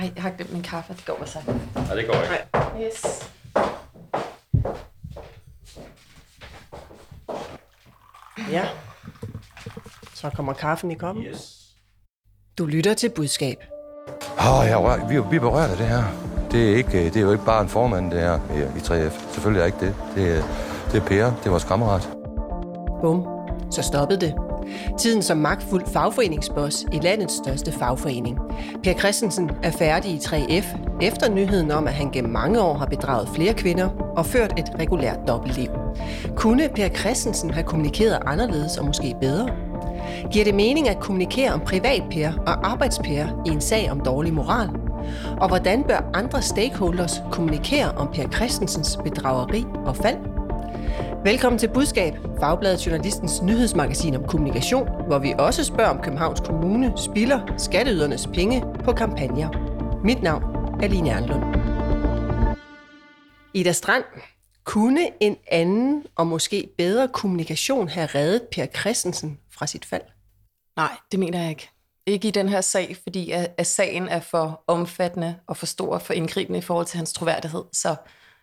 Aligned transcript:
Ej, 0.00 0.10
jeg 0.14 0.22
har 0.22 0.30
glemt 0.30 0.52
min 0.52 0.62
kaffe. 0.62 0.94
Det 0.94 1.04
går 1.06 1.24
så. 1.24 1.38
Nej, 1.74 1.94
det 1.94 2.06
går 2.06 2.14
ikke. 2.14 2.46
Nej. 2.52 2.86
Yes. 2.86 3.30
Ja. 8.50 8.66
Så 10.14 10.30
kommer 10.30 10.52
kaffen 10.52 10.90
i 10.90 10.94
koppen. 10.94 11.24
Yes. 11.24 11.60
Du 12.58 12.66
lytter 12.66 12.94
til 12.94 13.10
budskab. 13.10 13.56
Åh, 14.38 14.58
oh, 14.58 14.66
jeg, 14.66 15.04
vi, 15.08 15.14
vi 15.30 15.36
er 15.36 15.40
berørt 15.40 15.70
af 15.70 15.76
det 15.76 15.86
her. 15.86 16.02
Det 16.50 16.72
er, 16.72 16.76
ikke, 16.76 17.04
det 17.04 17.16
er 17.16 17.20
jo 17.20 17.32
ikke 17.32 17.44
bare 17.44 17.62
en 17.62 17.68
formand, 17.68 18.10
det 18.10 18.20
her 18.20 18.40
i 18.76 18.78
3F. 18.78 19.32
Selvfølgelig 19.32 19.60
er 19.60 19.66
ikke 19.66 19.80
det. 19.80 19.94
Det 20.14 20.38
er, 20.38 20.42
det 20.92 21.02
er 21.02 21.06
Per, 21.06 21.24
det 21.24 21.46
er 21.46 21.50
vores 21.50 21.64
kammerat. 21.64 22.08
Bum. 23.00 23.26
Så 23.70 23.82
stoppede 23.82 24.20
det. 24.20 24.34
Tiden 24.98 25.22
som 25.22 25.38
magtfuld 25.38 25.86
fagforeningsboss 25.86 26.86
i 26.92 26.98
landets 27.02 27.34
største 27.34 27.72
fagforening. 27.72 28.38
Per 28.82 28.92
Christensen 28.92 29.50
er 29.62 29.70
færdig 29.70 30.10
i 30.10 30.16
3F 30.16 30.66
efter 31.00 31.30
nyheden 31.30 31.70
om, 31.70 31.86
at 31.86 31.94
han 31.94 32.10
gennem 32.10 32.32
mange 32.32 32.60
år 32.60 32.74
har 32.74 32.86
bedraget 32.86 33.28
flere 33.34 33.54
kvinder 33.54 33.88
og 34.16 34.26
ført 34.26 34.52
et 34.58 34.70
regulært 34.80 35.18
dobbeltliv. 35.28 35.68
Kunne 36.36 36.68
Per 36.74 36.88
Christensen 36.88 37.50
have 37.50 37.64
kommunikeret 37.64 38.18
anderledes 38.26 38.76
og 38.76 38.84
måske 38.84 39.14
bedre? 39.20 39.48
Giver 40.32 40.44
det 40.44 40.54
mening 40.54 40.88
at 40.88 41.00
kommunikere 41.00 41.52
om 41.52 41.60
privatpære 41.60 42.34
og 42.46 42.70
arbejdspære 42.70 43.28
i 43.46 43.50
en 43.50 43.60
sag 43.60 43.90
om 43.90 44.00
dårlig 44.00 44.32
moral? 44.34 44.68
Og 45.40 45.48
hvordan 45.48 45.82
bør 45.82 46.10
andre 46.14 46.42
stakeholders 46.42 47.22
kommunikere 47.32 47.90
om 47.90 48.08
Per 48.14 48.28
Christensens 48.28 48.98
bedrageri 49.04 49.64
og 49.86 49.96
fald? 49.96 50.39
Velkommen 51.24 51.58
til 51.58 51.70
Budskab, 51.74 52.14
Fagbladet 52.40 52.86
Journalistens 52.86 53.42
nyhedsmagasin 53.42 54.14
om 54.14 54.24
kommunikation, 54.28 55.06
hvor 55.06 55.18
vi 55.18 55.34
også 55.38 55.64
spørger 55.64 55.90
om 55.90 56.02
Københavns 56.02 56.40
Kommune 56.40 56.92
spilder 56.96 57.54
skatteydernes 57.58 58.26
penge 58.26 58.64
på 58.84 58.92
kampagner. 58.92 59.50
Mit 60.04 60.22
navn 60.22 60.42
er 60.82 60.88
Line 60.88 61.10
Erlund. 61.10 61.42
Ida 63.54 63.72
Strand, 63.72 64.04
kunne 64.64 65.08
en 65.20 65.36
anden 65.46 66.06
og 66.16 66.26
måske 66.26 66.68
bedre 66.78 67.08
kommunikation 67.08 67.88
have 67.88 68.06
reddet 68.06 68.42
Per 68.52 68.66
Christensen 68.66 69.38
fra 69.52 69.66
sit 69.66 69.84
fald? 69.84 70.02
Nej, 70.76 70.96
det 71.12 71.20
mener 71.20 71.40
jeg 71.40 71.50
ikke. 71.50 71.70
Ikke 72.06 72.28
i 72.28 72.30
den 72.30 72.48
her 72.48 72.60
sag, 72.60 72.96
fordi 73.02 73.30
at, 73.30 73.54
at 73.58 73.66
sagen 73.66 74.08
er 74.08 74.20
for 74.20 74.64
omfattende 74.66 75.34
og 75.46 75.56
for 75.56 75.66
stor 75.66 75.94
og 75.94 76.02
for 76.02 76.12
indgribende 76.12 76.58
i 76.58 76.62
forhold 76.62 76.86
til 76.86 76.96
hans 76.96 77.12
troværdighed. 77.12 77.64
Så 77.72 77.96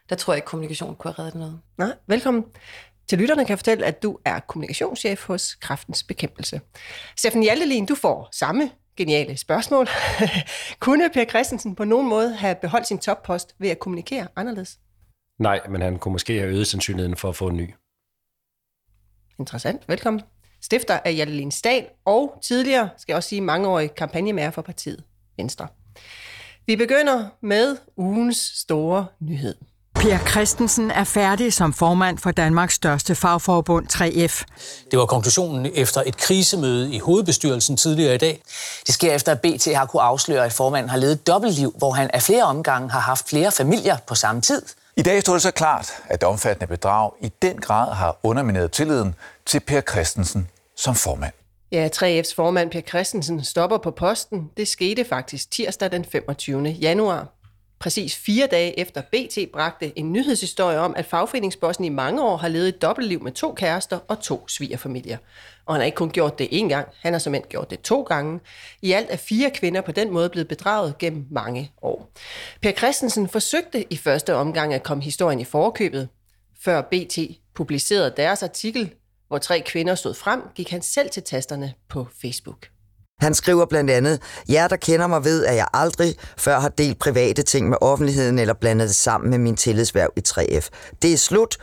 der 0.09 0.15
tror 0.15 0.33
jeg 0.33 0.37
ikke, 0.37 0.45
kommunikation 0.45 0.95
kunne 0.95 1.13
have 1.13 1.25
reddet 1.25 1.39
noget. 1.39 1.59
Nej, 1.77 1.93
velkommen. 2.07 2.45
Til 3.09 3.17
lytterne 3.17 3.45
kan 3.45 3.49
jeg 3.49 3.59
fortælle, 3.59 3.85
at 3.85 4.03
du 4.03 4.17
er 4.25 4.39
kommunikationschef 4.39 5.25
hos 5.25 5.55
Kraftens 5.55 6.03
Bekæmpelse. 6.03 6.61
Steffen 7.17 7.43
Hjaltelin, 7.43 7.85
du 7.85 7.95
får 7.95 8.29
samme 8.31 8.71
geniale 8.97 9.37
spørgsmål. 9.37 9.87
Kunne 10.79 11.09
Per 11.13 11.25
Christensen 11.25 11.75
på 11.75 11.83
nogen 11.83 12.09
måde 12.09 12.35
have 12.35 12.55
beholdt 12.55 12.87
sin 12.87 12.97
toppost 12.97 13.55
ved 13.59 13.69
at 13.69 13.79
kommunikere 13.79 14.27
anderledes? 14.35 14.79
Nej, 15.39 15.61
men 15.69 15.81
han 15.81 15.99
kunne 15.99 16.11
måske 16.11 16.39
have 16.39 16.49
øget 16.51 16.67
sandsynligheden 16.67 17.17
for 17.17 17.29
at 17.29 17.35
få 17.35 17.47
en 17.47 17.57
ny. 17.57 17.73
Interessant. 19.39 19.89
Velkommen. 19.89 20.21
Stifter 20.61 20.99
af 21.05 21.13
Hjaltelin 21.13 21.51
Stahl 21.51 21.87
og 22.05 22.39
tidligere, 22.43 22.89
skal 22.97 23.13
jeg 23.13 23.17
også 23.17 23.29
sige, 23.29 23.41
mangeårig 23.41 23.95
kampagnemager 23.95 24.51
for 24.51 24.61
partiet 24.61 25.03
Venstre. 25.37 25.67
Vi 26.65 26.75
begynder 26.75 27.29
med 27.41 27.77
ugens 27.97 28.37
store 28.37 29.07
nyhed. 29.19 29.55
Per 30.01 30.17
Christensen 30.31 30.91
er 30.91 31.03
færdig 31.03 31.53
som 31.53 31.73
formand 31.73 32.17
for 32.17 32.31
Danmarks 32.31 32.73
største 32.73 33.15
fagforbund 33.15 33.87
3F. 33.93 34.43
Det 34.91 34.99
var 34.99 35.05
konklusionen 35.05 35.71
efter 35.73 36.03
et 36.05 36.17
krisemøde 36.17 36.93
i 36.93 36.99
hovedbestyrelsen 36.99 37.77
tidligere 37.77 38.15
i 38.15 38.17
dag. 38.17 38.41
Det 38.87 38.93
sker 38.93 39.15
efter, 39.15 39.31
at 39.31 39.41
BT 39.41 39.67
har 39.75 39.85
kunne 39.85 40.01
afsløre, 40.01 40.45
at 40.45 40.53
formanden 40.53 40.89
har 40.89 40.97
levet 40.97 41.11
et 41.11 41.27
dobbeltliv, 41.27 41.73
hvor 41.77 41.91
han 41.91 42.09
af 42.13 42.21
flere 42.21 42.43
omgange 42.43 42.89
har 42.89 42.99
haft 42.99 43.29
flere 43.29 43.51
familier 43.51 43.97
på 44.07 44.15
samme 44.15 44.41
tid. 44.41 44.61
I 44.97 45.01
dag 45.01 45.21
står 45.21 45.33
det 45.33 45.41
så 45.41 45.51
klart, 45.51 45.91
at 46.09 46.21
det 46.21 46.29
omfattende 46.29 46.67
bedrag 46.67 47.11
i 47.21 47.31
den 47.41 47.57
grad 47.57 47.93
har 47.93 48.17
undermineret 48.23 48.71
tilliden 48.71 49.15
til 49.45 49.59
Per 49.59 49.81
Christensen 49.81 50.49
som 50.75 50.95
formand. 50.95 51.33
Ja, 51.71 51.89
3F's 51.95 52.35
formand 52.35 52.71
Per 52.71 52.81
Christensen 52.81 53.43
stopper 53.43 53.77
på 53.77 53.91
posten. 53.91 54.49
Det 54.57 54.67
skete 54.67 55.05
faktisk 55.09 55.51
tirsdag 55.51 55.91
den 55.91 56.05
25. 56.11 56.67
januar. 56.67 57.27
Præcis 57.79 58.15
fire 58.15 58.47
dage 58.47 58.79
efter 58.79 59.01
BT 59.01 59.51
bragte 59.53 59.99
en 59.99 60.13
nyhedshistorie 60.13 60.79
om, 60.79 60.93
at 60.97 61.05
fagforeningsbossen 61.05 61.85
i 61.85 61.89
mange 61.89 62.23
år 62.23 62.37
har 62.37 62.47
levet 62.47 62.67
et 62.67 62.81
dobbeltliv 62.81 63.23
med 63.23 63.31
to 63.31 63.53
kærester 63.53 63.99
og 64.07 64.19
to 64.19 64.47
svigerfamilier. 64.47 65.17
Og 65.65 65.73
han 65.73 65.81
har 65.81 65.85
ikke 65.85 65.95
kun 65.95 66.09
gjort 66.09 66.39
det 66.39 66.47
én 66.47 66.67
gang, 66.67 66.87
han 67.01 67.13
har 67.13 67.19
som 67.19 67.35
gjort 67.49 67.69
det 67.69 67.81
to 67.81 68.01
gange. 68.01 68.39
I 68.81 68.91
alt 68.91 69.07
er 69.09 69.17
fire 69.17 69.51
kvinder 69.51 69.81
på 69.81 69.91
den 69.91 70.13
måde 70.13 70.29
blevet 70.29 70.47
bedraget 70.47 70.97
gennem 70.97 71.25
mange 71.31 71.71
år. 71.81 72.11
Per 72.61 72.71
Christensen 72.71 73.29
forsøgte 73.29 73.93
i 73.93 73.97
første 73.97 74.35
omgang 74.35 74.73
at 74.73 74.83
komme 74.83 75.03
historien 75.03 75.39
i 75.39 75.45
forkøbet. 75.45 76.09
Før 76.61 76.81
BT 76.81 77.19
publicerede 77.55 78.13
deres 78.17 78.43
artikel, 78.43 78.93
hvor 79.27 79.37
tre 79.37 79.61
kvinder 79.65 79.95
stod 79.95 80.13
frem, 80.13 80.41
gik 80.55 80.69
han 80.69 80.81
selv 80.81 81.09
til 81.09 81.23
tasterne 81.23 81.73
på 81.89 82.07
Facebook. 82.21 82.76
Han 83.19 83.33
skriver 83.33 83.65
blandt 83.65 83.91
andet, 83.91 84.21
jer 84.49 84.67
der 84.67 84.75
kender 84.75 85.07
mig 85.07 85.23
ved, 85.23 85.45
at 85.45 85.55
jeg 85.55 85.67
aldrig 85.73 86.15
før 86.37 86.59
har 86.59 86.69
delt 86.69 86.99
private 86.99 87.43
ting 87.43 87.69
med 87.69 87.77
offentligheden 87.81 88.39
eller 88.39 88.53
blandet 88.53 88.87
det 88.87 88.95
sammen 88.95 89.29
med 89.29 89.37
min 89.37 89.55
tillidsværv 89.55 90.13
i 90.15 90.21
3F. 90.27 90.69
Det 91.01 91.13
er 91.13 91.17
slut. 91.17 91.57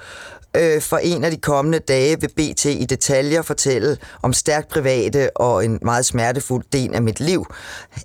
Øh, 0.56 0.82
for 0.82 0.96
en 0.96 1.24
af 1.24 1.30
de 1.30 1.36
kommende 1.36 1.78
dage 1.78 2.20
vil 2.20 2.28
BT 2.28 2.64
i 2.64 2.84
detaljer 2.84 3.42
fortælle 3.42 3.96
om 4.22 4.32
stærkt 4.32 4.68
private 4.68 5.36
og 5.36 5.64
en 5.64 5.78
meget 5.82 6.06
smertefuld 6.06 6.64
del 6.72 6.94
af 6.94 7.02
mit 7.02 7.20
liv, 7.20 7.46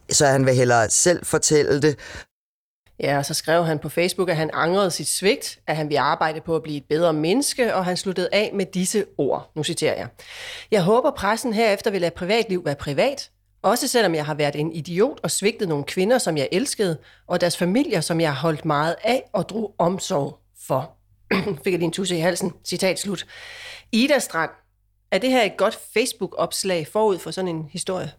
så 0.10 0.26
han 0.26 0.46
vil 0.46 0.56
hellere 0.56 0.90
selv 0.90 1.26
fortælle 1.26 1.82
det. 1.82 1.96
Ja, 3.00 3.18
og 3.18 3.26
så 3.26 3.34
skrev 3.34 3.66
han 3.66 3.80
på 3.80 3.90
Facebook, 3.90 4.30
at 4.30 4.36
han 4.36 4.50
angrede 4.54 4.92
sit 4.92 5.08
svigt, 5.08 5.60
at 5.68 5.76
han 5.76 5.90
ville 5.90 6.00
arbejde 6.00 6.42
på 6.42 6.56
at 6.56 6.64
blive 6.64 6.78
et 6.78 6.86
bedre 6.90 7.14
menneske, 7.14 7.76
og 7.76 7.86
han 7.86 7.98
sluttede 7.98 8.30
af 8.32 8.52
med 8.54 8.66
disse 8.66 9.06
ord. 9.18 9.52
Nu 9.56 9.64
citerer 9.64 9.96
jeg. 9.96 10.08
Jeg 10.72 10.82
håber, 10.82 11.12
pressen 11.12 11.54
herefter 11.54 11.92
vil 11.92 12.02
lade 12.02 12.12
privatliv 12.16 12.66
være 12.66 12.76
privat, 12.76 13.30
også 13.62 13.88
selvom 13.88 14.16
jeg 14.16 14.26
har 14.26 14.34
været 14.34 14.56
en 14.56 14.72
idiot 14.72 15.20
og 15.24 15.32
svigtet 15.32 15.70
nogle 15.70 15.84
kvinder, 15.84 16.18
som 16.18 16.38
jeg 16.38 16.50
elskede, 16.52 16.98
og 17.28 17.42
deres 17.42 17.58
familier, 17.58 18.02
som 18.02 18.22
jeg 18.22 18.34
har 18.34 18.42
holdt 18.42 18.66
meget 18.66 18.96
af 19.04 19.24
og 19.34 19.50
drog 19.50 19.76
omsorg 19.78 20.40
for. 20.68 20.96
Fik 21.64 21.74
jeg 21.74 21.80
din 21.80 21.92
tusse 21.92 22.18
i 22.18 22.20
halsen. 22.20 22.54
Citat 22.66 23.00
slut. 23.00 23.26
Ida 23.92 24.20
Strand, 24.20 24.52
er 25.12 25.18
det 25.18 25.30
her 25.30 25.44
et 25.44 25.58
godt 25.58 25.80
Facebook-opslag 25.94 26.88
forud 26.88 27.20
for 27.20 27.32
sådan 27.32 27.56
en 27.56 27.70
historie? 27.72 28.12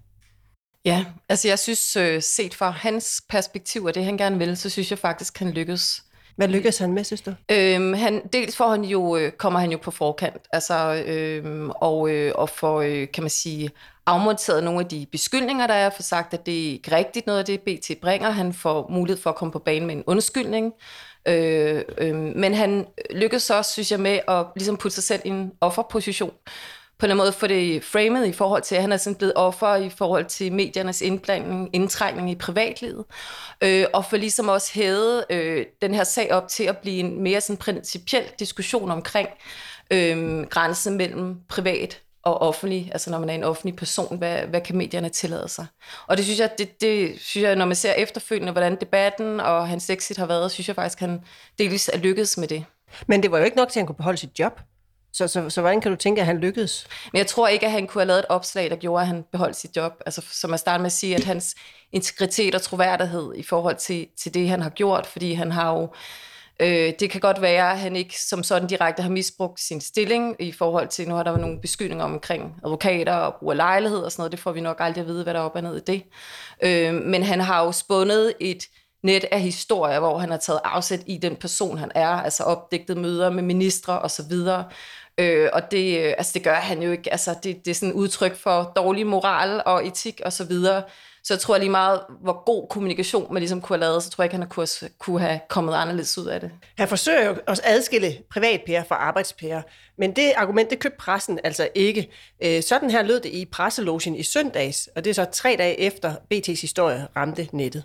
Ja, 0.85 1.05
altså 1.29 1.49
jeg 1.49 1.59
synes, 1.59 1.97
øh, 1.97 2.23
set 2.23 2.55
fra 2.55 2.71
hans 2.71 3.23
perspektiv 3.29 3.85
og 3.85 3.95
det, 3.95 4.05
han 4.05 4.17
gerne 4.17 4.39
vil, 4.39 4.57
så 4.57 4.71
synes 4.71 4.91
jeg 4.91 4.99
faktisk, 4.99 5.39
han 5.39 5.51
lykkes. 5.51 6.03
Hvad 6.41 6.49
lykkes 6.49 6.79
han 6.79 6.93
med, 6.93 7.05
synes 7.05 7.21
du? 7.21 7.35
Øhm, 7.51 7.95
han, 7.95 8.23
dels 8.33 8.57
får 8.57 8.69
han 8.69 8.85
jo, 8.85 9.17
øh, 9.17 9.33
kommer 9.33 9.61
han 9.61 9.71
jo 9.71 9.79
på 9.83 9.91
forkant, 9.91 10.43
altså, 10.53 11.03
øhm, 11.07 11.71
og, 11.71 12.11
øh, 12.11 12.33
og 12.35 12.49
får, 12.49 12.81
øh, 12.81 13.09
kan 13.15 13.23
man 13.23 13.31
sige, 13.31 13.71
afmonteret 14.07 14.65
nogle 14.65 14.81
af 14.81 14.87
de 14.87 15.07
beskyldninger, 15.13 15.67
der 15.67 15.75
er, 15.75 15.91
for 15.91 16.03
sagt, 16.03 16.35
at 16.35 16.47
det 16.47 16.55
er 16.67 16.73
ikke 16.73 16.97
rigtigt 16.97 17.27
noget 17.27 17.39
af 17.39 17.45
det, 17.45 17.61
BT 17.61 17.91
bringer. 18.03 18.31
Han 18.31 18.53
får 18.53 18.89
mulighed 18.91 19.23
for 19.23 19.31
at 19.31 19.37
komme 19.37 19.53
på 19.53 19.59
banen 19.59 19.87
med 19.87 19.95
en 19.95 20.05
undskyldning. 20.07 20.73
Øh, 21.29 21.83
øh, 21.99 22.15
men 22.17 22.55
han 22.55 22.87
lykkes 23.11 23.51
også, 23.51 23.73
synes 23.73 23.91
jeg, 23.91 24.01
med 24.01 24.21
at 24.29 24.47
ligesom 24.57 24.77
putte 24.77 24.95
sig 24.95 25.05
selv 25.05 25.23
i 25.25 25.29
en 25.29 25.53
offerposition. 25.61 26.33
På 27.01 27.07
en 27.07 27.17
måde 27.17 27.33
få 27.33 27.47
det 27.47 27.85
framet 27.85 28.27
i 28.27 28.33
forhold 28.33 28.63
til, 28.63 28.75
at 28.75 28.81
han 28.81 28.93
er 28.93 28.97
sådan 28.97 29.17
blevet 29.17 29.33
offer 29.37 29.77
i 29.77 29.91
forhold 29.91 30.25
til 30.25 30.53
mediernes 30.53 31.01
indblanding, 31.01 31.71
indtrængning 31.73 32.31
i 32.31 32.35
privatlivet. 32.35 33.05
Øh, 33.61 33.87
og 33.93 34.05
for 34.05 34.17
ligesom 34.17 34.49
også 34.49 34.71
hævet 34.75 35.25
øh, 35.31 35.67
den 35.83 35.95
her 35.95 36.05
sag 36.05 36.33
op 36.33 36.49
til 36.49 36.65
at 36.65 36.79
blive 36.79 36.99
en 36.99 37.23
mere 37.23 37.41
sådan 37.41 37.57
principiel 37.57 38.25
diskussion 38.39 38.91
omkring 38.91 39.29
øh, 39.91 40.47
grænsen 40.47 40.97
mellem 40.97 41.37
privat 41.49 42.01
og 42.23 42.43
offentlig, 42.43 42.91
altså 42.93 43.11
når 43.11 43.19
man 43.19 43.31
er 43.31 43.35
en 43.35 43.45
offentlig 43.45 43.77
person, 43.77 44.19
hvad, 44.19 44.39
hvad 44.39 44.61
kan 44.61 44.77
medierne 44.77 45.09
tillade 45.09 45.49
sig? 45.49 45.67
Og 46.07 46.17
det 46.17 46.25
synes 46.25 46.41
jeg, 46.41 46.51
det, 46.59 46.81
det 46.81 47.21
synes 47.21 47.45
jeg, 47.45 47.57
når 47.57 47.65
man 47.65 47.77
ser 47.77 47.93
efterfølgende, 47.93 48.53
hvordan 48.53 48.77
debatten 48.81 49.41
og 49.41 49.69
hans 49.69 49.91
exit 49.91 50.17
har 50.17 50.27
været, 50.27 50.51
synes 50.51 50.69
jeg 50.69 50.77
faktisk, 50.77 51.01
han 51.01 51.21
delvis 51.59 51.91
er 51.93 51.99
lykkedes 51.99 52.39
med 52.39 52.49
det. 52.49 52.65
Men 53.07 53.23
det 53.23 53.31
var 53.31 53.39
jo 53.39 53.45
ikke 53.45 53.57
nok 53.57 53.69
til, 53.69 53.79
at 53.79 53.83
han 53.83 53.87
kunne 53.87 53.97
beholde 53.97 54.19
sit 54.19 54.39
job. 54.39 54.61
Så, 55.13 55.29
så, 55.29 55.51
så 55.51 55.61
hvordan 55.61 55.81
kan 55.81 55.91
du 55.91 55.97
tænke, 55.97 56.21
at 56.21 56.27
han 56.27 56.39
lykkedes? 56.39 56.87
Men 57.13 57.19
jeg 57.19 57.27
tror 57.27 57.49
ikke, 57.49 57.67
at 57.67 57.73
han 57.73 57.87
kunne 57.87 58.01
have 58.01 58.07
lavet 58.07 58.19
et 58.19 58.27
opslag, 58.29 58.71
der 58.71 58.77
gjorde, 58.77 59.01
at 59.01 59.07
han 59.07 59.25
beholdt 59.33 59.57
sit 59.57 59.77
job. 59.77 59.93
Altså 60.07 60.23
som 60.31 60.55
at 60.55 60.61
starte 60.61 60.81
med 60.81 60.87
at 60.87 60.93
sige, 60.93 61.17
at 61.17 61.25
hans 61.25 61.55
integritet 61.93 62.55
og 62.55 62.63
troværdighed 62.63 63.35
i 63.37 63.43
forhold 63.43 63.77
til, 63.77 64.07
til 64.19 64.35
det, 64.35 64.49
han 64.49 64.63
har 64.63 64.71
gjort, 64.71 65.07
fordi 65.07 65.33
han 65.33 65.53
har 65.53 65.73
jo 65.73 65.89
Øh, 66.61 66.93
det 67.01 67.11
kan 67.11 67.21
godt 67.21 67.43
være, 67.43 67.73
at 67.73 67.79
han 67.79 67.97
ikke 67.97 68.21
som 68.21 68.43
sådan 68.43 68.69
direkte 68.69 69.03
har 69.03 69.11
misbrugt 69.11 69.61
sin 69.61 69.81
stilling 69.81 70.37
i 70.39 70.53
forhold 70.53 70.89
til, 70.89 71.09
nu 71.09 71.15
har 71.15 71.23
der 71.23 71.31
været 71.31 71.41
nogle 71.41 71.61
beskyldninger 71.61 72.05
omkring 72.05 72.55
advokater 72.65 73.15
og 73.15 73.35
brug 73.41 73.51
af 73.51 73.57
lejlighed 73.57 73.99
og 73.99 74.13
sådan 74.13 74.21
noget. 74.21 74.33
Det 74.33 74.41
får 74.41 74.53
vi 74.53 74.61
nok 74.61 74.77
aldrig 74.81 75.03
at 75.03 75.09
vide, 75.09 75.23
hvad 75.23 75.35
der 75.35 75.41
er 75.41 75.45
op 75.45 75.55
og 75.55 75.63
ned 75.63 75.77
i 75.77 75.93
det. 75.93 76.03
Øh, 76.63 76.95
men 76.95 77.23
han 77.23 77.41
har 77.41 77.65
jo 77.65 77.73
spundet 77.73 78.35
et 78.41 78.65
net 79.03 79.25
af 79.33 79.41
historier, 79.41 79.99
hvor 79.99 80.19
han 80.19 80.31
har 80.31 80.37
taget 80.37 80.61
afsæt 80.65 81.01
i 81.07 81.17
den 81.17 81.37
person, 81.37 81.79
han 81.79 81.93
er, 81.95 82.09
altså 82.09 82.43
opdigtet 82.43 82.97
møder 82.97 83.31
med 83.31 83.43
ministre 83.43 83.99
og 83.99 84.11
så 84.11 84.23
videre. 84.29 84.65
Øh, 85.21 85.49
og 85.53 85.71
det, 85.71 85.99
øh, 85.99 86.15
altså 86.19 86.33
det 86.35 86.43
gør 86.43 86.55
han 86.55 86.83
jo 86.83 86.93
ikke. 86.93 87.13
Altså 87.13 87.35
det, 87.43 87.65
det 87.65 87.71
er 87.71 87.75
sådan 87.75 87.89
et 87.89 87.95
udtryk 87.95 88.37
for 88.37 88.73
dårlig 88.77 89.07
moral 89.07 89.63
og 89.67 89.87
etik 89.87 90.21
og 90.25 90.33
så 90.33 90.45
videre, 90.45 90.83
Så 91.25 91.35
jeg 91.35 91.41
tror 91.41 91.59
lige 91.59 91.71
meget, 91.71 92.01
hvor 92.23 92.45
god 92.45 92.69
kommunikation 92.69 93.33
man 93.33 93.41
ligesom 93.41 93.61
kunne 93.61 93.77
have 93.77 93.81
lavet, 93.81 94.03
så 94.03 94.11
tror 94.11 94.25
jeg 94.25 94.27
ikke, 94.27 94.37
han 94.37 94.49
kunne, 94.49 94.67
kunne 94.99 95.21
have 95.21 95.41
kommet 95.49 95.75
anderledes 95.75 96.19
ud 96.19 96.27
af 96.27 96.41
det. 96.41 96.51
Han 96.79 96.89
forsøger 96.89 97.27
jo 97.27 97.37
at 97.47 97.61
adskille 97.65 98.19
privatpære 98.31 98.85
fra 98.89 98.95
arbejdspære, 98.95 99.63
men 99.99 100.17
det 100.17 100.33
argument, 100.37 100.71
det 100.71 100.79
købte 100.79 100.99
pressen 100.99 101.39
altså 101.45 101.69
ikke. 101.75 102.09
Øh, 102.45 102.63
sådan 102.63 102.91
her 102.91 103.03
lød 103.03 103.21
det 103.21 103.33
i 103.33 103.45
presselogen 103.45 104.17
i 104.17 104.23
søndags, 104.23 104.89
og 104.97 105.05
det 105.05 105.11
er 105.11 105.15
så 105.15 105.25
tre 105.33 105.55
dage 105.59 105.81
efter 105.81 106.15
BT's 106.35 106.61
historie 106.61 107.07
ramte 107.17 107.49
nettet. 107.53 107.85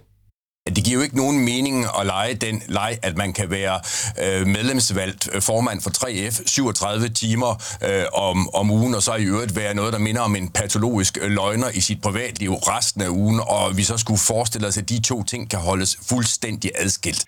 Det 0.66 0.84
giver 0.86 0.98
jo 1.00 1.04
ikke 1.04 1.18
nogen 1.18 1.40
mening 1.46 1.86
at 2.00 2.06
lege 2.06 2.34
den 2.34 2.62
leg, 2.68 2.92
at 3.04 3.18
man 3.18 3.34
kan 3.34 3.48
være 3.52 3.76
øh, 4.24 4.48
medlemsvalgt 4.48 5.30
øh, 5.36 5.42
formand 5.42 5.82
for 5.82 5.90
3F 5.90 6.36
37 6.46 7.10
timer 7.10 7.52
øh, 7.88 8.06
om, 8.30 8.38
om 8.60 8.72
ugen, 8.72 8.94
og 8.96 9.02
så 9.02 9.16
i 9.16 9.26
øvrigt 9.26 9.56
være 9.56 9.74
noget, 9.76 9.94
der 9.94 10.00
minder 10.00 10.22
om 10.22 10.36
en 10.36 10.50
patologisk 10.50 11.18
øh, 11.24 11.32
løgner 11.32 11.70
i 11.80 11.82
sit 11.88 12.02
privatliv 12.02 12.52
resten 12.54 13.02
af 13.02 13.10
ugen, 13.10 13.40
og 13.40 13.78
vi 13.78 13.84
så 13.84 13.98
skulle 13.98 14.22
forestille 14.28 14.68
os, 14.68 14.78
at 14.78 14.90
de 14.90 15.02
to 15.02 15.24
ting 15.24 15.50
kan 15.50 15.60
holdes 15.60 15.92
fuldstændig 16.10 16.72
adskilt. 16.84 17.26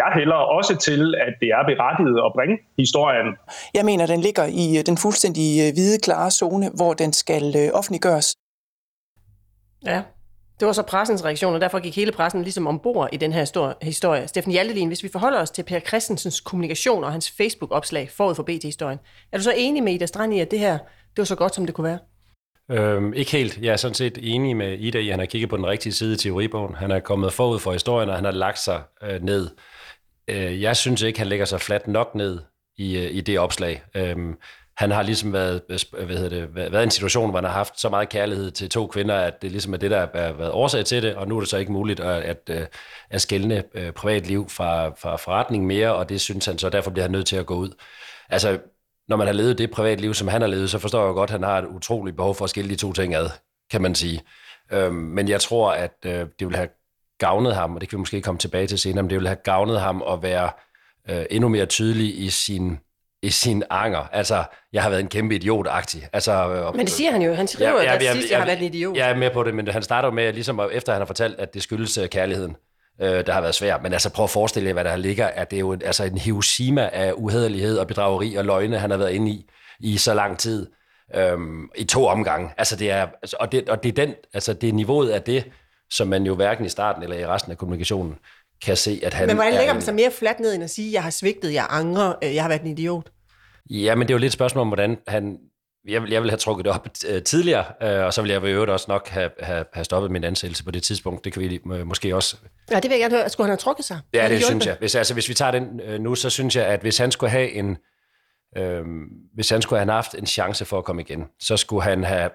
Jeg 0.00 0.10
hælder 0.14 0.40
også 0.58 0.76
til, 0.76 1.14
at 1.26 1.32
det 1.40 1.48
er 1.58 1.64
berettiget 1.70 2.18
at 2.26 2.30
bringe 2.36 2.56
historien. 2.78 3.28
Jeg 3.74 3.84
mener, 3.84 4.06
den 4.06 4.20
ligger 4.20 4.44
i 4.44 4.82
den 4.86 4.96
fuldstændig 4.98 5.72
hvide, 5.72 5.98
klare 5.98 6.30
zone, 6.30 6.70
hvor 6.74 6.92
den 6.94 7.12
skal 7.12 7.70
offentliggøres. 7.74 8.36
Ja, 9.86 10.02
det 10.60 10.66
var 10.66 10.72
så 10.72 10.82
pressens 10.82 11.24
reaktion, 11.24 11.54
og 11.54 11.60
derfor 11.60 11.78
gik 11.78 11.96
hele 11.96 12.12
pressen 12.12 12.42
ligesom 12.42 12.66
ombord 12.66 13.08
i 13.12 13.16
den 13.16 13.32
her 13.32 13.74
historie. 13.82 14.28
Steffen 14.28 14.52
Hjaltelin, 14.52 14.88
hvis 14.88 15.02
vi 15.02 15.08
forholder 15.08 15.40
os 15.40 15.50
til 15.50 15.62
Per 15.62 15.80
Christensens 15.80 16.40
kommunikation 16.40 17.04
og 17.04 17.12
hans 17.12 17.30
Facebook-opslag 17.30 18.10
forud 18.10 18.34
for 18.34 18.42
BT-historien, 18.42 18.98
er 19.32 19.36
du 19.38 19.42
så 19.42 19.54
enig 19.56 19.82
med 19.82 19.92
Ida 19.92 20.06
Strand 20.06 20.34
i, 20.34 20.40
at 20.40 20.50
det 20.50 20.58
her 20.58 20.78
det 21.16 21.18
var 21.18 21.24
så 21.24 21.36
godt, 21.36 21.54
som 21.54 21.66
det 21.66 21.74
kunne 21.74 21.88
være? 21.88 21.98
Øhm, 22.70 23.12
ikke 23.12 23.30
helt. 23.30 23.58
Jeg 23.62 23.72
er 23.72 23.76
sådan 23.76 23.94
set 23.94 24.18
enig 24.22 24.56
med 24.56 24.78
Ida 24.78 24.98
i, 24.98 25.08
at 25.08 25.12
han 25.12 25.18
har 25.18 25.26
kigget 25.26 25.50
på 25.50 25.56
den 25.56 25.66
rigtige 25.66 25.92
side 25.92 26.14
i 26.14 26.16
teoribogen. 26.16 26.74
Han 26.74 26.90
er 26.90 27.00
kommet 27.00 27.32
forud 27.32 27.58
for 27.58 27.72
historien, 27.72 28.08
og 28.08 28.14
han 28.14 28.24
har 28.24 28.32
lagt 28.32 28.58
sig 28.58 28.82
øh, 29.02 29.22
ned. 29.22 29.50
Øh, 30.28 30.62
jeg 30.62 30.76
synes 30.76 31.02
ikke, 31.02 31.18
han 31.18 31.28
lægger 31.28 31.44
sig 31.44 31.60
fladt 31.60 31.88
nok 31.88 32.14
ned 32.14 32.38
i, 32.78 32.98
øh, 32.98 33.14
i 33.14 33.20
det 33.20 33.38
opslag. 33.38 33.82
Øh, 33.94 34.16
han 34.76 34.90
har 34.90 35.02
ligesom 35.02 35.32
været, 35.32 35.62
hvad 35.92 36.16
hedder 36.16 36.28
det, 36.28 36.54
været 36.54 36.80
i 36.80 36.82
en 36.82 36.90
situation, 36.90 37.30
hvor 37.30 37.38
han 37.38 37.44
har 37.44 37.52
haft 37.52 37.80
så 37.80 37.88
meget 37.88 38.08
kærlighed 38.08 38.50
til 38.50 38.68
to 38.68 38.86
kvinder, 38.86 39.14
at 39.14 39.42
det 39.42 39.50
ligesom 39.50 39.74
er 39.74 39.76
det, 39.76 39.90
der 39.90 40.00
har 40.00 40.32
været 40.32 40.50
årsag 40.50 40.84
til 40.84 41.02
det, 41.02 41.14
og 41.14 41.28
nu 41.28 41.36
er 41.36 41.40
det 41.40 41.48
så 41.48 41.56
ikke 41.56 41.72
muligt 41.72 42.00
at, 42.00 42.22
at, 42.22 42.50
øh, 42.50 42.66
at 43.10 43.20
skælne 43.20 43.64
øh, 43.74 43.92
privatliv 43.92 44.48
fra, 44.48 44.88
fra 44.88 45.16
forretning 45.16 45.66
mere, 45.66 45.94
og 45.94 46.08
det 46.08 46.20
synes 46.20 46.46
han 46.46 46.58
så, 46.58 46.68
derfor 46.68 46.90
bliver 46.90 47.04
han 47.04 47.10
nødt 47.10 47.26
til 47.26 47.36
at 47.36 47.46
gå 47.46 47.54
ud. 47.54 47.70
Altså, 48.28 48.58
når 49.08 49.16
man 49.16 49.26
har 49.26 49.34
levet 49.34 49.58
det 49.58 49.70
privatliv, 49.70 50.14
som 50.14 50.28
han 50.28 50.40
har 50.40 50.48
levet, 50.48 50.70
så 50.70 50.78
forstår 50.78 51.06
jeg 51.06 51.14
godt, 51.14 51.30
at 51.30 51.32
han 51.32 51.42
har 51.42 51.58
et 51.58 51.66
utroligt 51.66 52.16
behov 52.16 52.34
for 52.34 52.44
at 52.44 52.50
skille 52.50 52.70
de 52.70 52.76
to 52.76 52.92
ting 52.92 53.14
ad, 53.14 53.30
kan 53.70 53.82
man 53.82 53.94
sige. 53.94 54.22
Øhm, 54.72 54.94
men 54.94 55.28
jeg 55.28 55.40
tror, 55.40 55.72
at 55.72 55.96
øh, 56.06 56.26
det 56.38 56.48
vil 56.48 56.56
have 56.56 56.68
gavnet 57.18 57.54
ham, 57.54 57.74
og 57.74 57.80
det 57.80 57.88
kan 57.88 57.96
vi 57.96 58.00
måske 58.00 58.20
komme 58.20 58.38
tilbage 58.38 58.66
til 58.66 58.78
senere, 58.78 59.02
men 59.02 59.10
det 59.10 59.18
vil 59.18 59.26
have 59.26 59.38
gavnet 59.44 59.80
ham 59.80 60.02
at 60.08 60.22
være 60.22 60.50
øh, 61.10 61.26
endnu 61.30 61.48
mere 61.48 61.66
tydelig 61.66 62.18
i 62.18 62.30
sin 62.30 62.78
i 63.26 63.30
sin 63.30 63.62
anger. 63.70 64.08
Altså, 64.12 64.44
jeg 64.72 64.82
har 64.82 64.90
været 64.90 65.00
en 65.00 65.08
kæmpe 65.08 65.34
idiot-agtig. 65.34 66.08
Altså, 66.12 66.32
øh, 66.32 66.76
men 66.76 66.86
det 66.86 66.94
siger 66.94 67.10
han 67.10 67.22
jo. 67.22 67.34
Han 67.34 67.48
skriver, 67.48 67.70
ja, 67.70 67.82
ja, 67.82 67.94
at 67.94 68.02
sidst, 68.02 68.16
jeg, 68.16 68.30
jeg 68.30 68.38
har 68.38 68.46
været 68.46 68.58
en 68.58 68.64
idiot. 68.64 68.96
Jeg 68.96 69.10
er 69.10 69.16
med 69.16 69.30
på 69.30 69.42
det, 69.42 69.54
men 69.54 69.68
han 69.68 69.82
starter 69.82 70.10
med, 70.10 70.32
ligesom 70.32 70.60
efter 70.72 70.92
han 70.92 71.00
har 71.00 71.06
fortalt, 71.06 71.38
at 71.38 71.54
det 71.54 71.62
skyldes 71.62 71.98
uh, 71.98 72.06
kærligheden, 72.06 72.56
uh, 73.02 73.06
der 73.06 73.32
har 73.32 73.40
været 73.40 73.54
svært. 73.54 73.82
Men 73.82 73.92
altså, 73.92 74.10
prøv 74.10 74.24
at 74.24 74.30
forestille 74.30 74.66
jer, 74.66 74.72
hvad 74.72 74.84
der 74.84 74.96
ligger. 74.96 75.26
At 75.26 75.50
det 75.50 75.56
er 75.56 75.60
jo 75.60 75.72
en, 75.72 75.82
altså, 75.84 76.04
en 76.04 76.18
Hiroshima 76.18 76.90
af 76.92 77.12
uhederlighed 77.16 77.78
og 77.78 77.86
bedrageri 77.86 78.34
og 78.34 78.44
løgne, 78.44 78.78
han 78.78 78.90
har 78.90 78.98
været 78.98 79.12
inde 79.12 79.30
i 79.30 79.50
i 79.80 79.96
så 79.96 80.14
lang 80.14 80.38
tid. 80.38 80.66
Um, 81.34 81.70
I 81.76 81.84
to 81.84 82.06
omgange. 82.06 82.50
Altså, 82.58 82.76
det 82.76 82.90
er, 82.90 83.06
altså, 83.22 83.36
og, 83.40 83.52
det, 83.52 83.68
og 83.68 83.82
det 83.82 83.88
er 83.88 84.06
den, 84.06 84.14
altså, 84.34 84.52
det 84.52 84.68
er 84.68 84.72
niveauet 84.72 85.08
af 85.08 85.22
det, 85.22 85.44
som 85.90 86.08
man 86.08 86.26
jo 86.26 86.34
hverken 86.34 86.64
i 86.64 86.68
starten 86.68 87.02
eller 87.02 87.16
i 87.16 87.26
resten 87.26 87.52
af 87.52 87.58
kommunikationen 87.58 88.16
kan 88.64 88.76
se, 88.76 89.00
at 89.02 89.14
han 89.14 89.26
Men 89.26 89.36
hvordan 89.36 89.54
lægger 89.54 89.72
man 89.72 89.82
sig 89.82 89.94
mere 89.94 90.10
fladt 90.10 90.40
ned, 90.40 90.54
end 90.54 90.64
at 90.64 90.70
sige, 90.70 90.92
jeg 90.92 91.02
har 91.02 91.10
svigtet, 91.10 91.52
jeg 91.52 91.66
angrer, 91.70 92.14
jeg 92.22 92.42
har 92.42 92.48
været 92.48 92.62
en 92.62 92.66
idiot? 92.66 93.10
Ja, 93.70 93.94
men 93.94 94.08
det 94.08 94.12
er 94.12 94.14
jo 94.14 94.18
lidt 94.18 94.30
et 94.30 94.32
spørgsmål 94.32 94.60
om, 94.60 94.68
hvordan 94.68 94.98
han... 95.08 95.38
Jeg 95.88 96.02
vil, 96.02 96.10
jeg 96.10 96.22
vil 96.22 96.30
have 96.30 96.38
trukket 96.38 96.64
det 96.64 96.72
op 96.72 96.88
uh, 97.10 97.22
tidligere, 97.22 97.64
uh, 97.84 98.04
og 98.06 98.14
så 98.14 98.22
vil 98.22 98.30
jeg 98.30 98.44
i 98.44 98.50
øvrigt 98.50 98.70
også 98.70 98.86
nok 98.88 99.08
have, 99.08 99.30
have, 99.40 99.64
have 99.72 99.84
stoppet 99.84 100.10
min 100.10 100.24
ansættelse 100.24 100.64
på 100.64 100.70
det 100.70 100.82
tidspunkt. 100.82 101.24
Det 101.24 101.32
kan 101.32 101.42
vi 101.42 101.60
måske 101.84 102.16
også... 102.16 102.36
Ja, 102.70 102.76
det 102.76 102.84
vil 102.84 102.90
jeg 102.90 103.00
gerne 103.00 103.16
høre. 103.16 103.28
Skulle 103.28 103.44
han 103.44 103.50
have 103.50 103.56
trukket 103.56 103.84
sig? 103.84 104.00
Ja, 104.14 104.22
det, 104.22 104.30
det 104.30 104.44
synes 104.44 104.66
jeg. 104.66 104.76
Hvis, 104.78 104.94
altså, 104.94 105.14
hvis 105.14 105.28
vi 105.28 105.34
tager 105.34 105.50
den 105.50 105.80
uh, 105.88 106.00
nu, 106.00 106.14
så 106.14 106.30
synes 106.30 106.56
jeg, 106.56 106.66
at 106.66 106.80
hvis 106.80 106.98
han 106.98 107.12
skulle 107.12 107.30
have 107.30 107.50
en... 107.50 107.76
Uh, 108.58 108.86
hvis 109.34 109.50
han 109.50 109.62
skulle 109.62 109.80
have 109.80 109.92
haft 109.92 110.14
en 110.14 110.26
chance 110.26 110.64
for 110.64 110.78
at 110.78 110.84
komme 110.84 111.02
igen, 111.02 111.24
så 111.40 111.56
skulle 111.56 111.82
han 111.82 112.04
have 112.04 112.30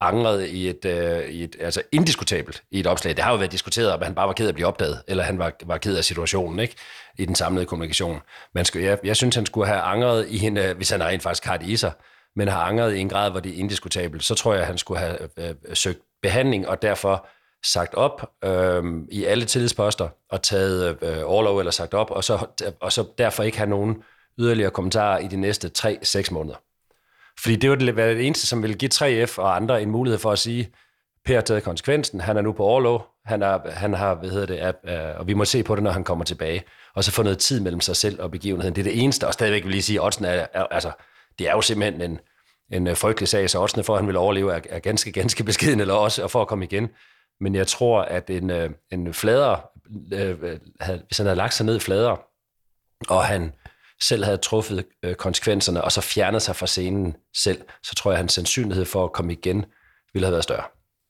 angret 0.00 0.46
i 0.46 0.68
et, 0.68 0.84
øh, 0.84 1.28
i 1.28 1.44
et 1.44 1.56
altså 1.60 1.82
indiskutabelt 1.92 2.62
i 2.70 2.80
et 2.80 2.86
opslag. 2.86 3.16
Det 3.16 3.24
har 3.24 3.30
jo 3.30 3.36
været 3.36 3.52
diskuteret, 3.52 3.92
om 3.92 4.02
han 4.02 4.14
bare 4.14 4.26
var 4.26 4.32
ked 4.32 4.46
af 4.46 4.48
at 4.48 4.54
blive 4.54 4.66
opdaget, 4.66 5.02
eller 5.08 5.24
han 5.24 5.38
var, 5.38 5.52
var 5.64 5.78
ked 5.78 5.96
af 5.96 6.04
situationen, 6.04 6.58
ikke? 6.58 6.74
I 7.18 7.24
den 7.24 7.34
samlede 7.34 7.66
kommunikation. 7.66 8.20
Man 8.54 8.64
skulle, 8.64 8.86
jeg, 8.86 8.98
jeg 9.04 9.16
synes, 9.16 9.34
han 9.34 9.46
skulle 9.46 9.66
have 9.66 9.80
angret 9.80 10.28
i 10.28 10.46
en, 10.46 10.56
øh, 10.56 10.76
hvis 10.76 10.90
han 10.90 11.04
rent 11.04 11.22
faktisk 11.22 11.44
har 11.44 11.56
det 11.56 11.68
i 11.68 11.76
sig, 11.76 11.92
men 12.36 12.48
har 12.48 12.62
angret 12.62 12.94
i 12.94 12.98
en 12.98 13.08
grad, 13.08 13.30
hvor 13.30 13.40
det 13.40 13.54
er 13.54 13.58
indiskutabelt, 13.58 14.24
så 14.24 14.34
tror 14.34 14.54
jeg, 14.54 14.66
han 14.66 14.78
skulle 14.78 15.00
have 15.00 15.18
øh, 15.36 15.48
øh 15.48 15.54
søgt 15.74 15.98
behandling, 16.22 16.68
og 16.68 16.82
derfor 16.82 17.28
sagt 17.66 17.94
op 17.94 18.30
øh, 18.44 18.84
i 19.10 19.24
alle 19.24 19.44
tillidsposter, 19.44 20.08
og 20.30 20.42
taget 20.42 20.98
øh, 21.02 21.18
overlov 21.24 21.58
eller 21.58 21.72
sagt 21.72 21.94
op, 21.94 22.10
og 22.10 22.24
så, 22.24 22.46
og 22.80 22.92
så 22.92 23.04
derfor 23.18 23.42
ikke 23.42 23.58
have 23.58 23.70
nogen 23.70 24.02
yderligere 24.38 24.70
kommentarer 24.70 25.18
i 25.18 25.26
de 25.26 25.36
næste 25.36 25.70
3-6 25.78 26.32
måneder. 26.32 26.56
Fordi 27.40 27.56
det 27.56 27.70
var 27.70 27.76
det 27.76 28.26
eneste, 28.26 28.46
som 28.46 28.62
ville 28.62 28.76
give 28.76 28.90
3F 28.94 29.38
og 29.38 29.56
andre 29.56 29.82
en 29.82 29.90
mulighed 29.90 30.18
for 30.18 30.32
at 30.32 30.38
sige, 30.38 30.70
Per 31.24 31.34
har 31.34 31.40
taget 31.40 31.62
konsekvensen, 31.62 32.20
han 32.20 32.36
er 32.36 32.42
nu 32.42 32.52
på 32.52 32.64
overlov, 32.64 33.06
han, 33.24 33.42
er, 33.42 33.70
han 33.70 33.94
har, 33.94 34.14
hvad 34.14 34.30
hedder 34.30 34.46
det, 34.46 34.62
er, 34.62 34.72
øh, 35.10 35.20
og 35.20 35.26
vi 35.26 35.34
må 35.34 35.44
se 35.44 35.62
på 35.62 35.74
det, 35.74 35.82
når 35.82 35.90
han 35.90 36.04
kommer 36.04 36.24
tilbage. 36.24 36.64
Og 36.94 37.04
så 37.04 37.12
få 37.12 37.22
noget 37.22 37.38
tid 37.38 37.60
mellem 37.60 37.80
sig 37.80 37.96
selv 37.96 38.22
og 38.22 38.30
begivenheden. 38.30 38.74
Det 38.74 38.80
er 38.80 38.90
det 38.90 39.02
eneste, 39.02 39.26
og 39.26 39.32
stadigvæk 39.32 39.64
vil 39.64 39.70
lige 39.70 39.82
sige, 39.82 40.06
at 40.06 40.20
er, 40.20 40.46
er, 40.54 40.62
altså, 40.62 40.90
det 41.38 41.48
er 41.48 41.52
jo 41.52 41.60
simpelthen 41.60 42.10
en, 42.10 42.20
en 42.72 42.86
øh, 42.86 42.96
frygtelig 42.96 43.28
sag, 43.28 43.50
så 43.50 43.60
oddsene 43.60 43.84
for, 43.84 43.94
at 43.94 44.00
han 44.00 44.08
vil 44.08 44.16
overleve, 44.16 44.54
er, 44.54 44.60
er 44.70 44.78
ganske, 44.78 45.12
ganske 45.12 45.44
beskeden, 45.44 45.80
eller 45.80 45.94
også 45.94 46.28
for 46.28 46.42
at 46.42 46.48
komme 46.48 46.64
igen. 46.64 46.88
Men 47.40 47.54
jeg 47.54 47.66
tror, 47.66 48.02
at 48.02 48.30
en, 48.30 48.50
øh, 48.50 48.70
en 48.92 49.14
flader, 49.14 49.70
øh, 50.12 50.40
hvis 51.06 51.18
han 51.18 51.26
havde 51.26 51.36
lagt 51.36 51.54
sig 51.54 51.66
ned 51.66 51.80
flader, 51.80 52.16
og 53.08 53.24
han 53.24 53.52
selv 54.02 54.24
havde 54.24 54.36
truffet 54.36 54.84
øh, 55.02 55.14
konsekvenserne, 55.14 55.84
og 55.84 55.92
så 55.92 56.00
fjernet 56.00 56.42
sig 56.42 56.56
fra 56.56 56.66
scenen 56.66 57.16
selv, 57.36 57.62
så 57.82 57.94
tror 57.94 58.10
jeg, 58.10 58.16
at 58.16 58.18
hans 58.18 58.32
sandsynlighed 58.32 58.84
for 58.84 59.04
at 59.04 59.12
komme 59.12 59.32
igen 59.32 59.64
ville 60.12 60.26
have 60.26 60.32
været 60.32 60.44
større. 60.44 60.64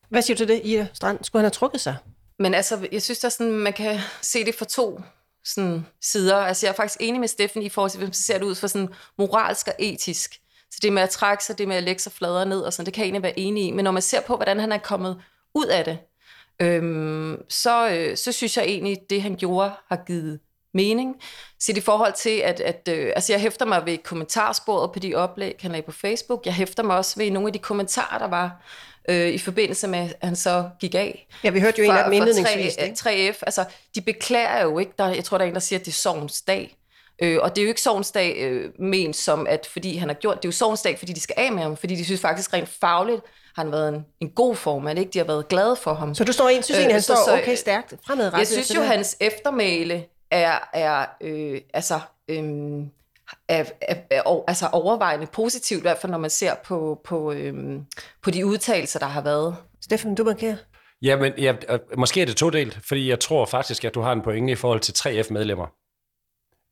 Hvad 0.08 0.22
siger 0.22 0.34
du 0.34 0.38
til 0.38 0.48
det, 0.48 0.60
Ida 0.64 0.86
Strand? 0.92 1.24
Skulle 1.24 1.40
han 1.40 1.44
have 1.44 1.50
trukket 1.50 1.80
sig? 1.80 1.96
Men 2.38 2.54
altså, 2.54 2.88
jeg 2.92 3.02
synes, 3.02 3.24
at 3.24 3.32
sådan, 3.32 3.52
man 3.52 3.72
kan 3.72 3.98
se 4.22 4.44
det 4.44 4.54
fra 4.54 4.64
to 4.64 5.00
sådan, 5.44 5.86
sider. 6.02 6.36
Altså, 6.36 6.66
jeg 6.66 6.72
er 6.72 6.76
faktisk 6.76 7.00
enig 7.00 7.20
med 7.20 7.28
Steffen 7.28 7.62
i 7.62 7.68
forhold 7.68 7.90
til, 7.90 7.98
hvis 7.98 8.06
man 8.06 8.12
ser 8.12 8.38
det 8.38 8.44
ud 8.44 8.54
for 8.54 8.66
sådan 8.66 8.88
moralsk 9.18 9.68
og 9.68 9.74
etisk. 9.78 10.40
Så 10.70 10.78
det 10.82 10.92
med 10.92 11.02
at 11.02 11.10
trække 11.10 11.44
sig, 11.44 11.58
det 11.58 11.68
med 11.68 11.76
at 11.76 11.82
lægge 11.82 12.02
sig 12.02 12.12
flader 12.12 12.44
ned, 12.44 12.60
og 12.60 12.72
sådan, 12.72 12.86
det 12.86 12.94
kan 12.94 13.00
jeg 13.00 13.06
egentlig 13.06 13.22
være 13.22 13.38
enig 13.38 13.64
i. 13.64 13.70
Men 13.70 13.84
når 13.84 13.90
man 13.90 14.02
ser 14.02 14.20
på, 14.20 14.36
hvordan 14.36 14.60
han 14.60 14.72
er 14.72 14.78
kommet 14.78 15.22
ud 15.54 15.66
af 15.66 15.84
det, 15.84 15.98
øhm, 16.62 17.42
så, 17.48 17.90
øh, 17.90 18.16
så 18.16 18.32
synes 18.32 18.56
jeg 18.56 18.64
egentlig, 18.64 18.92
at 18.92 19.10
det 19.10 19.22
han 19.22 19.36
gjorde 19.36 19.72
har 19.88 20.04
givet 20.06 20.40
mening. 20.76 21.16
Så 21.60 21.72
i 21.76 21.80
forhold 21.80 22.12
til, 22.12 22.38
at, 22.44 22.60
at 22.60 22.88
øh, 22.88 23.12
altså 23.16 23.32
jeg 23.32 23.40
hæfter 23.40 23.64
mig 23.64 23.86
ved 23.86 23.98
kommentarsporet 23.98 24.92
på 24.92 24.98
de 24.98 25.14
oplæg, 25.14 25.56
han 25.60 25.70
lagde 25.70 25.86
på 25.86 25.92
Facebook. 25.92 26.46
Jeg 26.46 26.54
hæfter 26.54 26.82
mig 26.82 26.96
også 26.96 27.14
ved 27.16 27.30
nogle 27.30 27.48
af 27.48 27.52
de 27.52 27.58
kommentarer, 27.58 28.18
der 28.18 28.28
var 28.28 28.62
øh, 29.08 29.28
i 29.28 29.38
forbindelse 29.38 29.88
med, 29.88 29.98
at 29.98 30.16
han 30.22 30.36
så 30.36 30.68
gik 30.80 30.94
af. 30.94 31.26
Ja, 31.44 31.50
vi 31.50 31.60
hørte 31.60 31.82
jo 31.82 31.88
fra, 31.88 31.92
en 31.92 31.98
af 31.98 32.04
dem 32.04 32.12
indledningsvis. 32.12 32.76
3, 32.96 33.30
3F, 33.32 33.38
altså 33.42 33.64
de 33.94 34.00
beklager 34.00 34.62
jo 34.62 34.78
ikke, 34.78 34.92
der, 34.98 35.08
jeg 35.08 35.24
tror, 35.24 35.38
der 35.38 35.44
er 35.44 35.48
en, 35.48 35.54
der 35.54 35.60
siger, 35.60 35.78
at 35.78 35.86
det 35.86 35.92
er 35.92 35.96
sovens 35.96 36.42
dag. 36.42 36.76
Øh, 37.22 37.38
og 37.42 37.56
det 37.56 37.62
er 37.62 37.64
jo 37.64 37.68
ikke 37.68 37.80
sovens 37.80 38.10
dag 38.10 38.36
øh, 38.38 38.70
ment 38.78 39.16
som, 39.16 39.46
at 39.46 39.68
fordi 39.72 39.96
han 39.96 40.08
har 40.08 40.14
gjort, 40.14 40.36
det 40.36 40.44
er 40.44 40.48
jo 40.48 40.52
sovens 40.52 40.82
dag, 40.82 40.98
fordi 40.98 41.12
de 41.12 41.20
skal 41.20 41.34
af 41.38 41.52
med 41.52 41.62
ham, 41.62 41.76
fordi 41.76 41.94
de 41.94 42.04
synes 42.04 42.20
faktisk 42.20 42.52
rent 42.52 42.68
fagligt, 42.68 43.20
har 43.54 43.62
han 43.62 43.72
været 43.72 43.88
en, 43.88 44.06
en 44.20 44.30
god 44.30 44.56
formand, 44.56 44.98
ikke? 44.98 45.10
De 45.10 45.18
har 45.18 45.24
været 45.24 45.48
glade 45.48 45.76
for 45.76 45.94
ham. 45.94 46.14
Så 46.14 46.24
du 46.24 46.32
står 46.32 46.48
ind, 46.48 46.62
synes 46.62 46.80
øh, 46.80 46.90
han 46.90 47.02
står 47.02 47.38
okay 47.40 47.56
stærkt 47.56 47.94
fremadrettet? 48.06 48.38
Jeg 48.38 48.46
synes 48.46 48.74
jo, 48.74 48.82
hans 48.82 49.16
eftermæle 49.20 50.04
er, 50.36 50.58
er 50.72 51.06
øh, 51.20 51.60
altså, 51.74 52.00
øh, 52.28 52.44
er, 53.48 53.64
er, 53.80 53.94
er, 54.10 54.44
altså 54.48 54.66
overvejende 54.72 55.26
positivt, 55.26 55.78
i 55.78 55.82
hvert 55.82 55.98
fald 55.98 56.10
når 56.10 56.18
man 56.18 56.30
ser 56.30 56.54
på, 56.64 57.00
på, 57.04 57.32
øh, 57.32 57.54
på 58.22 58.30
de 58.30 58.46
udtalelser, 58.46 58.98
der 58.98 59.06
har 59.06 59.20
været. 59.20 59.56
Steffen, 59.80 60.14
du 60.14 60.24
markerer. 60.24 60.56
Ja, 61.02 61.16
men 61.16 61.32
ja, 61.38 61.54
måske 61.96 62.22
er 62.22 62.26
det 62.26 62.36
todelt, 62.36 62.78
fordi 62.88 63.08
jeg 63.08 63.20
tror 63.20 63.46
faktisk, 63.46 63.84
at 63.84 63.94
du 63.94 64.00
har 64.00 64.12
en 64.12 64.22
pointe 64.22 64.52
i 64.52 64.56
forhold 64.56 64.80
til 64.80 64.92
3F-medlemmer 64.92 65.66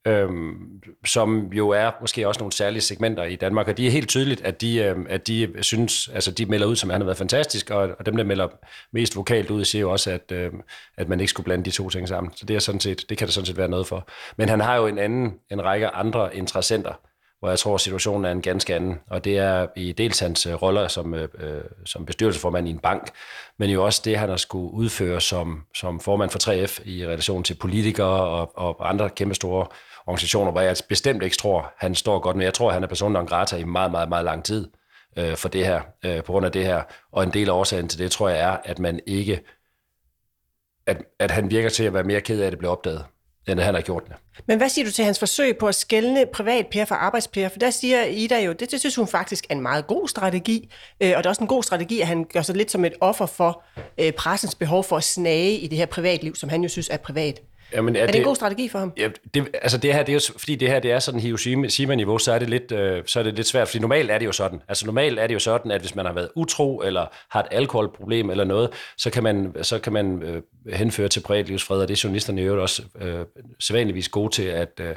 øhm, 0.07 0.83
som 1.07 1.53
jo 1.53 1.69
er 1.69 1.91
måske 2.01 2.29
også 2.29 2.39
nogle 2.41 2.53
særlige 2.53 2.83
segmenter 2.83 3.25
i 3.25 3.37
Danmark, 3.37 3.69
og 3.69 3.77
de 3.77 3.87
er 3.87 3.91
helt 3.91 4.09
tydeligt, 4.09 4.41
at 4.41 4.61
de, 4.61 4.79
øhm, 4.79 5.07
at 5.09 5.27
de 5.27 5.55
synes, 5.61 6.09
altså 6.09 6.31
de 6.31 6.47
melder 6.47 6.67
ud, 6.67 6.77
som 6.77 6.91
han 6.91 7.01
har 7.01 7.05
været 7.05 7.19
fantastisk, 7.19 7.71
og, 7.71 7.91
og 7.99 8.07
dem, 8.07 8.17
der 8.17 8.25
melder 8.25 8.49
mest 8.93 9.17
vokalt 9.17 9.51
ud, 9.51 9.65
siger 9.65 9.81
jo 9.81 9.91
også, 9.91 10.11
at, 10.11 10.33
øhm, 10.33 10.61
at 10.97 11.09
man 11.09 11.21
ikke 11.21 11.31
skulle 11.31 11.45
blande 11.45 11.65
de 11.65 11.71
to 11.71 11.91
ting 11.91 12.09
sammen. 12.09 12.33
Så 12.37 12.47
det, 12.47 12.57
er 12.57 12.61
sådan 12.61 12.81
set, 12.81 13.05
det 13.09 13.19
kan 13.19 13.27
der 13.27 13.33
sådan 13.33 13.47
set 13.47 13.57
være 13.57 13.69
noget 13.69 13.87
for. 13.87 14.09
Men 14.37 14.49
han 14.49 14.61
har 14.61 14.77
jo 14.77 14.87
en 14.87 14.99
anden, 14.99 15.35
en 15.51 15.65
række 15.65 15.89
andre 15.89 16.37
interessenter, 16.37 16.93
hvor 17.45 17.51
jeg 17.51 17.59
tror, 17.59 17.77
situationen 17.77 18.25
er 18.25 18.31
en 18.31 18.43
ganske 18.43 18.75
anden. 18.75 19.01
Og 19.11 19.25
det 19.25 19.39
er 19.39 19.67
i 19.77 19.93
dels 19.93 20.19
hans 20.21 20.47
øh, 20.47 20.55
roller 20.55 20.89
som, 20.89 21.15
øh, 21.15 21.29
øh, 21.39 21.61
som 21.85 22.07
bestyrelsesformand 22.07 22.69
i 22.69 22.71
en 22.71 22.79
bank, 22.79 23.11
men 23.59 23.71
jo 23.71 23.85
også 23.85 24.03
det, 24.05 24.19
han 24.19 24.29
har 24.29 24.37
skulle 24.37 24.75
udføre 24.75 25.21
som, 25.21 25.63
som 25.75 26.01
formand 26.01 26.31
for 26.31 26.39
3F 26.39 26.89
i 26.89 27.07
relation 27.07 27.43
til 27.43 27.55
politikere 27.55 28.21
og, 28.21 28.59
og 28.59 28.89
andre 28.89 29.11
kæmpe 29.11 29.35
store 29.35 29.67
organisationer, 30.07 30.53
hvor 30.53 30.61
jeg 30.61 30.77
bestemt 30.89 31.23
ikke 31.23 31.37
tror, 31.37 31.73
han 31.77 31.95
står 31.95 32.19
godt 32.19 32.37
med. 32.37 32.45
Jeg 32.45 32.55
tror, 32.55 32.71
han 32.71 32.83
er 32.83 32.87
personen 32.87 33.13
non 33.13 33.27
grata 33.27 33.57
i 33.57 33.65
meget, 33.65 33.91
meget, 33.91 34.09
meget 34.09 34.25
lang 34.25 34.45
tid 34.45 34.69
øh, 35.17 35.37
for 35.37 35.49
det 35.49 35.67
her, 35.67 35.81
øh, 36.05 36.23
på 36.23 36.33
grund 36.33 36.47
af 36.47 36.53
det 36.53 36.65
her. 36.65 36.83
Og 37.13 37.23
en 37.23 37.33
del 37.33 37.49
af 37.49 37.53
årsagen 37.53 37.89
til 37.89 37.99
det, 37.99 38.11
tror 38.11 38.29
jeg, 38.29 38.41
er, 38.41 38.57
at 38.65 38.79
man 38.79 39.01
ikke, 39.07 39.41
at, 40.87 41.03
at 41.19 41.31
han 41.31 41.51
virker 41.51 41.69
til 41.69 41.85
at 41.85 41.95
være 41.95 42.05
mere 42.05 42.21
ked 42.21 42.41
af, 42.41 42.47
at 42.47 42.53
det 42.53 42.59
blev 42.59 42.71
opdaget 42.71 43.05
end 43.49 43.61
han 43.61 43.75
har 43.75 43.83
gjort 43.83 44.03
det. 44.09 44.17
Men 44.47 44.59
hvad 44.59 44.69
siger 44.69 44.85
du 44.85 44.91
til 44.91 45.05
hans 45.05 45.19
forsøg 45.19 45.57
på 45.59 45.67
at 45.67 45.75
skælne 45.75 46.27
per 46.27 46.85
fra 46.85 46.95
arbejdspære? 46.95 47.51
For 47.51 47.59
der 47.59 47.71
siger 47.71 48.05
Ida 48.05 48.41
jo, 48.41 48.53
det, 48.53 48.71
det 48.71 48.81
synes 48.81 48.97
hun 48.97 49.09
faktisk 49.09 49.47
er 49.51 49.55
en 49.55 49.61
meget 49.61 49.87
god 49.87 50.09
strategi, 50.09 50.73
øh, 51.01 51.13
og 51.17 51.17
det 51.17 51.27
er 51.27 51.31
også 51.31 51.43
en 51.43 51.49
god 51.49 51.63
strategi, 51.63 52.01
at 52.01 52.07
han 52.07 52.25
gør 52.25 52.43
sig 52.43 52.57
lidt 52.57 52.71
som 52.71 52.85
et 52.85 52.95
offer 53.01 53.27
for 53.27 53.63
øh, 53.99 54.13
pressens 54.13 54.55
behov 54.55 54.85
for 54.85 54.97
at 54.97 55.05
snage 55.05 55.59
i 55.59 55.67
det 55.67 55.79
her 55.79 55.87
privatliv, 55.87 56.35
som 56.35 56.49
han 56.49 56.63
jo 56.63 56.69
synes 56.69 56.89
er 56.89 56.97
privat. 56.97 57.41
Jamen, 57.73 57.97
er, 57.97 58.01
er 58.01 58.07
det, 58.07 58.13
det 58.13 58.19
en 58.19 58.25
god 58.25 58.37
strategi 58.37 58.69
for 58.69 58.79
ham? 58.79 58.93
Ja, 58.97 59.09
det, 59.35 59.49
altså 59.63 59.79
det 59.79 59.95
her, 59.95 60.03
det 60.03 60.13
er 60.13 60.15
jo, 60.15 60.39
fordi 60.39 60.57
det 60.57 60.69
her 60.69 60.81
det 60.81 60.93
er 60.93 60.99
sådan 60.99 61.21
Hiroshima-niveau, 61.21 62.19
så 62.19 62.33
er 62.33 62.39
det 62.39 62.51
lidt, 62.51 62.73
øh, 62.73 63.03
så 63.07 63.19
er 63.19 63.23
det 63.23 63.35
lidt 63.35 63.47
svært, 63.47 63.69
fordi 63.69 63.79
normalt 63.79 64.11
er 64.11 64.19
det 64.19 64.27
jo 64.27 64.33
sådan. 64.33 64.63
Altså 64.69 64.87
normalt 64.87 65.19
er 65.19 65.27
det 65.27 65.35
jo 65.35 65.39
sådan, 65.39 65.71
at 65.71 65.81
hvis 65.81 65.95
man 65.95 66.07
har 66.07 66.13
været 66.13 66.31
utro, 66.37 66.81
eller 66.81 67.07
har 67.31 67.41
et 67.41 67.47
alkoholproblem 67.51 68.31
eller 68.31 68.45
noget, 68.45 68.71
så 68.99 69.11
kan 69.11 69.23
man, 69.23 69.55
så 69.63 69.79
kan 69.79 69.93
man 69.93 70.23
øh, 70.23 70.43
henføre 70.73 71.09
til 71.09 71.21
privatlivsfred, 71.21 71.81
og 71.81 71.89
det 71.89 71.95
er 71.95 72.01
journalisterne 72.05 72.43
øvrigt 72.43 72.63
også 72.63 72.83
øh, 73.01 73.25
sædvanligvis 73.61 74.09
gode 74.09 74.35
til 74.35 74.45
at, 74.45 74.81
øh, 74.81 74.97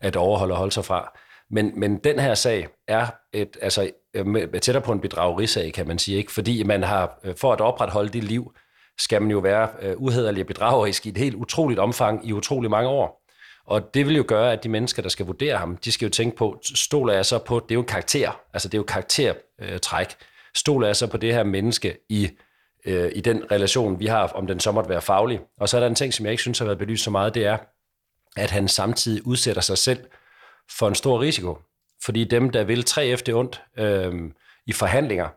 at 0.00 0.16
overholde 0.16 0.54
og 0.54 0.58
holde 0.58 0.72
sig 0.72 0.84
fra. 0.84 1.18
Men, 1.50 1.80
men 1.80 1.98
den 1.98 2.18
her 2.18 2.34
sag 2.34 2.68
er 2.88 3.06
et, 3.32 3.56
altså, 3.62 3.90
øh, 4.14 4.48
tættere 4.62 4.82
på 4.82 4.92
en 4.92 5.00
bedragerisag, 5.00 5.72
kan 5.72 5.88
man 5.88 5.98
sige, 5.98 6.18
ikke? 6.18 6.32
fordi 6.32 6.62
man 6.62 6.82
har, 6.82 7.18
øh, 7.24 7.34
for 7.36 7.52
at 7.52 7.60
opretholde 7.60 8.08
det 8.08 8.24
liv, 8.24 8.52
skal 8.98 9.22
man 9.22 9.30
jo 9.30 9.38
være 9.38 9.68
øh, 9.82 9.94
uhederlig 9.96 10.42
og 10.42 10.46
bedragerisk 10.46 11.06
i 11.06 11.08
et 11.08 11.18
helt 11.18 11.34
utroligt 11.34 11.80
omfang 11.80 12.28
i 12.28 12.32
utrolig 12.32 12.70
mange 12.70 12.88
år. 12.88 13.22
Og 13.66 13.94
det 13.94 14.06
vil 14.06 14.16
jo 14.16 14.24
gøre, 14.28 14.52
at 14.52 14.64
de 14.64 14.68
mennesker, 14.68 15.02
der 15.02 15.08
skal 15.08 15.26
vurdere 15.26 15.56
ham, 15.56 15.76
de 15.76 15.92
skal 15.92 16.06
jo 16.06 16.10
tænke 16.10 16.36
på, 16.36 16.60
stoler 16.74 17.12
jeg 17.14 17.26
så 17.26 17.38
på, 17.38 17.60
det 17.60 17.70
er 17.70 17.74
jo 17.74 17.80
en 17.80 17.86
karakter, 17.86 18.40
altså 18.52 18.68
det 18.68 18.74
er 18.74 18.78
jo 18.78 18.84
karaktertræk, 18.84 20.16
stoler 20.54 20.86
jeg 20.86 20.96
så 20.96 21.06
på 21.06 21.16
det 21.16 21.34
her 21.34 21.44
menneske 21.44 21.96
i, 22.08 22.30
øh, 22.84 23.10
i 23.14 23.20
den 23.20 23.50
relation, 23.50 24.00
vi 24.00 24.06
har, 24.06 24.28
om 24.28 24.46
den 24.46 24.60
så 24.60 24.72
måtte 24.72 24.90
være 24.90 25.02
faglig. 25.02 25.40
Og 25.60 25.68
så 25.68 25.76
er 25.76 25.80
der 25.80 25.88
en 25.88 25.94
ting, 25.94 26.14
som 26.14 26.26
jeg 26.26 26.30
ikke 26.30 26.42
synes 26.42 26.58
har 26.58 26.66
været 26.66 26.78
belyst 26.78 27.04
så 27.04 27.10
meget, 27.10 27.34
det 27.34 27.46
er, 27.46 27.58
at 28.36 28.50
han 28.50 28.68
samtidig 28.68 29.26
udsætter 29.26 29.62
sig 29.62 29.78
selv 29.78 30.04
for 30.70 30.88
en 30.88 30.94
stor 30.94 31.20
risiko. 31.20 31.58
Fordi 32.04 32.24
dem, 32.24 32.50
der 32.50 32.64
vil 32.64 32.84
3F 32.90 33.22
det 33.26 33.34
ondt 33.34 33.62
øh, 33.78 34.14
i 34.66 34.72
forhandlinger, 34.72 35.28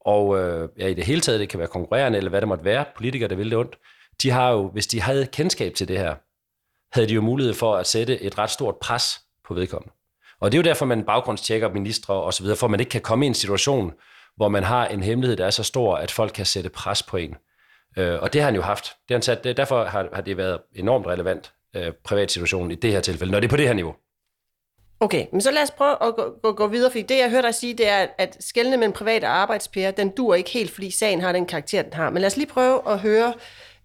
og 0.00 0.38
øh, 0.38 0.68
ja, 0.78 0.86
i 0.86 0.94
det 0.94 1.04
hele 1.04 1.20
taget, 1.20 1.40
det 1.40 1.48
kan 1.48 1.58
være 1.58 1.68
konkurrerende, 1.68 2.18
eller 2.18 2.30
hvad 2.30 2.40
det 2.40 2.48
måtte 2.48 2.64
være, 2.64 2.84
politikere, 2.96 3.28
der 3.28 3.36
vil 3.36 3.50
det 3.50 3.58
ondt, 3.58 3.78
de 4.22 4.30
har 4.30 4.50
jo, 4.50 4.68
hvis 4.68 4.86
de 4.86 5.00
havde 5.00 5.26
kendskab 5.26 5.74
til 5.74 5.88
det 5.88 5.98
her, 5.98 6.14
havde 6.94 7.08
de 7.08 7.14
jo 7.14 7.20
mulighed 7.20 7.54
for 7.54 7.76
at 7.76 7.86
sætte 7.86 8.22
et 8.22 8.38
ret 8.38 8.50
stort 8.50 8.76
pres 8.76 9.20
på 9.48 9.54
vedkommende. 9.54 9.94
Og 10.40 10.52
det 10.52 10.58
er 10.58 10.62
jo 10.62 10.68
derfor, 10.68 10.86
man 10.86 11.04
baggrundstjekker 11.04 11.68
ministre 11.68 12.14
og 12.14 12.34
så 12.34 12.42
videre, 12.42 12.56
for 12.56 12.68
man 12.68 12.80
ikke 12.80 12.90
kan 12.90 13.00
komme 13.00 13.24
i 13.24 13.28
en 13.28 13.34
situation, 13.34 13.92
hvor 14.36 14.48
man 14.48 14.62
har 14.62 14.86
en 14.86 15.02
hemmelighed, 15.02 15.36
der 15.36 15.46
er 15.46 15.50
så 15.50 15.62
stor, 15.62 15.96
at 15.96 16.10
folk 16.10 16.32
kan 16.32 16.46
sætte 16.46 16.70
pres 16.70 17.02
på 17.02 17.16
en. 17.16 17.34
Øh, 17.96 18.22
og 18.22 18.32
det 18.32 18.40
har 18.40 18.46
han 18.46 18.54
jo 18.54 18.62
haft. 18.62 18.84
Det 18.84 19.10
har 19.10 19.14
han 19.14 19.22
sat, 19.22 19.44
derfor 19.44 19.84
har, 19.84 20.08
har 20.12 20.20
det 20.20 20.36
været 20.36 20.60
enormt 20.74 21.06
relevant, 21.06 21.52
øh, 21.76 21.92
privat 22.04 22.30
situation 22.30 22.70
i 22.70 22.74
det 22.74 22.92
her 22.92 23.00
tilfælde, 23.00 23.32
når 23.32 23.40
det 23.40 23.46
er 23.46 23.50
på 23.50 23.56
det 23.56 23.66
her 23.66 23.74
niveau. 23.74 23.94
Okay, 25.02 25.26
men 25.32 25.40
så 25.40 25.50
lad 25.50 25.62
os 25.62 25.70
prøve 25.70 26.02
at 26.02 26.16
gå, 26.16 26.34
gå, 26.42 26.52
gå 26.52 26.66
videre, 26.66 26.90
fordi 26.90 27.02
det, 27.02 27.18
jeg 27.18 27.30
hørte 27.30 27.46
dig 27.46 27.54
sige, 27.54 27.74
det 27.74 27.88
er, 27.88 28.06
at 28.18 28.36
skældene 28.40 28.76
mellem 28.76 28.92
private 28.92 29.24
og 29.24 29.30
arbejdspære, 29.30 29.90
den 29.90 30.08
dur 30.08 30.34
ikke 30.34 30.50
helt, 30.50 30.70
fordi 30.70 30.90
sagen 30.90 31.20
har 31.20 31.32
den 31.32 31.46
karakter, 31.46 31.82
den 31.82 31.92
har. 31.92 32.10
Men 32.10 32.20
lad 32.20 32.26
os 32.26 32.36
lige 32.36 32.46
prøve 32.46 32.80
at 32.86 32.98
høre 32.98 33.34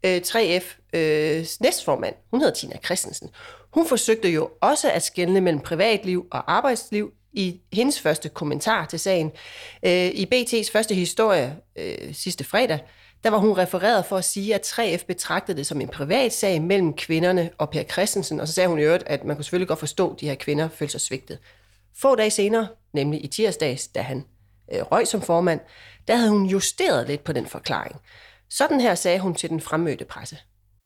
øh, 0.06 0.22
3F 0.26 0.78
øh, 0.94 1.46
næstformand, 1.60 2.16
hun 2.32 2.40
hedder 2.40 2.54
Tina 2.54 2.78
Christensen. 2.86 3.30
Hun 3.74 3.88
forsøgte 3.88 4.30
jo 4.30 4.50
også 4.62 4.92
at 4.92 5.04
skælne 5.04 5.42
mellem 5.42 5.62
privatliv 5.62 6.28
og 6.32 6.54
arbejdsliv 6.54 7.12
i 7.34 7.62
hendes 7.74 8.02
første 8.02 8.30
kommentar 8.30 8.86
til 8.86 9.00
sagen. 9.00 9.32
Øh, 9.86 10.06
I 10.06 10.28
BT's 10.34 10.72
første 10.72 10.96
historie 10.96 11.56
øh, 11.76 12.14
sidste 12.14 12.44
fredag, 12.44 12.80
der 13.26 13.32
var 13.32 13.38
hun 13.38 13.58
refereret 13.58 14.06
for 14.06 14.18
at 14.18 14.26
sige, 14.26 14.56
at 14.56 14.74
3F 14.74 15.06
betragtede 15.06 15.58
det 15.58 15.68
som 15.68 15.82
en 15.82 15.88
privat 15.88 16.34
sag 16.34 16.62
mellem 16.62 16.94
kvinderne 16.94 17.50
og 17.58 17.70
Per 17.70 17.84
Christensen, 17.84 18.40
og 18.40 18.48
så 18.48 18.54
sagde 18.54 18.70
hun 18.70 18.80
i 18.80 18.82
øvrigt, 18.82 19.04
at 19.08 19.24
man 19.24 19.36
kunne 19.36 19.44
selvfølgelig 19.44 19.68
godt 19.68 19.80
forstå, 19.80 20.12
at 20.12 20.22
de 20.22 20.28
her 20.28 20.36
kvinder 20.36 20.70
følte 20.70 20.92
sig 20.92 21.02
svigtet. 21.02 21.40
Få 22.02 22.16
dage 22.16 22.32
senere, 22.32 22.68
nemlig 22.94 23.24
i 23.24 23.28
tirsdags, 23.28 23.88
da 23.88 24.02
han 24.02 24.26
øh, 24.74 24.82
røg 24.82 25.08
som 25.08 25.22
formand, 25.22 25.60
der 26.08 26.16
havde 26.16 26.30
hun 26.30 26.46
justeret 26.46 27.08
lidt 27.08 27.24
på 27.24 27.34
den 27.34 27.46
forklaring. 27.46 27.96
Sådan 28.50 28.82
her 28.82 28.96
sagde 28.96 29.20
hun 29.20 29.36
til 29.36 29.50
den 29.50 29.62
fremmødte 29.62 30.06
presse. 30.06 30.38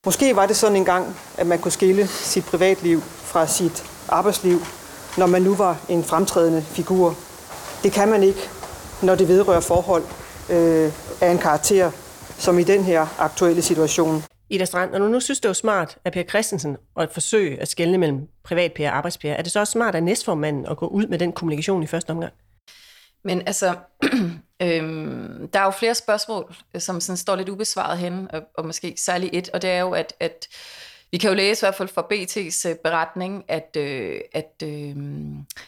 Måske 0.06 0.36
var 0.36 0.46
det 0.46 0.56
sådan 0.56 0.76
en 0.76 0.86
gang, 0.86 1.18
at 1.38 1.48
man 1.48 1.60
kunne 1.60 1.72
skille 1.72 2.08
sit 2.08 2.46
privatliv 2.46 3.02
fra 3.02 3.48
sit 3.48 3.84
arbejdsliv, 4.08 4.60
når 5.18 5.26
man 5.26 5.42
nu 5.42 5.56
var 5.56 5.86
en 5.90 6.04
fremtrædende 6.04 6.62
figur. 6.62 7.18
Det 7.84 7.92
kan 7.92 8.08
man 8.08 8.24
ikke, 8.24 8.50
når 9.02 9.16
det 9.16 9.28
vedrører 9.28 9.60
forhold 9.60 10.04
øh, 10.50 10.92
af 11.22 11.32
en 11.32 11.38
karakter, 11.38 11.92
som 12.40 12.60
i 12.60 12.64
den 12.64 12.84
her 12.84 13.22
aktuelle 13.22 13.62
situation. 13.62 14.24
Ida 14.50 14.66
Strand, 14.66 14.92
når 14.92 15.00
du 15.00 15.08
nu 15.08 15.20
synes, 15.20 15.40
det 15.40 15.48
var 15.48 15.54
smart 15.54 15.98
af 16.06 16.12
Per 16.12 16.24
Christensen 16.24 16.78
at 17.00 17.12
forsøge 17.12 17.62
at 17.62 17.68
skelne 17.68 17.98
mellem 17.98 18.28
privatpære 18.44 18.90
og 18.90 18.98
arbejdspære, 18.98 19.36
er 19.36 19.42
det 19.42 19.52
så 19.52 19.60
også 19.60 19.72
smart 19.72 19.96
af 19.96 20.04
næstformanden 20.04 20.66
at 20.66 20.78
gå 20.78 20.88
ud 20.88 21.08
med 21.08 21.20
den 21.20 21.32
kommunikation 21.32 21.84
i 21.84 21.88
første 21.88 22.12
omgang? 22.12 22.34
Men 23.24 23.42
altså, 23.48 23.76
øhm, 24.64 25.50
der 25.54 25.60
er 25.60 25.64
jo 25.64 25.72
flere 25.72 25.96
spørgsmål, 25.96 26.56
som 26.78 27.02
sådan 27.02 27.18
står 27.18 27.36
lidt 27.36 27.50
ubesvaret 27.50 27.98
hen, 27.98 28.28
og, 28.34 28.42
og 28.58 28.66
måske 28.66 28.96
særligt 28.98 29.36
et, 29.36 29.50
og 29.50 29.62
det 29.62 29.70
er 29.70 29.80
jo, 29.80 29.92
at, 29.92 30.14
at 30.20 30.48
vi 31.12 31.18
kan 31.18 31.30
jo 31.30 31.36
læse 31.36 31.64
i 31.64 31.66
hvert 31.66 31.76
fald 31.76 31.90
fra 31.90 32.08
BT's 32.14 32.70
øh, 32.70 32.76
beretning, 32.84 33.44
at, 33.48 33.78
øh, 33.78 34.22
at 34.34 34.54
øh, 34.64 34.96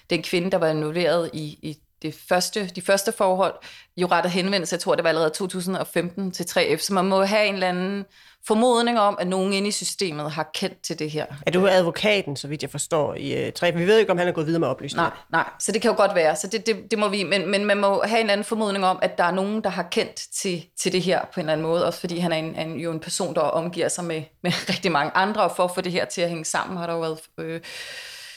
den 0.10 0.24
kvinde, 0.24 0.52
der 0.52 0.58
var 0.58 0.68
involveret 0.68 1.30
i, 1.34 1.44
i 1.62 1.78
det 2.02 2.16
første, 2.30 2.68
de 2.68 2.82
første 2.82 3.12
forhold 3.12 3.54
jo 3.98 4.08
rettet 4.08 4.32
henvendelse, 4.32 4.74
jeg 4.74 4.80
tror 4.80 4.96
det 4.96 5.04
var 5.04 5.10
allerede 5.10 5.30
2015 5.30 6.32
til 6.32 6.44
3F, 6.44 6.78
så 6.78 6.94
man 6.94 7.06
må 7.06 7.24
have 7.24 7.48
en 7.48 7.54
eller 7.54 7.70
anden 7.70 8.06
formodning 8.48 9.00
om, 9.00 9.18
at 9.20 9.28
nogen 9.28 9.54
inde 9.54 9.68
i 9.68 9.72
systemet 9.72 10.32
har 10.32 10.52
kendt 10.54 10.82
til 10.82 11.00
det 11.00 11.12
her. 11.12 11.26
Er 11.46 11.52
du 11.52 11.68
advokaten, 11.68 12.36
så 12.36 12.48
vidt 12.48 12.62
jeg 12.62 12.70
forstår, 12.70 13.16
i 13.16 13.48
uh, 13.48 13.54
3F? 13.60 13.78
Vi 13.78 13.88
ved 13.88 13.98
ikke, 13.98 14.12
om 14.12 14.18
han 14.18 14.28
er 14.28 14.32
gået 14.32 14.48
videre 14.48 14.60
med 14.60 14.68
oplysninger. 14.68 15.10
Nej, 15.10 15.44
nej, 15.44 15.50
så 15.60 15.72
det 15.72 15.82
kan 15.82 15.92
jo 15.92 15.98
godt 15.98 16.16
være, 16.16 16.36
så 16.36 16.48
det, 16.48 16.66
det, 16.66 16.92
det 16.92 17.00
må 17.00 17.08
vi, 17.08 17.24
men, 17.24 17.52
men 17.52 17.66
man 17.66 17.78
må 17.78 18.04
have 18.06 18.20
en 18.20 18.26
eller 18.26 18.34
anden 18.34 18.46
formodning 18.46 18.86
om, 18.86 19.00
at 19.02 19.18
der 19.18 19.24
er 19.24 19.32
nogen, 19.32 19.64
der 19.64 19.70
har 19.70 19.84
kendt 19.84 20.16
til, 20.16 20.66
til 20.80 20.92
det 20.92 21.02
her 21.02 21.22
på 21.34 21.40
en 21.40 21.40
eller 21.40 21.54
anden 21.54 21.68
måde, 21.68 21.86
også 21.86 22.00
fordi 22.00 22.18
han 22.18 22.32
er 22.32 22.38
en, 22.38 22.56
en, 22.56 22.80
jo 22.80 22.92
en 22.92 23.00
person, 23.00 23.36
der 23.36 23.42
omgiver 23.42 23.88
sig 23.88 24.04
med, 24.04 24.24
med 24.44 24.52
rigtig 24.74 24.92
mange 24.92 25.12
andre, 25.16 25.42
og 25.42 25.56
for 25.56 25.64
at 25.64 25.72
få 25.76 25.82
det 25.82 25.92
her 25.92 26.06
til 26.06 26.22
at 26.22 26.30
hænge 26.30 26.46
sammen, 26.46 26.78
har 26.78 26.88
der 26.88 26.94
jo 26.94 27.00
været 27.00 27.20
øh, 27.38 27.62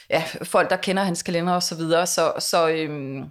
ja, 0.09 0.23
folk, 0.43 0.69
der 0.69 0.75
kender 0.75 1.03
hans 1.03 1.23
kalender 1.23 1.53
og 1.53 1.63
så 1.63 1.75
videre, 1.75 2.07
så, 2.07 2.33
så 2.39 2.69
øhm, 2.69 3.23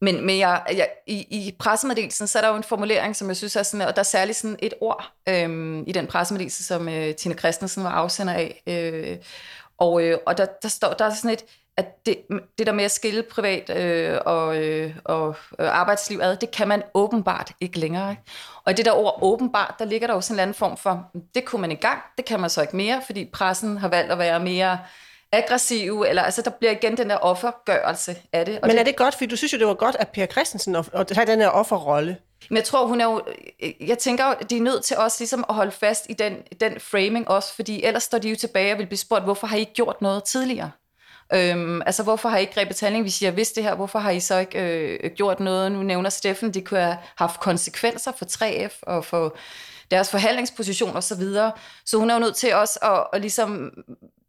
men, 0.00 0.26
men 0.26 0.38
jeg, 0.38 0.62
jeg, 0.76 0.88
i, 1.06 1.26
i 1.30 1.56
pressemeddelelsen, 1.58 2.26
så 2.26 2.38
er 2.38 2.42
der 2.42 2.48
jo 2.48 2.56
en 2.56 2.62
formulering, 2.62 3.16
som 3.16 3.28
jeg 3.28 3.36
synes 3.36 3.56
er 3.56 3.62
sådan, 3.62 3.86
og 3.86 3.96
der 3.96 4.00
er 4.00 4.04
særligt 4.04 4.38
sådan 4.38 4.56
et 4.58 4.74
ord 4.80 5.12
øhm, 5.28 5.84
i 5.86 5.92
den 5.92 6.06
pressemeddelelse, 6.06 6.64
som 6.64 6.88
øh, 6.88 7.14
Tina 7.14 7.34
Christensen 7.34 7.84
var 7.84 7.90
afsender 7.90 8.32
af. 8.32 8.62
Øh, 8.66 9.16
og, 9.78 10.02
øh, 10.02 10.18
og 10.26 10.38
der, 10.38 10.46
der 10.62 10.68
står, 10.68 10.92
der 10.92 11.04
er 11.04 11.14
sådan 11.14 11.30
et, 11.30 11.44
at 11.76 12.06
det, 12.06 12.18
det 12.58 12.66
der 12.66 12.72
med 12.72 12.84
at 12.84 12.90
skille 12.90 13.22
privat 13.22 13.70
øh, 13.70 14.20
og, 14.26 14.56
øh, 14.56 14.96
og 15.04 15.36
øh, 15.58 15.78
arbejdsliv 15.78 16.20
ad, 16.22 16.36
det 16.36 16.50
kan 16.50 16.68
man 16.68 16.82
åbenbart 16.94 17.52
ikke 17.60 17.78
længere. 17.78 18.10
Ikke? 18.10 18.22
Og 18.64 18.72
i 18.72 18.74
det 18.74 18.84
der 18.84 18.92
ord 18.92 19.18
åbenbart, 19.22 19.74
der 19.78 19.84
ligger 19.84 20.06
der 20.06 20.14
jo 20.14 20.20
sådan 20.20 20.36
en 20.36 20.40
anden 20.40 20.54
form 20.54 20.76
for, 20.76 21.10
det 21.34 21.44
kunne 21.44 21.60
man 21.60 21.72
i 21.72 21.74
gang, 21.74 21.98
det 22.16 22.24
kan 22.24 22.40
man 22.40 22.50
så 22.50 22.60
ikke 22.60 22.76
mere, 22.76 23.02
fordi 23.06 23.30
pressen 23.32 23.78
har 23.78 23.88
valgt 23.88 24.12
at 24.12 24.18
være 24.18 24.40
mere 24.40 24.78
aggressive, 25.36 26.08
eller 26.08 26.22
altså 26.22 26.42
der 26.42 26.50
bliver 26.50 26.72
igen 26.72 26.96
den 26.96 27.10
der 27.10 27.16
offergørelse 27.16 28.16
af 28.32 28.46
det. 28.46 28.58
Og 28.62 28.68
Men 28.68 28.78
er 28.78 28.82
det 28.82 28.96
godt, 28.96 29.14
fordi 29.14 29.26
du 29.26 29.36
synes 29.36 29.52
jo, 29.52 29.58
det 29.58 29.66
var 29.66 29.74
godt 29.74 29.96
at 29.98 30.08
Per 30.08 30.26
Christensen 30.26 30.76
at, 30.76 30.90
at 30.92 31.10
have 31.10 31.26
den 31.26 31.40
her 31.40 31.48
offerrolle? 31.48 32.16
Men 32.50 32.56
jeg 32.56 32.64
tror, 32.64 32.86
hun 32.86 33.00
er 33.00 33.04
jo, 33.04 33.22
jeg 33.80 33.98
tænker 33.98 34.26
jo, 34.26 34.34
de 34.50 34.56
er 34.56 34.60
nødt 34.60 34.84
til 34.84 34.96
også 34.96 35.16
ligesom 35.20 35.44
at 35.48 35.54
holde 35.54 35.70
fast 35.70 36.06
i 36.08 36.12
den, 36.12 36.36
den 36.60 36.80
framing 36.80 37.28
også, 37.28 37.54
fordi 37.54 37.84
ellers 37.84 38.02
står 38.02 38.18
de 38.18 38.28
jo 38.28 38.36
tilbage 38.36 38.72
og 38.72 38.78
vil 38.78 38.86
blive 38.86 38.98
spurgt, 38.98 39.24
hvorfor 39.24 39.46
har 39.46 39.56
I 39.56 39.60
ikke 39.60 39.72
gjort 39.72 40.02
noget 40.02 40.24
tidligere? 40.24 40.70
Øhm, 41.34 41.82
altså, 41.82 42.02
hvorfor 42.02 42.28
har 42.28 42.38
I 42.38 42.40
ikke 42.40 42.54
grebet 42.54 42.80
handling, 42.80 43.04
hvis 43.04 43.22
I 43.22 43.24
har 43.24 43.32
vidst 43.32 43.56
det 43.56 43.64
her? 43.64 43.74
Hvorfor 43.74 43.98
har 43.98 44.10
I 44.10 44.20
så 44.20 44.38
ikke 44.38 44.58
øh, 44.60 45.10
gjort 45.10 45.40
noget? 45.40 45.72
Nu 45.72 45.82
nævner 45.82 46.10
Steffen, 46.10 46.54
det 46.54 46.64
kunne 46.64 46.80
have 46.80 46.96
haft 47.16 47.40
konsekvenser 47.40 48.12
for 48.12 48.24
3F 48.24 48.78
og 48.82 49.04
for 49.04 49.36
deres 49.90 50.10
forhandlingsposition 50.10 50.96
og 50.96 51.02
så 51.02 51.14
videre. 51.14 51.52
Så 51.84 51.98
hun 51.98 52.10
er 52.10 52.14
jo 52.14 52.20
nødt 52.20 52.36
til 52.36 52.54
også 52.54 52.78
at, 52.82 53.06
at 53.12 53.20
ligesom 53.20 53.72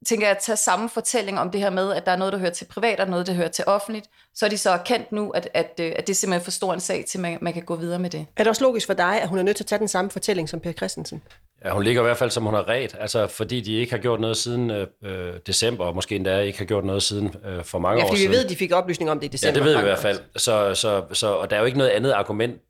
tænker 0.06 0.28
jeg, 0.28 0.36
at 0.36 0.42
tage 0.42 0.56
samme 0.56 0.90
fortælling 0.90 1.40
om 1.40 1.52
det 1.52 1.62
her 1.62 1.70
med, 1.70 1.94
at 1.94 2.06
der 2.06 2.12
er 2.12 2.16
noget, 2.16 2.34
der 2.34 2.40
hører 2.40 2.52
til 2.52 2.66
privat, 2.66 3.00
og 3.00 3.08
noget, 3.08 3.28
der 3.28 3.34
hører 3.34 3.48
til 3.48 3.64
offentligt, 3.68 4.06
så 4.36 4.46
er 4.46 4.50
de 4.50 4.58
så 4.58 4.70
erkendt 4.70 5.12
nu, 5.12 5.30
at, 5.30 5.50
at, 5.54 5.80
øh, 5.80 5.94
at 5.96 6.08
det 6.08 6.14
er 6.14 6.16
simpelthen 6.16 6.44
for 6.44 6.52
stor 6.52 6.74
en 6.74 6.80
sag, 6.80 7.06
til 7.08 7.20
man, 7.20 7.38
man 7.42 7.54
kan 7.54 7.64
gå 7.64 7.76
videre 7.76 8.00
med 8.00 8.10
det. 8.10 8.26
Er 8.38 8.44
det 8.44 8.50
også 8.50 8.64
logisk 8.64 8.88
for 8.88 8.94
dig, 8.94 9.22
at 9.22 9.28
hun 9.28 9.40
er 9.40 9.44
nødt 9.44 9.58
til 9.58 9.64
at 9.64 9.68
tage 9.68 9.80
den 9.80 9.88
samme 9.88 10.12
fortælling 10.12 10.50
som 10.50 10.60
Per 10.60 10.72
Christensen? 10.72 11.22
Ja, 11.66 11.70
hun 11.70 11.84
ligger 11.84 12.02
i 12.02 12.06
hvert 12.06 12.18
fald, 12.18 12.32
som 12.32 12.44
hun 12.44 12.54
har 12.54 12.68
ret, 12.68 12.96
altså 13.00 13.28
fordi 13.28 13.62
de 13.62 13.74
ikke 13.74 13.92
har 13.92 14.00
gjort 14.00 14.20
noget 14.20 14.38
siden 14.38 14.72
øh, 14.72 15.34
december, 15.48 15.86
og 15.86 15.96
måske 15.96 16.16
endda 16.16 16.40
ikke 16.40 16.58
har 16.58 16.66
gjort 16.66 16.86
noget 16.86 17.04
siden 17.04 17.36
øh, 17.46 17.64
for 17.64 17.80
mange 17.80 18.00
ja, 18.00 18.04
år 18.04 18.08
siden. 18.08 18.18
siden. 18.18 18.32
vi 18.32 18.36
ved, 18.36 18.44
at 18.44 18.50
de 18.50 18.56
fik 18.56 18.72
oplysning 18.72 19.12
om 19.12 19.20
det 19.20 19.26
i 19.26 19.30
december. 19.30 19.60
Ja, 19.60 19.66
det 19.66 19.66
ved 19.66 19.76
vi 19.76 19.80
i 19.80 19.84
hvert 19.84 20.00
fald. 20.00 20.20
Så, 20.36 20.74
så, 20.74 21.04
så, 21.14 21.28
og 21.28 21.50
der 21.50 21.56
er 21.56 21.60
jo 21.60 21.66
ikke 21.66 21.78
noget 21.78 21.92
andet 21.92 22.12
argument 22.12 22.62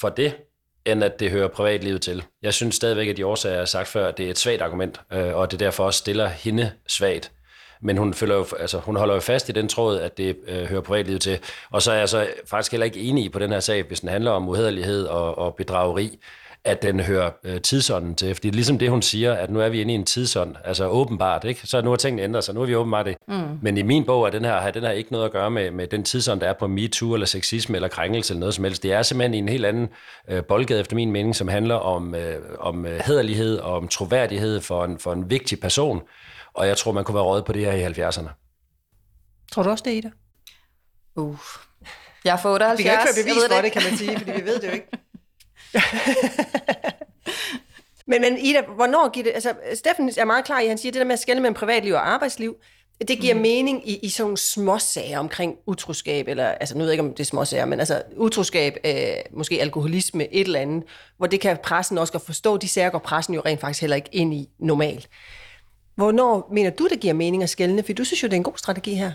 for 0.00 0.08
det, 0.08 0.34
end 0.92 1.04
at 1.04 1.20
det 1.20 1.30
hører 1.30 1.48
privatlivet 1.48 2.02
til. 2.02 2.24
Jeg 2.42 2.54
synes 2.54 2.74
stadigvæk, 2.74 3.08
at 3.08 3.16
de 3.16 3.26
årsager, 3.26 3.52
jeg 3.52 3.60
har 3.60 3.66
sagt 3.66 3.88
før, 3.88 4.08
at 4.08 4.18
det 4.18 4.26
er 4.26 4.30
et 4.30 4.38
svagt 4.38 4.62
argument, 4.62 5.00
øh, 5.12 5.34
og 5.34 5.50
det 5.50 5.60
derfor 5.60 5.84
også 5.84 5.98
stiller 5.98 6.28
hende 6.28 6.70
svagt. 6.86 7.32
Men 7.82 7.96
hun, 7.96 8.14
følger 8.14 8.36
jo, 8.36 8.46
altså, 8.58 8.78
hun 8.78 8.96
holder 8.96 9.14
jo 9.14 9.20
fast 9.20 9.48
i 9.48 9.52
den 9.52 9.68
tråd, 9.68 9.98
at 9.98 10.18
det 10.18 10.36
øh, 10.48 10.64
hører 10.64 10.80
privatlivet 10.80 11.20
til. 11.20 11.38
Og 11.70 11.82
så 11.82 11.92
er 11.92 11.96
jeg 11.96 12.08
så 12.08 12.26
faktisk 12.46 12.72
heller 12.72 12.84
ikke 12.84 13.00
enig 13.00 13.32
på 13.32 13.38
den 13.38 13.52
her 13.52 13.60
sag, 13.60 13.82
hvis 13.82 14.00
den 14.00 14.08
handler 14.08 14.30
om 14.30 14.48
uhederlighed 14.48 15.06
og, 15.06 15.38
og 15.38 15.54
bedrageri, 15.54 16.18
at 16.64 16.82
den 16.82 17.00
hører 17.00 17.30
øh, 17.44 17.60
tidsånden 17.60 18.14
til. 18.14 18.34
Fordi 18.34 18.48
det 18.48 18.54
er 18.54 18.56
ligesom 18.56 18.78
det, 18.78 18.90
hun 18.90 19.02
siger, 19.02 19.34
at 19.34 19.50
nu 19.50 19.60
er 19.60 19.68
vi 19.68 19.80
inde 19.80 19.92
i 19.92 19.94
en 19.94 20.04
tidsånd, 20.04 20.56
altså 20.64 20.88
åbenbart, 20.88 21.44
ikke? 21.44 21.60
så 21.64 21.80
nu 21.80 21.90
har 21.90 21.96
tingene 21.96 22.22
ændret 22.22 22.44
sig, 22.44 22.54
nu 22.54 22.62
er 22.62 22.66
vi 22.66 22.74
åbenbart 22.74 23.06
det. 23.06 23.16
Mm. 23.28 23.58
Men 23.62 23.78
i 23.78 23.82
min 23.82 24.04
bog 24.04 24.26
er 24.26 24.30
den 24.30 24.44
her, 24.44 24.60
har 24.60 24.70
den 24.70 24.82
her 24.82 24.90
ikke 24.90 25.12
noget 25.12 25.24
at 25.24 25.32
gøre 25.32 25.50
med, 25.50 25.70
med 25.70 25.86
den 25.86 26.02
tidsånd, 26.02 26.40
der 26.40 26.48
er 26.48 26.52
på 26.52 26.66
MeToo, 26.66 27.14
eller 27.14 27.26
sexisme, 27.26 27.76
eller 27.76 27.88
krænkelse, 27.88 28.32
eller 28.32 28.40
noget 28.40 28.54
som 28.54 28.64
helst. 28.64 28.82
Det 28.82 28.92
er 28.92 29.02
simpelthen 29.02 29.34
i 29.34 29.38
en 29.38 29.48
helt 29.48 29.66
anden 29.66 29.88
øh, 30.28 30.44
boldgade, 30.44 30.80
efter 30.80 30.96
min 30.96 31.12
mening, 31.12 31.36
som 31.36 31.48
handler 31.48 31.74
om, 31.74 32.14
øh, 32.14 32.42
om 32.58 32.86
øh, 32.86 33.00
hederlighed 33.06 33.58
og 33.58 33.76
om 33.76 33.88
troværdighed 33.88 34.60
for 34.60 34.84
en, 34.84 34.98
for 34.98 35.12
en 35.12 35.30
vigtig 35.30 35.60
person. 35.60 36.02
Og 36.54 36.66
jeg 36.66 36.76
tror, 36.76 36.92
man 36.92 37.04
kunne 37.04 37.14
være 37.14 37.24
råd 37.24 37.42
på 37.42 37.52
det 37.52 37.64
her 37.64 37.72
i 37.72 37.84
70'erne. 37.84 38.28
Tror 39.52 39.62
du 39.62 39.70
også 39.70 39.84
det, 39.86 39.92
Ida? 39.92 40.10
Uh. 41.16 41.36
Jeg 42.24 42.32
er 42.32 42.36
for 42.36 42.52
78. 42.52 42.78
Vi 42.78 42.82
kan 42.82 42.92
ikke 42.92 43.02
føre 43.02 43.24
bevis 43.24 43.54
for 43.54 43.62
det, 43.62 43.72
kan 43.72 43.82
man 43.90 43.98
sige, 43.98 44.18
fordi 44.18 44.30
vi 44.30 44.46
ved 44.46 44.60
det 44.60 44.68
jo 44.68 44.72
ikke. 44.72 44.88
men, 48.10 48.20
men 48.20 48.38
Ida, 48.38 48.62
hvornår 48.74 49.10
giver 49.10 49.24
det... 49.24 49.32
Altså, 49.34 49.54
Steffen 49.74 50.12
er 50.16 50.24
meget 50.24 50.44
klar 50.44 50.60
i, 50.60 50.66
han 50.66 50.78
siger, 50.78 50.92
det 50.92 50.98
der 50.98 51.04
med 51.04 51.12
at 51.12 51.18
skælde 51.18 51.40
mellem 51.40 51.54
privatliv 51.54 51.94
og 51.94 52.08
arbejdsliv, 52.08 52.56
det 53.08 53.18
giver 53.18 53.34
mm. 53.34 53.40
mening 53.40 53.88
i, 53.88 53.96
i 53.96 54.08
sådan 54.08 54.24
nogle 54.24 54.36
småsager 54.36 55.18
omkring 55.18 55.56
utroskab, 55.66 56.28
eller, 56.28 56.46
altså 56.46 56.74
nu 56.74 56.78
ved 56.78 56.86
jeg 56.86 56.92
ikke, 56.92 57.08
om 57.08 57.10
det 57.10 57.20
er 57.20 57.24
småsager, 57.24 57.64
men 57.64 57.78
altså 57.78 58.02
utroskab, 58.16 58.76
øh, 58.84 58.94
måske 59.32 59.60
alkoholisme, 59.60 60.34
et 60.34 60.40
eller 60.40 60.60
andet, 60.60 60.84
hvor 61.16 61.26
det 61.26 61.40
kan 61.40 61.58
pressen 61.64 61.98
også 61.98 62.12
godt 62.12 62.26
forstå. 62.26 62.56
De 62.56 62.68
sager 62.68 62.90
går 62.90 62.98
pressen 62.98 63.34
jo 63.34 63.42
rent 63.44 63.60
faktisk 63.60 63.80
heller 63.80 63.96
ikke 63.96 64.08
ind 64.12 64.34
i 64.34 64.48
normalt. 64.58 65.08
Hvornår 65.94 66.48
mener 66.52 66.70
du, 66.70 66.88
det 66.88 67.00
giver 67.00 67.14
mening 67.14 67.42
at 67.42 67.50
skælne? 67.50 67.82
For 67.82 67.92
du 67.92 68.04
synes 68.04 68.22
jo, 68.22 68.26
det 68.26 68.32
er 68.32 68.36
en 68.36 68.42
god 68.42 68.56
strategi 68.56 68.94
her. 68.94 69.06
Er 69.06 69.12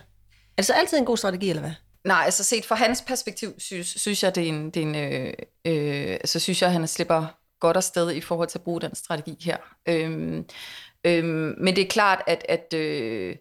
det 0.58 0.66
så 0.66 0.74
altid 0.74 0.98
en 0.98 1.06
god 1.06 1.18
strategi, 1.18 1.50
eller 1.50 1.62
hvad? 1.62 1.72
Nej, 2.04 2.22
altså 2.26 2.44
set 2.44 2.66
fra 2.66 2.76
hans 2.76 3.02
perspektiv, 3.02 3.54
synes, 3.58 3.88
synes 3.88 4.24
jeg, 4.24 4.36
det 4.36 4.44
er 4.44 4.48
en, 4.48 4.70
det 4.70 4.84
er 4.84 4.88
en 4.88 4.96
øh, 4.96 5.34
øh, 5.66 6.18
så 6.26 6.40
synes 6.40 6.62
jeg, 6.62 6.68
at 6.68 6.74
han 6.74 6.88
slipper 6.88 7.26
godt 7.60 7.78
afsted 7.78 8.12
i 8.12 8.22
forhold 8.22 8.48
til 8.48 8.58
at 8.58 8.64
bruge 8.64 8.82
den 8.82 8.96
strategi 8.96 9.38
her. 9.42 9.58
Øhm, 9.86 10.46
øhm, 11.04 11.56
men 11.58 11.76
det 11.76 11.82
er 11.82 11.88
klart, 11.88 12.22
at, 12.28 12.46
at, 12.50 12.74
øh, 12.74 13.36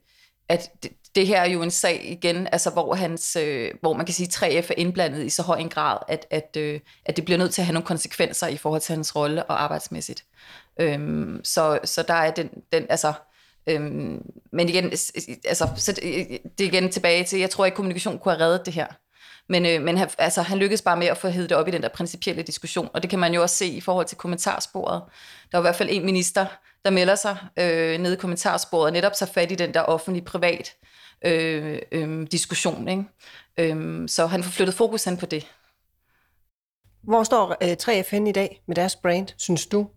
at 0.49 0.71
det, 0.83 0.93
det 1.15 1.27
her 1.27 1.41
er 1.41 1.49
jo 1.49 1.63
en 1.63 1.71
sag 1.71 2.11
igen, 2.11 2.49
altså 2.53 2.71
hvor, 2.71 2.95
hans, 2.95 3.37
øh, 3.37 3.71
hvor 3.81 3.93
man 3.93 4.07
kan 4.07 4.15
sige, 4.15 4.47
at 4.47 4.65
3F 4.65 4.71
er 4.71 4.75
indblandet 4.77 5.25
i 5.25 5.31
så 5.31 5.43
høj 5.43 5.57
en 5.57 5.69
grad, 5.69 5.99
at, 6.09 6.27
at, 6.31 6.57
øh, 6.59 6.81
at 7.05 7.17
det 7.17 7.25
bliver 7.25 7.39
nødt 7.39 7.55
til 7.55 7.63
at 7.63 7.67
have 7.67 7.75
nogle 7.75 7.87
konsekvenser 7.87 8.47
i 8.47 8.57
forhold 8.57 8.81
til 8.81 8.95
hans 8.95 9.17
rolle 9.17 9.45
og 9.45 9.63
arbejdsmæssigt. 9.63 10.25
Øhm, 10.81 11.41
så, 11.45 11.79
så 11.85 12.03
der 12.03 12.15
er 12.15 12.31
den, 12.31 12.51
den 12.73 12.87
altså, 12.91 13.13
Øhm, 13.67 14.23
men 14.53 14.69
igen, 14.69 14.85
altså, 15.45 15.69
så 15.77 15.93
det, 15.93 16.03
det 16.59 16.65
er 16.65 16.69
igen 16.69 16.91
tilbage 16.91 17.25
til, 17.25 17.39
jeg 17.39 17.51
tror 17.51 17.65
ikke, 17.65 17.77
kommunikation 17.77 18.19
kunne 18.19 18.35
have 18.35 18.45
reddet 18.45 18.67
det 18.67 18.75
her. 18.75 18.87
Men, 19.49 19.67
øh, 19.67 19.83
men 19.83 19.99
altså, 20.19 20.43
han 20.43 20.59
lykkedes 20.59 20.83
bare 20.83 20.97
med 20.97 21.07
at 21.07 21.17
få 21.17 21.29
hævet 21.29 21.51
det 21.51 21.59
op 21.59 21.69
i 21.69 21.71
den 21.71 21.83
der 21.83 21.89
principielle 21.89 22.43
diskussion, 22.43 22.89
og 22.95 23.03
det 23.03 23.11
kan 23.11 23.19
man 23.19 23.35
jo 23.35 23.43
også 23.43 23.57
se 23.57 23.67
i 23.67 23.81
forhold 23.81 24.07
til 24.07 24.17
kommentarsporet. 24.17 25.03
Der 25.53 25.59
er 25.59 25.63
i 25.63 25.65
hvert 25.65 25.77
fald 25.77 25.89
en 25.93 26.05
minister, 26.05 26.47
der 26.85 26.91
melder 26.91 27.15
sig 27.15 27.37
øh, 27.59 28.01
nede 28.01 28.15
i 28.15 28.17
kommentarsporet, 28.17 28.87
og 28.87 28.93
netop 28.93 29.15
så 29.15 29.27
fat 29.27 29.53
i 29.53 29.55
den 29.55 29.75
der 29.75 29.81
offentlig-privat 29.81 30.75
øh, 31.25 31.79
øh, 31.93 32.27
diskussion. 32.33 32.89
Ikke? 32.89 33.05
Øh, 33.57 34.09
så 34.09 34.27
han 34.27 34.43
får 34.43 34.51
flyttet 34.51 34.75
fokus 34.75 35.05
hen 35.05 35.17
på 35.17 35.27
det. 35.27 35.47
Hvor 37.03 37.25
står 37.25 37.57
øh, 37.63 37.77
3F 37.83 38.11
hen 38.11 38.27
i 38.27 38.33
dag 38.33 38.63
med 38.67 38.77
deres 38.77 38.97
brand, 38.97 39.29
synes 39.37 39.67
du? 39.67 39.89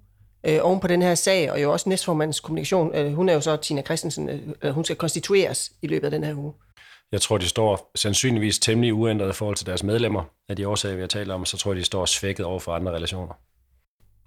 Øh, 0.45 0.59
oven 0.61 0.79
på 0.79 0.87
den 0.87 1.01
her 1.01 1.15
sag, 1.15 1.51
og 1.51 1.61
jo 1.61 1.71
også 1.71 1.89
næstformandens 1.89 2.39
kommunikation. 2.39 2.95
Øh, 2.95 3.13
hun 3.13 3.29
er 3.29 3.33
jo 3.33 3.41
så 3.41 3.55
Tina 3.55 3.81
Christensen, 3.81 4.53
øh, 4.61 4.71
hun 4.73 4.83
skal 4.83 4.95
konstitueres 4.95 5.71
i 5.81 5.87
løbet 5.87 6.05
af 6.05 6.11
den 6.11 6.23
her 6.23 6.35
uge. 6.35 6.53
Jeg 7.11 7.21
tror, 7.21 7.37
de 7.37 7.47
står 7.47 7.91
sandsynligvis 7.95 8.59
temmelig 8.59 8.93
uændret 8.93 9.29
i 9.29 9.33
forhold 9.33 9.55
til 9.55 9.65
deres 9.65 9.83
medlemmer 9.83 10.23
af 10.49 10.55
de 10.55 10.67
årsager, 10.67 10.95
vi 10.95 11.01
har 11.01 11.07
talt 11.07 11.31
om, 11.31 11.45
så 11.45 11.57
tror 11.57 11.71
jeg, 11.71 11.79
de 11.79 11.85
står 11.85 12.05
svækket 12.05 12.45
over 12.45 12.59
for 12.59 12.71
andre 12.71 12.91
relationer. 12.91 13.33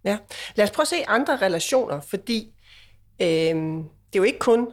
Ja, 0.04 0.18
lad 0.54 0.64
os 0.64 0.70
prøve 0.70 0.84
at 0.84 0.88
se 0.88 1.08
andre 1.08 1.36
relationer, 1.36 2.00
fordi 2.00 2.48
øh, 3.20 3.26
det 3.26 4.14
er 4.14 4.16
jo 4.16 4.22
ikke 4.22 4.38
kun 4.38 4.68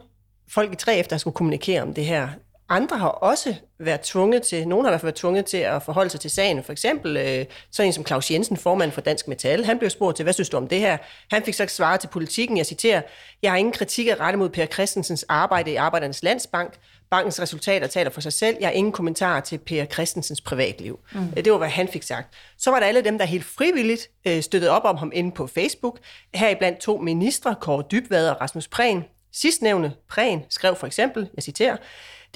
folk 0.50 0.72
i 0.72 0.90
3F, 0.90 1.06
der 1.10 1.16
skulle 1.18 1.34
kommunikere 1.34 1.82
om 1.82 1.94
det 1.94 2.04
her. 2.04 2.28
Andre 2.68 2.98
har 2.98 3.08
også 3.08 3.54
været 3.78 4.00
tvunget 4.00 4.42
til, 4.42 4.68
nogen 4.68 4.84
har 4.84 4.90
i 4.90 4.92
hvert 4.92 5.00
fald 5.00 5.06
været 5.06 5.16
tvunget 5.16 5.44
til 5.44 5.56
at 5.56 5.82
forholde 5.82 6.10
sig 6.10 6.20
til 6.20 6.30
sagen. 6.30 6.64
For 6.64 6.72
eksempel 6.72 7.16
øh, 7.16 7.44
så 7.70 7.82
en 7.82 7.92
som 7.92 8.06
Claus 8.06 8.30
Jensen, 8.30 8.56
formand 8.56 8.92
for 8.92 9.00
Dansk 9.00 9.28
Metal, 9.28 9.64
han 9.64 9.78
blev 9.78 9.90
spurgt 9.90 10.16
til, 10.16 10.22
hvad 10.22 10.32
synes 10.32 10.48
du 10.48 10.56
om 10.56 10.68
det 10.68 10.80
her? 10.80 10.98
Han 11.30 11.42
fik 11.42 11.54
så 11.54 11.66
svaret 11.68 12.00
til 12.00 12.08
politikken, 12.08 12.56
jeg 12.56 12.66
citerer, 12.66 13.02
jeg 13.42 13.50
har 13.50 13.58
ingen 13.58 13.72
kritik 13.72 14.06
at 14.06 14.20
rette 14.20 14.38
mod 14.38 14.48
Per 14.48 14.66
Christensens 14.66 15.24
arbejde 15.28 15.70
i 15.70 15.74
Arbejdernes 15.76 16.22
Landsbank. 16.22 16.74
Bankens 17.10 17.40
resultater 17.40 17.86
taler 17.86 18.10
for 18.10 18.20
sig 18.20 18.32
selv. 18.32 18.56
Jeg 18.60 18.68
har 18.68 18.72
ingen 18.72 18.92
kommentar 18.92 19.40
til 19.40 19.58
Per 19.58 19.84
Christensens 19.84 20.40
privatliv. 20.40 20.98
Mm. 21.12 21.28
Det 21.28 21.52
var, 21.52 21.58
hvad 21.58 21.68
han 21.68 21.88
fik 21.88 22.02
sagt. 22.02 22.34
Så 22.58 22.70
var 22.70 22.80
der 22.80 22.86
alle 22.86 23.04
dem, 23.04 23.18
der 23.18 23.24
helt 23.24 23.44
frivilligt 23.44 24.08
øh, 24.26 24.42
støttede 24.42 24.72
op 24.72 24.84
om 24.84 24.96
ham 24.96 25.10
inde 25.14 25.32
på 25.32 25.46
Facebook. 25.46 25.98
Her 26.34 26.54
blandt 26.54 26.78
to 26.78 26.96
ministre, 26.96 27.54
Kåre 27.60 27.84
Dybvad 27.90 28.28
og 28.28 28.40
Rasmus 28.40 28.68
Prehn. 28.68 29.04
Sidstnævne, 29.32 29.92
Prehn, 30.08 30.44
skrev 30.50 30.76
for 30.76 30.86
eksempel, 30.86 31.28
jeg 31.36 31.42
citerer, 31.42 31.76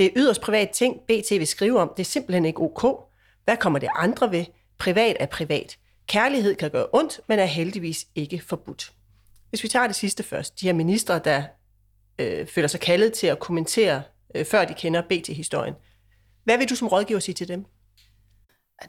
det 0.00 0.06
er 0.06 0.12
yderst 0.16 0.40
privat 0.40 0.70
ting, 0.70 1.00
BT 1.00 1.30
vil 1.30 1.46
skrive 1.46 1.80
om. 1.80 1.92
Det 1.96 2.02
er 2.02 2.06
simpelthen 2.06 2.44
ikke 2.44 2.60
ok. 2.60 3.06
Hvad 3.44 3.56
kommer 3.56 3.78
det 3.78 3.88
andre 3.96 4.32
ved? 4.32 4.44
Privat 4.78 5.16
er 5.20 5.26
privat. 5.26 5.78
Kærlighed 6.06 6.54
kan 6.54 6.70
gøre 6.70 6.86
ondt, 6.92 7.20
men 7.28 7.38
er 7.38 7.44
heldigvis 7.44 8.06
ikke 8.14 8.42
forbudt. 8.46 8.92
Hvis 9.50 9.62
vi 9.62 9.68
tager 9.68 9.86
det 9.86 9.96
sidste 9.96 10.22
først. 10.22 10.60
De 10.60 10.66
her 10.66 10.72
ministre, 10.72 11.18
der 11.18 11.42
øh, 12.18 12.46
føler 12.46 12.68
sig 12.68 12.80
kaldet 12.80 13.12
til 13.12 13.26
at 13.26 13.38
kommentere, 13.38 14.02
øh, 14.34 14.44
før 14.44 14.64
de 14.64 14.74
kender 14.74 15.02
BT-historien. 15.02 15.74
Hvad 16.44 16.58
vil 16.58 16.70
du 16.70 16.74
som 16.74 16.88
rådgiver 16.88 17.20
sige 17.20 17.34
til 17.34 17.48
dem? 17.48 17.64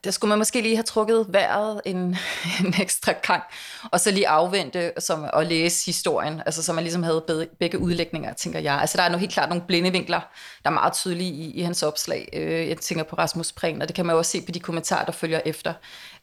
Der 0.03 0.11
skulle 0.11 0.29
man 0.29 0.37
måske 0.37 0.61
lige 0.61 0.75
have 0.75 0.83
trukket 0.83 1.25
vejret 1.29 1.81
en, 1.85 1.97
en 2.65 2.73
ekstra 2.81 3.13
gang, 3.27 3.43
og 3.91 3.99
så 3.99 4.11
lige 4.11 4.27
afvente 4.27 4.91
som, 4.99 5.25
og 5.33 5.45
læse 5.45 5.85
historien, 5.85 6.41
altså 6.45 6.63
så 6.63 6.73
man 6.73 6.83
ligesom 6.83 7.03
havde 7.03 7.47
begge 7.59 7.79
udlægninger, 7.79 8.33
tænker 8.33 8.59
jeg. 8.59 8.73
Altså 8.73 8.97
der 8.97 9.03
er 9.03 9.09
nu 9.09 9.17
helt 9.17 9.33
klart 9.33 9.49
nogle 9.49 9.63
blinde 9.67 9.91
vinkler, 9.91 10.19
der 10.63 10.69
er 10.69 10.73
meget 10.73 10.93
tydelige 10.93 11.31
i, 11.31 11.51
i 11.51 11.61
hans 11.61 11.83
opslag. 11.83 12.29
Øh, 12.33 12.67
jeg 12.67 12.77
tænker 12.77 13.03
på 13.03 13.15
Rasmus 13.15 13.51
Prehn, 13.51 13.81
og 13.81 13.87
det 13.87 13.95
kan 13.95 14.05
man 14.05 14.13
jo 14.13 14.17
også 14.17 14.31
se 14.31 14.41
på 14.41 14.51
de 14.51 14.59
kommentarer, 14.59 15.05
der 15.05 15.11
følger 15.11 15.41
efter, 15.45 15.73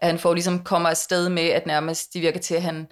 at 0.00 0.09
han 0.09 0.18
får 0.18 0.35
ligesom 0.35 0.64
kommer 0.64 0.88
afsted 0.88 1.28
med, 1.28 1.48
at 1.48 1.66
nærmest 1.66 2.14
de 2.14 2.20
virker 2.20 2.40
til, 2.40 2.54
at 2.54 2.62
han, 2.62 2.87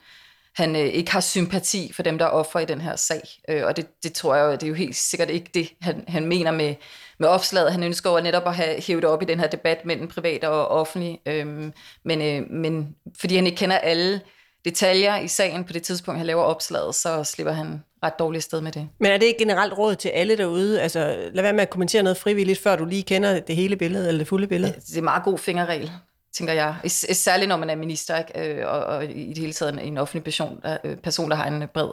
han 0.54 0.76
øh, 0.76 0.86
ikke 0.86 1.12
har 1.12 1.20
sympati 1.20 1.92
for 1.92 2.02
dem, 2.02 2.18
der 2.18 2.24
er 2.24 2.30
offer 2.30 2.60
i 2.60 2.64
den 2.64 2.80
her 2.80 2.96
sag. 2.96 3.22
Øh, 3.48 3.64
og 3.64 3.76
det, 3.76 3.86
det 4.02 4.12
tror 4.12 4.34
jeg, 4.34 4.60
det 4.60 4.66
er 4.66 4.68
jo 4.68 4.74
helt 4.74 4.96
sikkert 4.96 5.30
ikke 5.30 5.50
det, 5.54 5.72
han, 5.80 6.04
han 6.08 6.26
mener 6.26 6.50
med, 6.50 6.74
med 7.18 7.28
opslaget. 7.28 7.72
Han 7.72 7.82
ønsker 7.82 8.10
over 8.10 8.20
netop 8.20 8.46
at 8.46 8.54
have 8.54 8.82
hævet 8.82 9.04
op 9.04 9.22
i 9.22 9.24
den 9.24 9.40
her 9.40 9.46
debat 9.46 9.84
mellem 9.84 10.08
privat 10.08 10.44
og 10.44 10.68
offentlig. 10.68 11.20
Øhm, 11.26 11.72
men, 12.04 12.22
øh, 12.22 12.50
men 12.50 12.96
fordi 13.20 13.36
han 13.36 13.46
ikke 13.46 13.58
kender 13.58 13.78
alle 13.78 14.20
detaljer 14.64 15.16
i 15.18 15.28
sagen 15.28 15.64
på 15.64 15.72
det 15.72 15.82
tidspunkt, 15.82 16.18
han 16.18 16.26
laver 16.26 16.42
opslaget, 16.42 16.94
så 16.94 17.24
slipper 17.24 17.52
han 17.52 17.82
ret 18.04 18.18
dårligt 18.18 18.44
sted 18.44 18.60
med 18.60 18.72
det. 18.72 18.88
Men 19.00 19.12
er 19.12 19.18
det 19.18 19.26
ikke 19.26 19.38
generelt 19.38 19.78
råd 19.78 19.94
til 19.94 20.08
alle 20.08 20.36
derude? 20.36 20.82
Altså, 20.82 21.30
lad 21.32 21.42
være 21.42 21.52
med 21.52 21.62
at 21.62 21.70
kommentere 21.70 22.02
noget 22.02 22.16
frivilligt, 22.16 22.62
før 22.62 22.76
du 22.76 22.84
lige 22.84 23.02
kender 23.02 23.40
det 23.40 23.56
hele 23.56 23.76
billede, 23.76 24.08
eller 24.08 24.18
det 24.18 24.28
fulde 24.28 24.46
billede. 24.46 24.72
Det 24.72 24.94
er 24.94 24.98
en 24.98 25.04
meget 25.04 25.24
god 25.24 25.38
fingerregel 25.38 25.90
tænker 26.34 26.52
jeg. 26.54 26.76
Særligt 27.12 27.48
når 27.48 27.56
man 27.56 27.70
er 27.70 27.76
minister, 27.76 28.18
ikke? 28.18 28.60
Øh, 28.60 28.66
og, 28.66 28.84
og 28.84 29.04
i 29.04 29.28
det 29.28 29.38
hele 29.38 29.52
taget 29.52 29.86
en 29.86 29.98
offentlig 29.98 30.24
person, 30.24 30.60
der, 30.62 30.76
øh, 30.84 30.96
person, 30.96 31.30
der 31.30 31.36
har 31.36 31.46
en 31.46 31.68
bred, 31.74 31.88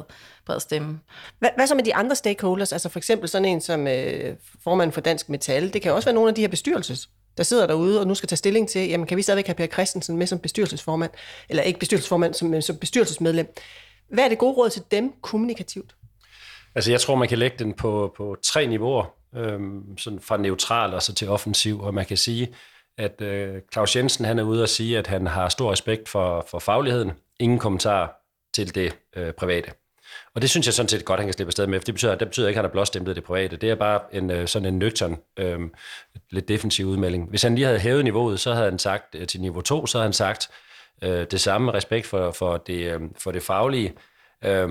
bred 0.46 0.60
stemme. 0.60 1.00
Hvad, 1.40 1.50
hvad 1.56 1.68
så 1.68 1.76
med 1.76 1.84
de 1.84 1.96
andre 1.96 2.16
stakeholders? 2.16 2.72
Altså 2.72 2.90
for 2.90 3.00
eksempel 3.00 3.30
sådan 3.30 3.46
en 3.46 3.62
som 3.62 3.88
øh, 3.88 4.36
formand 4.64 4.92
for 4.92 5.02
Dansk 5.02 5.30
Metal. 5.30 5.74
Det 5.74 5.82
kan 5.82 5.94
også 5.94 6.06
være 6.06 6.16
nogle 6.16 6.30
af 6.30 6.36
de 6.36 6.42
her 6.42 6.48
bestyrelses, 6.48 7.10
der 7.38 7.44
sidder 7.44 7.68
derude 7.68 8.00
og 8.00 8.08
nu 8.08 8.16
skal 8.16 8.30
tage 8.30 8.38
stilling 8.38 8.70
til, 8.70 8.90
jamen 8.90 9.08
kan 9.08 9.18
vi 9.18 9.22
stadigvæk 9.22 9.48
have 9.48 9.56
Per 9.56 9.68
Christensen 9.68 10.18
med 10.18 10.28
som 10.28 10.40
bestyrelsesformand, 10.40 11.12
eller 11.50 11.64
ikke 11.64 11.80
bestyrelsesformand, 11.80 12.34
som, 12.34 12.62
som 12.62 12.78
bestyrelsesmedlem. 12.78 13.54
Hvad 14.10 14.24
er 14.24 14.30
det 14.30 14.38
gode 14.38 14.54
råd 14.54 14.70
til 14.70 14.82
dem 14.92 15.14
kommunikativt? 15.22 15.96
Altså 16.76 16.92
jeg 16.92 17.02
tror, 17.02 17.16
man 17.16 17.28
kan 17.28 17.38
lægge 17.38 17.58
den 17.60 17.74
på, 17.74 18.14
på 18.18 18.36
tre 18.44 18.68
niveauer, 18.68 19.06
øhm, 19.36 19.98
sådan 19.98 20.20
fra 20.20 20.38
neutral 20.38 20.94
og 20.94 21.02
så 21.02 21.14
til 21.14 21.30
offensiv, 21.30 21.82
og 21.82 21.94
man 21.94 22.06
kan 22.06 22.18
sige, 22.18 22.54
at 22.98 23.22
øh, 23.22 23.62
Claus 23.74 23.96
Jensen 23.96 24.26
han 24.26 24.40
er 24.40 24.44
ude 24.44 24.64
og 24.64 24.70
sige, 24.70 24.98
at 24.98 25.08
han 25.08 25.28
har 25.28 25.50
stor 25.50 25.72
respekt 25.72 26.10
for, 26.10 26.46
for 26.48 26.60
fagligheden. 26.60 27.12
Ingen 27.40 27.60
kommentar 27.60 28.20
til 28.54 28.76
det 28.76 28.98
øh, 29.16 29.34
private. 29.34 29.72
Og 30.36 30.42
det 30.42 30.50
synes 30.50 30.68
jeg 30.68 30.74
sådan 30.74 30.90
set 30.90 31.06
godt, 31.06 31.20
han 31.20 31.28
kan 31.28 31.34
slippe 31.34 31.50
afsted 31.50 31.68
med, 31.68 31.80
for 31.80 31.86
det 31.86 31.94
betyder, 31.94 32.16
det 32.16 32.28
betyder 32.28 32.48
ikke, 32.48 32.58
at 32.58 32.64
han 32.64 32.70
er 32.70 32.72
blåstemplet 32.72 33.16
det 33.16 33.24
private. 33.24 33.58
Det 33.58 33.70
er 33.70 33.76
bare 33.76 34.02
en, 34.12 34.32
øh, 34.32 34.48
sådan 34.48 34.66
en 34.66 34.80
nøgtern, 34.80 35.18
øh, 35.38 35.60
lidt 36.30 36.48
defensiv 36.48 36.86
udmelding. 36.86 37.30
Hvis 37.30 37.44
han 37.44 37.56
lige 37.56 37.66
havde 37.66 37.80
hævet 37.80 38.04
niveauet, 38.04 38.40
så 38.40 38.54
havde 38.54 38.70
han 38.70 38.80
sagt 38.80 39.16
øh, 39.16 39.28
til 39.28 39.42
niveau 39.42 39.62
2, 39.62 39.86
så 39.86 39.98
havde 39.98 40.06
han 40.06 40.14
sagt 40.14 40.50
øh, 41.02 41.28
det 41.32 41.42
samme 41.42 41.66
med 41.66 41.74
respekt 41.74 42.08
for, 42.08 42.32
for, 42.32 42.58
det, 42.58 42.94
øh, 42.94 43.02
for 43.18 43.32
det 43.32 43.44
faglige. 43.44 43.94
Øh, 44.44 44.70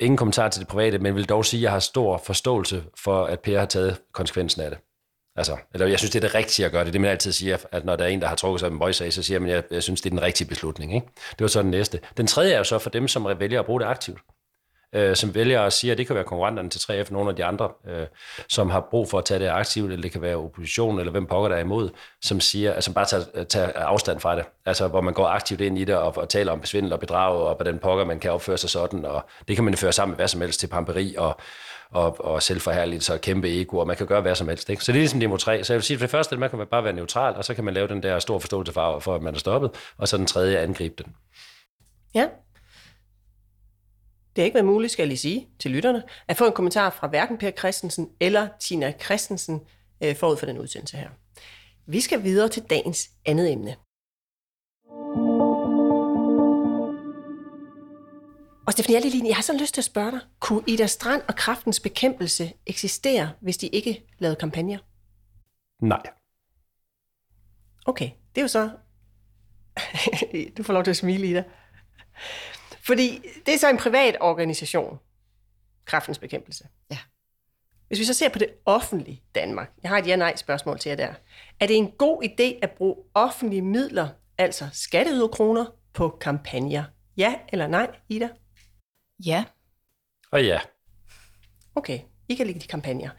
ingen 0.00 0.16
kommentar 0.16 0.48
til 0.48 0.60
det 0.60 0.68
private, 0.68 0.98
men 0.98 1.14
vil 1.14 1.28
dog 1.28 1.44
sige, 1.44 1.58
at 1.58 1.62
jeg 1.62 1.70
har 1.70 1.78
stor 1.78 2.22
forståelse 2.26 2.84
for, 3.04 3.24
at 3.24 3.40
Per 3.40 3.58
har 3.58 3.66
taget 3.66 4.00
konsekvensen 4.12 4.62
af 4.62 4.70
det. 4.70 4.78
Altså, 5.38 5.56
eller 5.74 5.86
jeg 5.86 5.98
synes, 5.98 6.10
det 6.10 6.24
er 6.24 6.28
det 6.28 6.34
rigtige 6.34 6.66
at 6.66 6.72
gøre 6.72 6.84
det. 6.84 6.92
Det 6.92 7.00
man 7.00 7.10
altid 7.10 7.32
siger, 7.32 7.56
at 7.72 7.84
når 7.84 7.96
der 7.96 8.04
er 8.04 8.08
en, 8.08 8.20
der 8.20 8.26
har 8.26 8.36
trukket 8.36 8.60
sig 8.60 8.66
en 8.66 8.80
voice 8.80 9.10
så 9.10 9.22
siger 9.22 9.40
man, 9.40 9.50
at 9.50 9.54
jeg, 9.54 9.64
jeg 9.70 9.82
synes, 9.82 10.00
det 10.00 10.10
er 10.10 10.14
den 10.16 10.22
rigtige 10.22 10.48
beslutning. 10.48 10.94
Ikke? 10.94 11.06
Det 11.16 11.40
var 11.40 11.46
så 11.46 11.62
den 11.62 11.70
næste. 11.70 12.00
Den 12.16 12.26
tredje 12.26 12.52
er 12.52 12.58
jo 12.58 12.64
så 12.64 12.78
for 12.78 12.90
dem, 12.90 13.08
som 13.08 13.28
vælger 13.38 13.60
at 13.60 13.66
bruge 13.66 13.80
det 13.80 13.86
aktivt. 13.86 14.18
Øh, 14.94 15.16
som 15.16 15.34
vælger 15.34 15.62
at 15.62 15.72
sige, 15.72 15.92
at 15.92 15.98
det 15.98 16.06
kan 16.06 16.16
være 16.16 16.24
konkurrenterne 16.24 16.70
til 16.70 16.78
3F, 16.78 17.12
nogle 17.12 17.30
af 17.30 17.36
de 17.36 17.44
andre, 17.44 17.70
øh, 17.88 18.06
som 18.48 18.70
har 18.70 18.86
brug 18.90 19.10
for 19.10 19.18
at 19.18 19.24
tage 19.24 19.40
det 19.40 19.48
aktivt, 19.48 19.92
eller 19.92 20.02
det 20.02 20.12
kan 20.12 20.22
være 20.22 20.36
oppositionen, 20.36 20.98
eller 20.98 21.10
hvem 21.10 21.26
pokker 21.26 21.48
der 21.48 21.56
er 21.56 21.60
imod, 21.60 21.90
som 22.22 22.40
siger, 22.40 22.72
altså 22.72 22.92
bare 22.92 23.04
tager, 23.04 23.44
tager 23.44 23.72
afstand 23.72 24.20
fra 24.20 24.36
det. 24.36 24.44
Altså, 24.66 24.88
hvor 24.88 25.00
man 25.00 25.14
går 25.14 25.26
aktivt 25.26 25.60
ind 25.60 25.78
i 25.78 25.84
det, 25.84 25.94
og, 25.94 26.16
og 26.16 26.28
taler 26.28 26.52
om 26.52 26.60
besvindel 26.60 26.92
og 26.92 27.00
bedrag, 27.00 27.34
og 27.36 27.54
hvordan 27.54 27.78
pokker 27.78 28.04
man 28.04 28.20
kan 28.20 28.30
opføre 28.30 28.58
sig 28.58 28.70
sådan, 28.70 29.04
og 29.04 29.28
det 29.48 29.56
kan 29.56 29.64
man 29.64 29.76
føre 29.76 29.92
sammen 29.92 30.12
med 30.12 30.16
hvad 30.16 30.28
som 30.28 30.40
helst 30.40 30.60
til 30.60 30.66
pamperi, 30.66 31.14
og 31.18 31.40
og, 31.90 32.24
og 32.24 32.42
selvforherligelse 32.42 33.12
og 33.12 33.20
kæmpe 33.20 33.60
ego, 33.60 33.78
og 33.78 33.86
man 33.86 33.96
kan 33.96 34.06
gøre 34.06 34.20
hvad 34.20 34.34
som 34.34 34.48
helst. 34.48 34.70
Ikke? 34.70 34.84
Så 34.84 34.92
det 34.92 34.98
er 34.98 35.02
ligesom 35.02 35.20
demo 35.20 35.36
3. 35.36 35.64
Så 35.64 35.72
jeg 35.72 35.78
vil 35.78 35.84
sige, 35.84 35.98
for 35.98 36.02
det 36.02 36.10
første, 36.10 36.32
at 36.32 36.38
man 36.38 36.50
kan 36.50 36.66
bare 36.70 36.84
være 36.84 36.92
neutral, 36.92 37.34
og 37.34 37.44
så 37.44 37.54
kan 37.54 37.64
man 37.64 37.74
lave 37.74 37.88
den 37.88 38.02
der 38.02 38.18
store 38.18 38.40
forståelse 38.40 38.72
for, 38.72 38.98
for 38.98 39.14
at 39.14 39.22
man 39.22 39.34
er 39.34 39.38
stoppet, 39.38 39.70
og 39.96 40.08
så 40.08 40.16
den 40.16 40.26
tredje 40.26 40.58
angribe 40.58 41.02
den. 41.04 41.14
Ja. 42.14 42.28
Det 44.36 44.42
har 44.42 44.44
ikke 44.44 44.54
været 44.54 44.66
muligt, 44.66 44.92
skal 44.92 45.02
jeg 45.02 45.08
lige 45.08 45.18
sige 45.18 45.48
til 45.58 45.70
lytterne, 45.70 46.02
at 46.28 46.36
få 46.36 46.46
en 46.46 46.52
kommentar 46.52 46.90
fra 46.90 47.06
hverken 47.06 47.38
Per 47.38 47.50
Christensen 47.50 48.08
eller 48.20 48.48
Tina 48.60 48.92
Christensen 49.04 49.60
øh, 50.04 50.16
forud 50.16 50.36
for 50.36 50.46
den 50.46 50.58
udsendelse 50.58 50.96
her. 50.96 51.08
Vi 51.86 52.00
skal 52.00 52.22
videre 52.22 52.48
til 52.48 52.62
dagens 52.62 53.10
andet 53.26 53.52
emne. 53.52 53.76
Og 58.68 58.72
Stefanie 58.72 58.96
Allelin, 58.96 59.26
jeg 59.26 59.36
har 59.36 59.42
så 59.42 59.58
lyst 59.58 59.74
til 59.74 59.80
at 59.80 59.84
spørge 59.84 60.10
dig, 60.10 60.20
kunne 60.40 60.62
Ida 60.66 60.86
Strand 60.86 61.22
og 61.28 61.36
kraftens 61.36 61.80
bekæmpelse 61.80 62.52
eksistere, 62.66 63.30
hvis 63.40 63.56
de 63.56 63.66
ikke 63.66 64.06
lavede 64.18 64.36
kampagner? 64.36 64.78
Nej. 65.82 66.02
Okay, 67.86 68.10
det 68.34 68.40
er 68.40 68.42
jo 68.42 68.48
så... 68.48 68.70
du 70.56 70.62
får 70.62 70.72
lov 70.72 70.84
til 70.84 70.90
at 70.90 70.96
smile, 70.96 71.26
Ida. 71.26 71.44
Fordi 72.86 73.20
det 73.46 73.54
er 73.54 73.58
så 73.58 73.70
en 73.70 73.76
privat 73.76 74.16
organisation, 74.20 74.98
kraftens 75.84 76.18
bekæmpelse. 76.18 76.68
Ja. 76.90 76.98
Hvis 77.86 77.98
vi 77.98 78.04
så 78.04 78.14
ser 78.14 78.28
på 78.28 78.38
det 78.38 78.48
offentlige 78.64 79.22
Danmark, 79.34 79.72
jeg 79.82 79.90
har 79.90 79.98
et 79.98 80.06
ja-nej-spørgsmål 80.06 80.78
til 80.78 80.88
jer 80.88 80.96
der. 80.96 81.14
Er 81.60 81.66
det 81.66 81.76
en 81.76 81.90
god 81.90 82.22
idé 82.22 82.58
at 82.62 82.70
bruge 82.70 82.96
offentlige 83.14 83.62
midler, 83.62 84.08
altså 84.38 84.68
skatteyderkroner, 84.72 85.66
på 85.92 86.18
kampagner? 86.20 86.84
Ja 87.16 87.34
eller 87.52 87.66
nej, 87.66 87.96
Ida? 88.08 88.28
Ja. 89.26 89.44
Og 90.30 90.44
ja. 90.44 90.60
Okay, 91.74 92.00
I 92.28 92.34
kan 92.34 92.46
ligge 92.46 92.60
de 92.60 92.66
kampagner. 92.66 93.10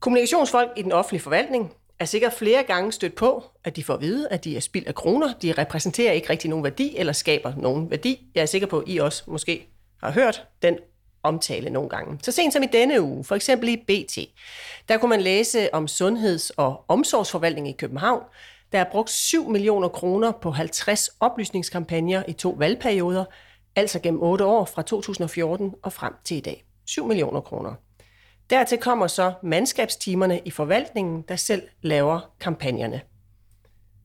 Kommunikationsfolk 0.00 0.70
i 0.76 0.82
den 0.82 0.92
offentlige 0.92 1.22
forvaltning 1.22 1.72
er 1.98 2.04
sikkert 2.04 2.32
flere 2.32 2.62
gange 2.62 2.92
stødt 2.92 3.14
på, 3.14 3.44
at 3.64 3.76
de 3.76 3.84
får 3.84 3.94
at 3.94 4.00
vide, 4.00 4.28
at 4.28 4.44
de 4.44 4.56
er 4.56 4.60
spild 4.60 4.86
af 4.86 4.94
kroner. 4.94 5.32
De 5.42 5.52
repræsenterer 5.52 6.12
ikke 6.12 6.30
rigtig 6.30 6.50
nogen 6.50 6.64
værdi 6.64 6.96
eller 6.96 7.12
skaber 7.12 7.52
nogen 7.56 7.90
værdi. 7.90 8.30
Jeg 8.34 8.42
er 8.42 8.46
sikker 8.46 8.68
på, 8.68 8.78
at 8.78 8.84
I 8.88 8.98
også 8.98 9.22
måske 9.26 9.68
har 10.02 10.10
hørt 10.10 10.46
den 10.62 10.78
omtale 11.22 11.70
nogle 11.70 11.88
gange. 11.88 12.18
Så 12.22 12.32
sent 12.32 12.52
som 12.52 12.62
i 12.62 12.66
denne 12.66 13.02
uge, 13.02 13.24
for 13.24 13.34
eksempel 13.34 13.68
i 13.68 13.76
BT, 13.76 14.18
der 14.88 14.98
kunne 14.98 15.08
man 15.08 15.20
læse 15.20 15.74
om 15.74 15.88
sundheds- 15.88 16.50
og 16.50 16.84
omsorgsforvaltning 16.88 17.68
i 17.68 17.72
København, 17.72 18.22
der 18.72 18.78
er 18.80 18.84
brugt 18.92 19.10
7 19.10 19.48
millioner 19.48 19.88
kroner 19.88 20.32
på 20.32 20.50
50 20.50 21.10
oplysningskampagner 21.20 22.22
i 22.28 22.32
to 22.32 22.50
valgperioder, 22.58 23.24
altså 23.76 23.98
gennem 23.98 24.22
8 24.22 24.44
år 24.44 24.64
fra 24.64 24.82
2014 24.82 25.74
og 25.82 25.92
frem 25.92 26.12
til 26.24 26.36
i 26.36 26.40
dag. 26.40 26.64
7 26.86 27.06
millioner 27.06 27.40
kroner. 27.40 27.74
Dertil 28.50 28.78
kommer 28.78 29.06
så 29.06 29.32
mandskabstimerne 29.42 30.40
i 30.44 30.50
forvaltningen, 30.50 31.24
der 31.28 31.36
selv 31.36 31.62
laver 31.82 32.20
kampagnerne. 32.40 33.00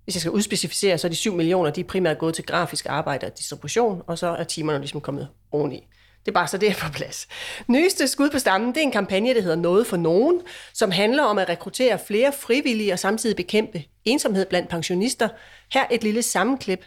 Hvis 0.04 0.15
jeg 0.15 0.19
skal 0.19 0.32
udspecificere, 0.32 0.97
så 0.97 1.08
er 1.08 1.10
de 1.10 1.15
7 1.15 1.36
millioner, 1.36 1.69
de 1.69 1.82
er 1.82 1.86
primært 1.86 2.17
gået 2.17 2.34
til 2.36 2.45
grafisk 2.45 2.86
arbejde 2.89 3.28
og 3.28 3.38
distribution, 3.38 4.01
og 4.08 4.17
så 4.17 4.28
er 4.28 4.43
timerne 4.43 4.80
ligesom 4.80 5.01
kommet 5.01 5.28
oveni. 5.51 5.88
Det 6.25 6.32
er 6.32 6.34
bare 6.34 6.47
så 6.47 6.58
det 6.58 6.69
er 6.69 6.73
på 6.82 6.91
plads. 6.91 7.28
Nyeste 7.67 8.08
skud 8.08 8.30
på 8.30 8.39
stammen, 8.39 8.69
det 8.69 8.78
er 8.78 8.82
en 8.82 8.91
kampagne, 8.91 9.34
der 9.34 9.41
hedder 9.41 9.56
Noget 9.56 9.88
for 9.88 9.97
Nogen, 9.97 10.41
som 10.73 10.91
handler 10.91 11.23
om 11.23 11.38
at 11.38 11.49
rekruttere 11.49 11.99
flere 11.99 12.32
frivillige 12.32 12.93
og 12.93 12.99
samtidig 12.99 13.36
bekæmpe 13.36 13.84
ensomhed 14.06 14.45
blandt 14.45 14.69
pensionister. 14.69 15.30
Her 15.73 15.86
et 15.91 16.04
lille 16.04 16.21
sammenklip 16.21 16.86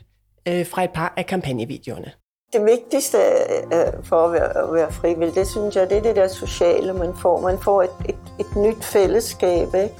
øh, 0.49 0.67
fra 0.67 0.85
et 0.85 0.91
par 0.91 1.15
af 1.17 1.27
kampagnevideoerne. 1.27 2.13
Det 2.53 2.65
vigtigste 2.65 3.19
øh, 3.73 4.05
for 4.05 4.27
at 4.27 4.33
være, 4.33 4.57
at 4.57 4.75
være 4.75 4.93
frivillig, 4.93 5.35
det 5.35 5.49
synes 5.49 5.77
jeg, 5.77 5.91
det 5.91 5.99
er 5.99 6.03
det 6.03 6.17
der 6.17 6.29
sociale, 6.29 6.93
man 6.93 7.17
får. 7.23 7.41
Man 7.41 7.59
får 7.59 7.83
et, 7.83 7.91
et, 8.09 8.17
et 8.41 8.57
nyt 8.57 8.85
fællesskab, 8.85 9.69
ikke? 9.75 9.95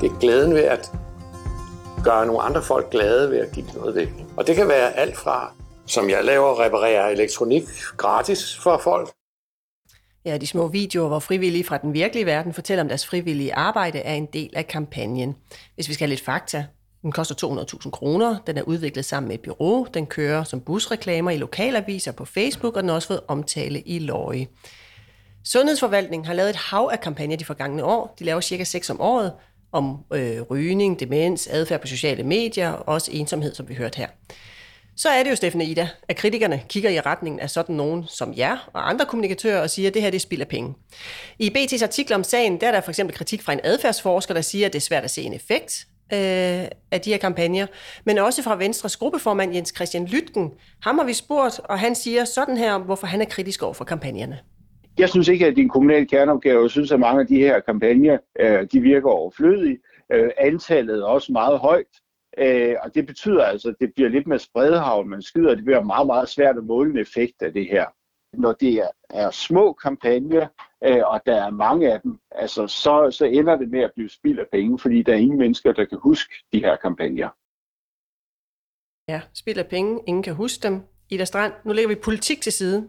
Det 0.00 0.10
er 0.10 0.18
glæden 0.20 0.54
ved 0.54 0.62
at 0.62 0.92
gøre 2.04 2.26
nogle 2.26 2.42
andre 2.42 2.62
folk 2.62 2.90
glade 2.90 3.30
ved 3.30 3.38
at 3.38 3.52
give 3.52 3.66
noget 3.74 3.94
væk. 3.94 4.08
Og 4.36 4.46
det 4.46 4.56
kan 4.56 4.68
være 4.68 4.92
alt 4.96 5.16
fra, 5.16 5.52
som 5.86 6.10
jeg 6.10 6.24
laver, 6.24 6.60
reparere 6.60 7.12
elektronik 7.12 7.62
gratis 7.96 8.58
for 8.62 8.78
folk. 8.78 9.08
Ja, 10.24 10.38
de 10.38 10.46
små 10.46 10.68
videoer, 10.68 11.08
hvor 11.08 11.18
frivillige 11.18 11.64
fra 11.64 11.78
den 11.78 11.92
virkelige 11.94 12.26
verden 12.26 12.54
fortæller 12.54 12.82
om 12.82 12.88
deres 12.88 13.06
frivillige 13.06 13.54
arbejde, 13.54 13.98
er 13.98 14.14
en 14.14 14.26
del 14.26 14.50
af 14.56 14.66
kampagnen. 14.66 15.36
Hvis 15.74 15.88
vi 15.88 15.94
skal 15.94 16.06
have 16.06 16.14
lidt 16.14 16.24
fakta, 16.24 16.66
den 17.02 17.12
koster 17.12 17.64
200.000 17.84 17.90
kroner. 17.90 18.36
Den 18.46 18.58
er 18.58 18.62
udviklet 18.62 19.04
sammen 19.04 19.28
med 19.28 19.34
et 19.34 19.40
bureau. 19.40 19.86
Den 19.94 20.06
kører 20.06 20.44
som 20.44 20.60
busreklamer 20.60 21.30
i 21.30 21.36
lokalaviser 21.36 22.12
på 22.12 22.24
Facebook, 22.24 22.76
og 22.76 22.82
den 22.82 22.88
har 22.88 22.96
også 22.96 23.08
fået 23.08 23.20
omtale 23.28 23.80
i 23.80 23.98
Løje. 23.98 24.46
Sundhedsforvaltningen 25.44 26.26
har 26.26 26.34
lavet 26.34 26.50
et 26.50 26.56
hav 26.56 26.90
af 26.92 27.00
kampagner 27.00 27.36
de 27.36 27.44
forgangne 27.44 27.84
år. 27.84 28.14
De 28.18 28.24
laver 28.24 28.40
cirka 28.40 28.64
6 28.64 28.90
om 28.90 29.00
året 29.00 29.32
om 29.72 29.98
øh, 30.12 30.40
rygning, 30.40 31.00
demens, 31.00 31.46
adfærd 31.46 31.80
på 31.80 31.86
sociale 31.86 32.22
medier 32.22 32.70
og 32.70 32.88
også 32.88 33.10
ensomhed, 33.14 33.54
som 33.54 33.68
vi 33.68 33.74
hørte 33.74 33.96
her. 33.96 34.08
Så 34.96 35.08
er 35.08 35.22
det 35.22 35.30
jo, 35.30 35.36
Stefan 35.36 35.60
Ida, 35.60 35.88
at 36.08 36.16
kritikerne 36.16 36.62
kigger 36.68 36.90
i 36.90 37.00
retningen 37.00 37.40
af 37.40 37.50
sådan 37.50 37.74
nogen 37.74 38.04
som 38.08 38.34
jer 38.36 38.70
og 38.72 38.88
andre 38.90 39.06
kommunikatører 39.06 39.62
og 39.62 39.70
siger, 39.70 39.88
at 39.88 39.94
det 39.94 40.02
her 40.02 40.10
det 40.10 40.16
er 40.16 40.20
spild 40.20 40.40
af 40.40 40.48
penge. 40.48 40.74
I 41.38 41.50
BT's 41.58 41.82
artikel 41.82 42.14
om 42.14 42.24
sagen, 42.24 42.60
der 42.60 42.66
er 42.66 42.72
der 42.72 42.80
for 42.80 42.90
eksempel 42.90 43.16
kritik 43.16 43.42
fra 43.42 43.52
en 43.52 43.60
adfærdsforsker, 43.64 44.34
der 44.34 44.40
siger, 44.40 44.66
at 44.66 44.72
det 44.72 44.78
er 44.78 44.82
svært 44.82 45.04
at 45.04 45.10
se 45.10 45.22
en 45.22 45.34
effekt 45.34 45.86
øh, 46.12 46.68
af 46.90 47.00
de 47.04 47.10
her 47.10 47.18
kampagner, 47.18 47.66
men 48.06 48.18
også 48.18 48.42
fra 48.42 48.56
Venstres 48.56 48.96
gruppeformand 48.96 49.54
Jens 49.54 49.72
Christian 49.76 50.06
Lytken. 50.06 50.52
Ham 50.82 50.98
har 50.98 51.06
vi 51.06 51.12
spurgt, 51.12 51.60
og 51.64 51.78
han 51.78 51.94
siger 51.94 52.24
sådan 52.24 52.56
her 52.56 52.72
om, 52.72 52.82
hvorfor 52.82 53.06
han 53.06 53.20
er 53.20 53.24
kritisk 53.24 53.62
over 53.62 53.74
for 53.74 53.84
kampagnerne. 53.84 54.38
Jeg 54.98 55.08
synes 55.08 55.28
ikke, 55.28 55.46
at 55.46 55.56
din 55.56 55.68
kommunale 55.68 56.06
kerneopgave. 56.06 56.62
Jeg 56.62 56.70
synes, 56.70 56.92
at 56.92 57.00
mange 57.00 57.20
af 57.20 57.26
de 57.26 57.36
her 57.36 57.60
kampagner, 57.60 58.18
øh, 58.40 58.66
de 58.72 58.80
virker 58.80 59.10
overflødige. 59.10 59.78
Øh, 60.12 60.30
antallet 60.38 61.00
er 61.00 61.04
også 61.04 61.32
meget 61.32 61.58
højt. 61.58 61.92
Øh, 62.38 62.74
og 62.82 62.94
det 62.94 63.06
betyder 63.06 63.44
altså, 63.44 63.68
at 63.68 63.74
det 63.80 63.90
bliver 63.94 64.10
lidt 64.10 64.26
med 64.26 64.38
spredhavn, 64.38 65.08
man 65.08 65.22
skyder, 65.22 65.54
det 65.54 65.64
bliver 65.64 65.82
meget, 65.82 66.06
meget 66.06 66.28
svært 66.28 66.56
at 66.56 66.64
måle 66.64 66.90
en 66.90 66.98
effekt 66.98 67.42
af 67.42 67.52
det 67.52 67.66
her. 67.70 67.84
Når 68.32 68.52
det 68.52 68.74
er, 68.74 68.88
er 69.10 69.30
små 69.30 69.72
kampagner, 69.72 70.48
øh, 70.84 71.02
og 71.06 71.20
der 71.26 71.44
er 71.44 71.50
mange 71.50 71.92
af 71.92 72.00
dem, 72.00 72.18
altså, 72.30 72.66
så, 72.66 73.10
så 73.10 73.24
ender 73.24 73.56
det 73.56 73.70
med 73.70 73.80
at 73.80 73.92
blive 73.94 74.08
spild 74.08 74.38
af 74.38 74.46
penge, 74.52 74.78
fordi 74.78 75.02
der 75.02 75.12
er 75.12 75.16
ingen 75.16 75.38
mennesker, 75.38 75.72
der 75.72 75.84
kan 75.84 75.98
huske 76.02 76.34
de 76.52 76.58
her 76.58 76.76
kampagner. 76.76 77.28
Ja, 79.08 79.20
spild 79.34 79.58
af 79.58 79.66
penge, 79.66 80.00
ingen 80.06 80.22
kan 80.22 80.34
huske 80.34 80.62
dem. 80.62 80.82
Ida 81.10 81.24
Strand, 81.24 81.52
nu 81.64 81.72
lægger 81.72 81.88
vi 81.88 81.94
politik 81.94 82.40
til 82.40 82.52
side 82.52 82.88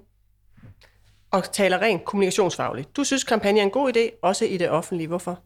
og 1.31 1.43
taler 1.51 1.81
rent 1.81 2.05
kommunikationsfagligt. 2.05 2.97
Du 2.97 3.03
synes, 3.03 3.23
kampagnen 3.23 3.59
er 3.59 3.63
en 3.63 3.71
god 3.71 3.97
idé, 3.97 4.19
også 4.21 4.45
i 4.45 4.57
det 4.57 4.69
offentlige. 4.69 5.07
Hvorfor? 5.07 5.39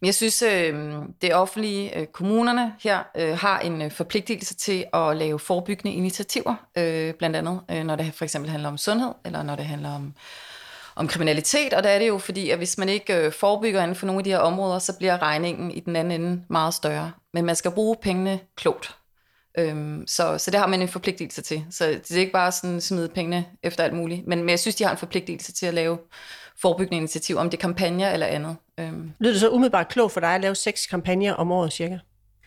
Men 0.00 0.06
jeg 0.06 0.14
synes, 0.14 0.42
øh, 0.42 0.94
det 1.22 1.34
offentlige, 1.34 1.98
øh, 1.98 2.06
kommunerne 2.06 2.74
her, 2.80 3.02
øh, 3.16 3.38
har 3.38 3.58
en 3.58 3.82
øh, 3.82 3.90
forpligtelse 3.90 4.54
til 4.54 4.84
at 4.92 5.16
lave 5.16 5.38
forebyggende 5.38 5.96
initiativer, 5.96 6.54
øh, 6.78 7.14
blandt 7.14 7.36
andet 7.36 7.60
øh, 7.70 7.84
når 7.84 7.96
det 7.96 8.14
for 8.14 8.24
eksempel 8.24 8.50
handler 8.50 8.68
om 8.68 8.78
sundhed, 8.78 9.12
eller 9.24 9.42
når 9.42 9.56
det 9.56 9.64
handler 9.64 9.90
om, 9.90 10.14
om 10.96 11.08
kriminalitet, 11.08 11.74
og 11.74 11.82
der 11.82 11.88
er 11.88 11.98
det 11.98 12.08
jo 12.08 12.18
fordi, 12.18 12.50
at 12.50 12.58
hvis 12.58 12.78
man 12.78 12.88
ikke 12.88 13.16
øh, 13.16 13.32
forebygger 13.32 13.82
inden 13.82 13.96
for 13.96 14.06
nogle 14.06 14.20
af 14.20 14.24
de 14.24 14.30
her 14.30 14.38
områder, 14.38 14.78
så 14.78 14.98
bliver 14.98 15.22
regningen 15.22 15.70
i 15.70 15.80
den 15.80 15.96
anden 15.96 16.20
ende 16.20 16.42
meget 16.50 16.74
større. 16.74 17.12
Men 17.34 17.44
man 17.44 17.56
skal 17.56 17.70
bruge 17.70 17.96
pengene 18.02 18.40
klogt. 18.56 18.94
Øhm, 19.58 20.06
så, 20.06 20.38
så 20.38 20.50
det 20.50 20.60
har 20.60 20.66
man 20.66 20.82
en 20.82 20.88
forpligtelse 20.88 21.42
til. 21.42 21.64
Så 21.70 21.84
det 21.86 22.10
er 22.10 22.20
ikke 22.20 22.32
bare 22.32 22.52
sådan 22.52 22.80
smide 22.80 23.08
pengene 23.08 23.46
efter 23.62 23.84
alt 23.84 23.94
muligt. 23.94 24.26
Men, 24.26 24.38
men 24.38 24.48
jeg 24.48 24.58
synes, 24.58 24.76
de 24.76 24.84
har 24.84 24.90
en 24.90 24.96
forpligtelse 24.96 25.52
til 25.52 25.66
at 25.66 25.74
lave 25.74 25.98
forebyggende 26.62 26.96
initiativer, 26.96 27.40
om 27.40 27.50
det 27.50 27.56
er 27.56 27.60
kampagner 27.60 28.10
eller 28.10 28.26
andet. 28.26 28.56
Øhm. 28.80 29.12
Lyder 29.18 29.32
det 29.32 29.40
så 29.40 29.50
umiddelbart 29.50 29.88
klogt 29.88 30.12
for 30.12 30.20
dig 30.20 30.34
at 30.34 30.40
lave 30.40 30.54
seks 30.54 30.86
kampagner 30.86 31.32
om 31.32 31.52
året 31.52 31.72
cirka? 31.72 31.98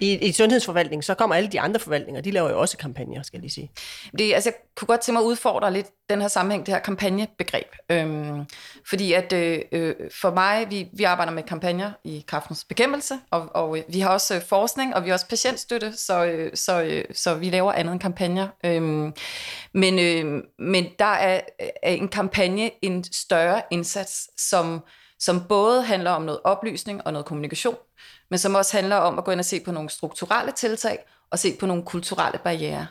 I, 0.01 0.27
I 0.27 0.31
sundhedsforvaltningen, 0.31 1.03
så 1.03 1.13
kommer 1.13 1.35
alle 1.35 1.49
de 1.49 1.59
andre 1.59 1.79
forvaltninger, 1.79 2.21
de 2.21 2.31
laver 2.31 2.49
jo 2.49 2.59
også 2.59 2.77
kampagner, 2.77 3.23
skal 3.23 3.37
jeg 3.37 3.41
lige 3.41 3.51
sige. 3.51 3.71
Det, 4.17 4.33
altså, 4.33 4.49
jeg 4.49 4.55
kunne 4.75 4.87
godt 4.87 5.01
tænke 5.01 5.13
mig 5.13 5.21
at 5.21 5.25
udfordre 5.25 5.73
lidt 5.73 5.87
den 6.09 6.21
her 6.21 6.27
sammenhæng, 6.27 6.65
det 6.65 6.73
her 6.73 6.81
kampagnebegreb. 6.81 7.67
Øhm, 7.89 8.45
fordi 8.89 9.13
at 9.13 9.33
øh, 9.33 9.59
øh 9.71 9.95
for 10.21 10.31
mig, 10.31 10.69
vi, 10.69 10.89
vi 10.93 11.03
arbejder 11.03 11.31
med 11.31 11.43
kampagner 11.43 11.91
i 12.03 12.23
kraftens 12.27 12.63
bekæmpelse, 12.63 13.13
og, 13.31 13.49
og 13.55 13.77
øh, 13.77 13.83
vi 13.87 13.99
har 13.99 14.09
også 14.09 14.35
øh, 14.35 14.41
forskning, 14.41 14.95
og 14.95 15.03
vi 15.03 15.09
har 15.09 15.13
også 15.13 15.27
patientstøtte, 15.27 15.93
så, 15.97 16.25
øh, 16.25 16.51
så, 16.53 16.81
øh, 16.81 17.05
så 17.13 17.33
vi 17.33 17.49
laver 17.49 17.71
andet 17.71 17.91
end 17.91 17.99
kampagner. 17.99 18.47
Øhm, 18.65 19.13
men, 19.73 19.99
øh, 19.99 20.43
men 20.59 20.85
der 20.99 21.05
er, 21.05 21.41
er 21.83 21.91
en 21.91 22.07
kampagne 22.07 22.71
en 22.81 23.03
større 23.03 23.61
indsats, 23.71 24.41
som, 24.49 24.79
som 25.19 25.43
både 25.49 25.83
handler 25.83 26.11
om 26.11 26.21
noget 26.21 26.39
oplysning 26.43 27.01
og 27.05 27.13
noget 27.13 27.25
kommunikation, 27.25 27.75
men 28.31 28.39
som 28.39 28.55
også 28.55 28.77
handler 28.77 28.95
om 28.95 29.17
at 29.17 29.23
gå 29.23 29.31
ind 29.31 29.39
og 29.39 29.45
se 29.45 29.59
på 29.59 29.71
nogle 29.71 29.89
strukturelle 29.89 30.51
tiltag 30.51 30.99
og 31.31 31.39
se 31.39 31.55
på 31.59 31.65
nogle 31.65 31.83
kulturelle 31.83 32.39
barriere. 32.43 32.87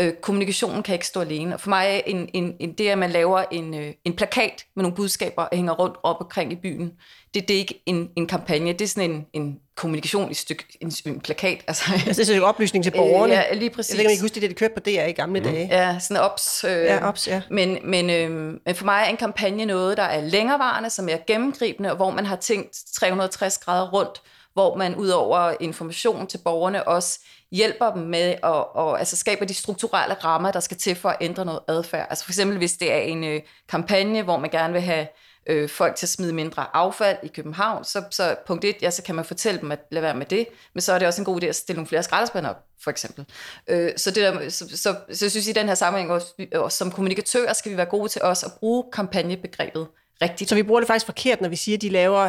Øh, 0.00 0.12
kommunikationen 0.12 0.82
kan 0.82 0.92
ikke 0.92 1.06
stå 1.06 1.20
alene. 1.20 1.54
Og 1.54 1.60
for 1.60 1.68
mig 1.68 1.86
er 1.86 2.00
en, 2.06 2.28
en, 2.32 2.56
en, 2.60 2.72
det, 2.72 2.88
at 2.88 2.98
man 2.98 3.10
laver 3.10 3.44
en, 3.50 3.74
øh, 3.74 3.92
en 4.04 4.16
plakat 4.16 4.64
med 4.76 4.82
nogle 4.82 4.96
budskaber 4.96 5.42
og 5.42 5.56
hænger 5.56 5.72
rundt 5.72 5.96
op 6.02 6.16
omkring 6.20 6.52
i 6.52 6.56
byen, 6.56 6.92
det, 7.34 7.48
det 7.48 7.54
er 7.54 7.58
ikke 7.58 7.82
en, 7.86 8.10
en 8.16 8.26
kampagne, 8.26 8.72
det 8.72 8.82
er 8.82 8.88
sådan 8.88 9.10
en, 9.10 9.26
en 9.32 9.58
kommunikation 9.76 10.30
i 10.30 10.34
styk, 10.34 10.76
en, 10.80 10.92
en 11.06 11.20
plakat. 11.20 11.64
Altså, 11.68 11.84
altså 12.06 12.22
det 12.22 12.30
er 12.30 12.36
en 12.36 12.42
oplysning 12.42 12.84
til 12.84 12.90
borgerne. 12.90 13.32
Øh, 13.32 13.44
ja, 13.50 13.54
lige 13.54 13.70
præcis. 13.70 13.90
Jeg 13.90 13.96
ved 13.96 14.00
ikke, 14.00 14.08
om 14.08 14.12
I 14.12 14.16
kan 14.16 14.22
huske 14.22 14.34
det, 14.40 14.50
det 14.50 14.56
kørte 14.56 14.74
på 14.74 14.80
DR 14.80 15.06
i 15.06 15.12
gamle 15.12 15.40
mm. 15.40 15.46
dage. 15.46 15.68
Ja, 15.70 15.98
sådan 15.98 16.22
ops. 16.22 16.64
Øh, 16.64 16.70
ja, 16.70 17.08
ops, 17.08 17.28
ja. 17.28 17.42
Men, 17.50 17.78
men, 17.84 18.10
øh, 18.10 18.30
men 18.66 18.74
for 18.74 18.84
mig 18.84 19.02
er 19.02 19.10
en 19.10 19.16
kampagne 19.16 19.64
noget, 19.64 19.96
der 19.96 20.02
er 20.02 20.20
længerevarende, 20.20 20.90
som 20.90 21.08
er 21.08 21.16
gennemgribende, 21.26 21.90
og 21.90 21.96
hvor 21.96 22.10
man 22.10 22.26
har 22.26 22.36
tænkt 22.36 22.78
360 22.96 23.58
grader 23.58 23.90
rundt, 23.90 24.22
hvor 24.54 24.76
man 24.76 24.96
ud 24.96 25.08
over 25.08 25.54
information 25.60 26.26
til 26.26 26.38
borgerne 26.38 26.88
også 26.88 27.20
hjælper 27.50 27.92
dem 27.92 28.02
med 28.02 28.30
at 28.30 28.38
og, 28.42 28.98
altså 28.98 29.16
skaber 29.16 29.44
de 29.46 29.54
strukturelle 29.54 30.14
rammer, 30.14 30.52
der 30.52 30.60
skal 30.60 30.76
til 30.76 30.94
for 30.94 31.08
at 31.08 31.16
ændre 31.20 31.44
noget 31.44 31.60
adfærd. 31.68 32.06
Altså 32.10 32.24
for 32.24 32.30
eksempel 32.30 32.58
hvis 32.58 32.72
det 32.72 32.92
er 32.92 32.98
en 32.98 33.24
øh, 33.24 33.40
kampagne, 33.68 34.22
hvor 34.22 34.38
man 34.38 34.50
gerne 34.50 34.72
vil 34.72 34.82
have 34.82 35.06
øh, 35.46 35.68
folk 35.68 35.96
til 35.96 36.06
at 36.06 36.10
smide 36.10 36.32
mindre 36.32 36.66
affald 36.76 37.18
i 37.22 37.28
København, 37.28 37.84
så, 37.84 38.04
så 38.10 38.36
punkt 38.46 38.64
et, 38.64 38.76
ja, 38.82 38.90
så 38.90 39.02
kan 39.02 39.14
man 39.14 39.24
fortælle 39.24 39.60
dem 39.60 39.72
at 39.72 39.80
lade 39.90 40.02
være 40.02 40.16
med 40.16 40.26
det, 40.26 40.46
men 40.74 40.80
så 40.80 40.92
er 40.92 40.98
det 40.98 41.08
også 41.08 41.20
en 41.20 41.24
god 41.24 41.42
idé 41.42 41.46
at 41.46 41.56
stille 41.56 41.76
nogle 41.76 41.88
flere 41.88 42.02
skraldespande 42.02 42.50
op, 42.50 42.64
for 42.84 42.90
eksempel. 42.90 43.26
Øh, 43.68 43.92
så, 43.96 44.10
det 44.10 44.22
der, 44.22 44.48
så, 44.48 44.68
så, 44.68 44.76
så, 44.76 44.96
så 45.12 45.24
jeg 45.24 45.30
synes 45.30 45.48
i 45.48 45.52
den 45.52 45.68
her 45.68 45.74
sammenhæng, 45.74 46.10
også, 46.12 46.76
som 46.76 46.90
kommunikatører 46.90 47.52
skal 47.52 47.72
vi 47.72 47.76
være 47.76 47.86
gode 47.86 48.08
til 48.08 48.22
også 48.22 48.46
at 48.46 48.52
bruge 48.60 48.84
kampagnebegrebet 48.92 49.86
rigtigt. 50.22 50.50
Så 50.50 50.54
vi 50.54 50.62
bruger 50.62 50.80
det 50.80 50.86
faktisk 50.86 51.06
forkert, 51.06 51.40
når 51.40 51.48
vi 51.48 51.56
siger, 51.56 51.76
at 51.76 51.82
de 51.82 51.88
laver 51.88 52.20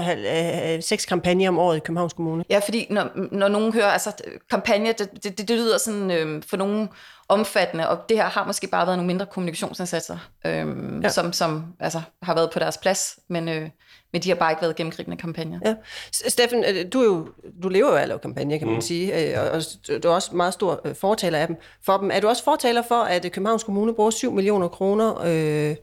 øh, 0.75 0.83
seks 0.83 1.05
kampagner 1.05 1.49
om 1.49 1.59
året 1.59 1.77
i 1.77 1.79
Københavns 1.79 2.13
Kommune? 2.13 2.43
Ja, 2.49 2.59
fordi 2.59 2.87
når, 2.89 3.09
når 3.31 3.47
nogen 3.47 3.73
hører, 3.73 3.87
altså 3.87 4.11
kampagne, 4.49 4.93
det, 4.93 5.23
det, 5.23 5.37
det 5.37 5.49
lyder 5.49 5.77
sådan 5.77 6.11
øh, 6.11 6.43
for 6.47 6.57
nogen 6.57 6.89
omfattende, 7.29 7.89
og 7.89 7.99
det 8.09 8.17
her 8.17 8.25
har 8.25 8.45
måske 8.45 8.67
bare 8.67 8.87
været 8.87 8.97
nogle 8.97 9.07
mindre 9.07 9.25
kommunikationsindsatser, 9.25 10.17
øh, 10.45 10.67
ja. 11.03 11.09
som, 11.09 11.33
som 11.33 11.63
altså, 11.79 12.01
har 12.21 12.35
været 12.35 12.51
på 12.51 12.59
deres 12.59 12.77
plads, 12.77 13.19
men, 13.27 13.49
øh, 13.49 13.69
men 14.13 14.21
de 14.21 14.29
har 14.29 14.35
bare 14.35 14.51
ikke 14.51 14.61
været 14.61 14.75
gennemgribende 14.75 15.17
kampagner. 15.17 15.59
Ja. 15.65 15.75
Steffen, 16.11 16.63
øh, 16.67 16.85
du, 16.93 17.01
er 17.01 17.05
jo, 17.05 17.27
du 17.63 17.69
lever 17.69 17.89
jo 17.89 17.95
af 17.95 18.01
at 18.01 18.07
lave 18.07 18.19
kampagner, 18.19 18.57
kan 18.57 18.67
man 18.67 18.75
mm. 18.75 18.81
sige, 18.81 19.35
øh, 19.35 19.53
og 19.53 19.61
du 20.03 20.07
er 20.07 20.13
også 20.13 20.35
meget 20.35 20.53
stor 20.53 20.81
øh, 20.85 20.95
fortaler 20.95 21.39
af 21.39 21.47
dem, 21.47 21.55
for 21.85 21.97
dem. 21.97 22.11
Er 22.13 22.19
du 22.19 22.27
også 22.27 22.43
fortaler 22.43 22.81
for, 22.81 23.01
at 23.03 23.31
Københavns 23.31 23.63
Kommune 23.63 23.93
bruger 23.93 24.09
7 24.11 24.31
millioner 24.31 24.67
kroner 24.67 25.21
øh, 25.25 25.75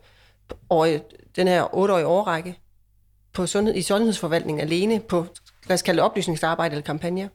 over 0.70 0.98
den 1.36 1.48
her 1.48 1.74
otteårige 1.74 2.06
årrække 2.06 2.58
på 3.32 3.46
sundhed, 3.46 3.74
i 3.74 3.82
sundhedsforvaltningen 3.82 4.60
alene 4.60 5.00
på, 5.00 5.26
lad 5.66 5.74
os 5.74 5.82
kalde 5.82 5.96
det 5.96 6.04
oplysningsarbejde 6.04 6.72
eller 6.72 6.84
kampagner? 6.84 7.28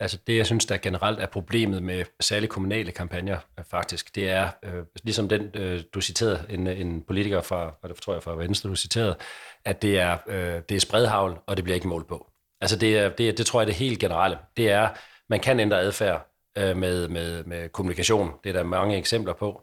Altså 0.00 0.18
det, 0.26 0.36
jeg 0.36 0.46
synes, 0.46 0.66
der 0.66 0.76
generelt 0.76 1.20
er 1.20 1.26
problemet 1.26 1.82
med 1.82 2.04
særligt 2.20 2.52
kommunale 2.52 2.92
kampagner, 2.92 3.38
faktisk, 3.70 4.14
det 4.14 4.30
er, 4.30 4.50
øh, 4.64 4.84
ligesom 5.04 5.28
den, 5.28 5.50
øh, 5.54 5.82
du 5.94 6.00
citerede, 6.00 6.46
en, 6.50 6.66
en 6.66 7.02
politiker 7.02 7.40
fra, 7.40 7.74
hvad 7.80 7.90
det 7.90 7.96
tror 8.02 8.12
jeg, 8.12 8.22
fra 8.22 8.36
Venstre, 8.36 8.70
du 8.70 8.74
citerede, 8.74 9.16
at 9.64 9.82
det 9.82 9.98
er, 9.98 10.18
øh, 10.26 10.62
det 10.68 10.76
er 10.76 10.80
spredhavl, 10.80 11.38
og 11.46 11.56
det 11.56 11.64
bliver 11.64 11.74
ikke 11.74 11.88
målt 11.88 12.08
på. 12.08 12.30
Altså 12.60 12.76
det, 12.76 12.98
er, 12.98 13.08
det, 13.08 13.38
det 13.38 13.46
tror 13.46 13.60
jeg 13.60 13.66
det 13.66 13.74
helt 13.74 13.98
generelle. 13.98 14.38
Det 14.56 14.70
er, 14.70 14.88
man 15.28 15.40
kan 15.40 15.60
ændre 15.60 15.80
adfærd 15.80 16.34
øh, 16.58 16.76
med, 16.76 17.08
med, 17.08 17.44
med 17.44 17.68
kommunikation. 17.68 18.32
Det 18.44 18.50
er 18.50 18.52
der 18.52 18.62
mange 18.62 18.96
eksempler 18.96 19.32
på. 19.32 19.62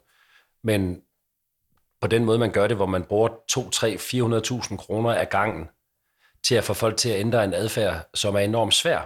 Men 0.64 1.02
på 2.06 2.10
den 2.10 2.26
måde, 2.26 2.40
man 2.40 2.52
gør 2.52 2.68
det, 2.68 2.78
hvor 2.78 2.86
man 2.86 3.04
bruger 3.04 3.30
2, 3.50 3.70
3, 3.70 3.98
400.000 4.00 4.78
kroner 4.78 5.14
af 5.14 5.30
gangen 5.30 5.70
til 6.44 6.56
at 6.56 6.64
få 6.64 6.74
folk 6.74 6.98
til 6.98 7.10
at 7.10 7.20
ændre 7.20 7.44
en 7.44 7.54
adfærd, 7.54 8.10
som 8.14 8.36
er 8.36 8.40
enormt 8.40 8.74
svær. 8.74 9.00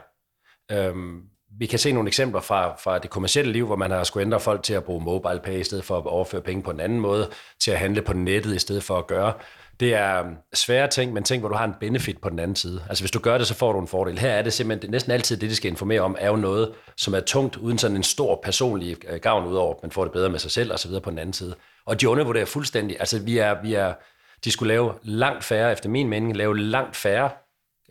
Øhm, 0.72 1.22
vi 1.60 1.66
kan 1.66 1.80
se 1.80 1.92
nogle 1.92 2.08
eksempler 2.08 2.42
fra, 2.42 2.76
fra 2.76 3.00
det 3.00 3.10
kommercielle 3.10 3.52
liv, 3.52 3.66
hvor 3.66 3.76
man 3.76 3.92
har 3.92 4.04
skulle 4.04 4.26
ændre 4.26 4.40
folk 4.40 4.64
til 4.64 4.74
at 4.74 4.84
bruge 4.84 5.04
mobile 5.04 5.40
pay 5.44 5.60
i 5.60 5.64
stedet 5.64 5.84
for 5.84 5.98
at 5.98 6.06
overføre 6.06 6.42
penge 6.42 6.64
på 6.64 6.72
en 6.72 6.80
anden 6.80 7.00
måde, 7.00 7.30
til 7.60 7.72
at 7.72 7.80
handle 7.80 8.02
på 8.02 8.14
nettet 8.14 8.56
i 8.56 8.60
stedet 8.60 8.84
for 8.84 8.98
at 8.98 9.08
gøre. 9.08 9.34
Det 9.80 9.94
er 9.94 10.20
øhm, 10.20 10.36
svære 10.54 10.88
ting, 10.88 11.14
men 11.14 11.24
ting, 11.24 11.40
hvor 11.40 11.50
du 11.50 11.56
har 11.56 11.66
en 11.66 11.74
benefit 11.80 12.22
på 12.22 12.30
den 12.30 12.40
anden 12.40 12.56
side. 12.56 12.84
Altså 12.90 13.04
hvis 13.04 13.12
du 13.12 13.20
gør 13.20 13.38
det, 13.38 13.48
så 13.48 13.54
får 13.54 13.74
du 13.74 13.80
en 13.80 13.88
fordel. 13.88 14.20
Her 14.20 14.30
er 14.30 14.42
det 14.42 14.54
simpelthen, 14.54 14.82
det 14.82 14.92
næsten 14.92 15.12
altid 15.12 15.38
det, 15.38 15.50
de 15.50 15.56
skal 15.56 15.72
informere 15.72 16.02
om, 16.02 16.16
er 16.20 16.28
jo 16.28 16.36
noget, 16.36 16.72
som 16.98 17.14
er 17.14 17.20
tungt, 17.20 17.56
uden 17.56 17.78
sådan 17.78 17.98
en 17.98 18.04
stor 18.04 18.40
personlig 18.44 18.98
øh, 19.10 19.20
gavn 19.20 19.48
udover, 19.48 19.76
at 19.76 19.84
man 19.84 19.92
får 19.92 20.04
det 20.04 20.14
bedre 20.14 20.30
med 20.30 20.40
sig 20.40 20.52
selv 20.52 20.72
og 20.72 20.80
så 20.80 20.88
videre 20.88 21.02
på 21.02 21.10
den 21.10 21.20
anden 21.20 21.34
side. 21.34 21.56
Og 21.86 22.02
de 22.02 22.10
undervurderer 22.10 22.46
fuldstændig. 22.46 22.98
Altså, 23.00 23.20
vi 23.20 23.38
er, 23.38 23.62
vi 23.62 23.74
er, 23.74 23.94
de 24.44 24.52
skulle 24.52 24.74
lave 24.74 24.94
langt 25.04 25.44
færre, 25.44 25.72
efter 25.72 25.90
min 25.90 26.10
mening, 26.10 26.38
lave 26.38 26.60
langt 26.60 26.96
færre 26.96 27.30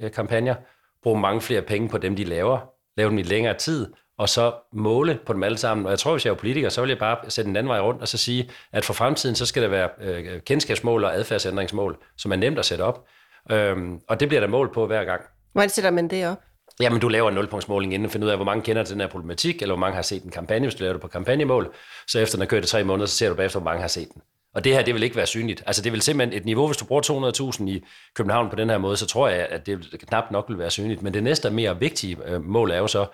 øh, 0.00 0.12
kampagner, 0.12 0.54
bruge 1.02 1.20
mange 1.20 1.40
flere 1.40 1.62
penge 1.62 1.88
på 1.88 1.98
dem, 1.98 2.16
de 2.16 2.24
laver, 2.24 2.58
lave 2.96 3.10
dem 3.10 3.18
i 3.18 3.22
længere 3.22 3.54
tid, 3.54 3.86
og 4.18 4.28
så 4.28 4.52
måle 4.72 5.18
på 5.26 5.32
dem 5.32 5.42
alle 5.42 5.58
sammen. 5.58 5.86
Og 5.86 5.90
jeg 5.90 5.98
tror, 5.98 6.12
hvis 6.12 6.26
jeg 6.26 6.30
er 6.30 6.34
politiker, 6.34 6.68
så 6.68 6.80
vil 6.80 6.88
jeg 6.88 6.98
bare 6.98 7.30
sætte 7.30 7.48
en 7.50 7.56
anden 7.56 7.68
vej 7.68 7.80
rundt 7.80 8.02
og 8.02 8.08
så 8.08 8.18
sige, 8.18 8.50
at 8.72 8.84
for 8.84 8.92
fremtiden, 8.92 9.34
så 9.34 9.46
skal 9.46 9.62
der 9.62 9.68
være 9.68 9.88
øh, 10.00 10.40
kendskabsmål 10.40 11.04
og 11.04 11.16
adfærdsændringsmål, 11.16 11.96
som 12.16 12.32
er 12.32 12.36
nemt 12.36 12.58
at 12.58 12.64
sætte 12.64 12.82
op. 12.82 13.04
Øhm, 13.50 14.00
og 14.08 14.20
det 14.20 14.28
bliver 14.28 14.40
der 14.40 14.48
mål 14.48 14.72
på 14.74 14.86
hver 14.86 15.04
gang. 15.04 15.22
Hvordan 15.52 15.70
sætter 15.70 15.90
man 15.90 16.08
det 16.08 16.26
op? 16.26 16.38
Jamen, 16.80 17.00
du 17.00 17.08
laver 17.08 17.28
en 17.28 17.34
nulpunktsmåling 17.34 17.94
inden 17.94 18.06
og 18.06 18.12
finder 18.12 18.26
ud 18.26 18.30
af, 18.30 18.38
hvor 18.38 18.44
mange 18.44 18.62
kender 18.62 18.84
til 18.84 18.92
den 18.92 19.00
her 19.00 19.08
problematik, 19.08 19.62
eller 19.62 19.74
hvor 19.74 19.80
mange 19.80 19.94
har 19.94 20.02
set 20.02 20.22
en 20.22 20.30
kampagne, 20.30 20.66
hvis 20.66 20.74
du 20.74 20.82
laver 20.82 20.92
det 20.92 21.02
på 21.02 21.08
kampagnemål. 21.08 21.74
Så 22.06 22.18
efter 22.18 22.36
den 22.36 22.40
har 22.40 22.46
kørt 22.46 22.64
i 22.64 22.68
tre 22.68 22.84
måneder, 22.84 23.06
så 23.06 23.16
ser 23.16 23.28
du 23.28 23.34
bagefter, 23.34 23.60
hvor 23.60 23.70
mange 23.70 23.80
har 23.80 23.88
set 23.88 24.08
den. 24.14 24.22
Og 24.54 24.64
det 24.64 24.74
her, 24.74 24.82
det 24.82 24.94
vil 24.94 25.02
ikke 25.02 25.16
være 25.16 25.26
synligt. 25.26 25.62
Altså, 25.66 25.82
det 25.82 25.92
vil 25.92 26.02
simpelthen 26.02 26.38
et 26.40 26.44
niveau, 26.44 26.66
hvis 26.66 26.76
du 26.76 26.84
bruger 26.84 27.52
200.000 27.60 27.68
i 27.68 27.84
København 28.14 28.50
på 28.50 28.56
den 28.56 28.70
her 28.70 28.78
måde, 28.78 28.96
så 28.96 29.06
tror 29.06 29.28
jeg, 29.28 29.46
at 29.50 29.66
det 29.66 30.04
knap 30.08 30.24
nok 30.30 30.44
vil 30.48 30.58
være 30.58 30.70
synligt. 30.70 31.02
Men 31.02 31.14
det 31.14 31.22
næste 31.22 31.50
mere 31.50 31.80
vigtige 31.80 32.16
øh, 32.26 32.44
mål 32.44 32.70
er 32.70 32.78
jo 32.78 32.86
så, 32.86 33.06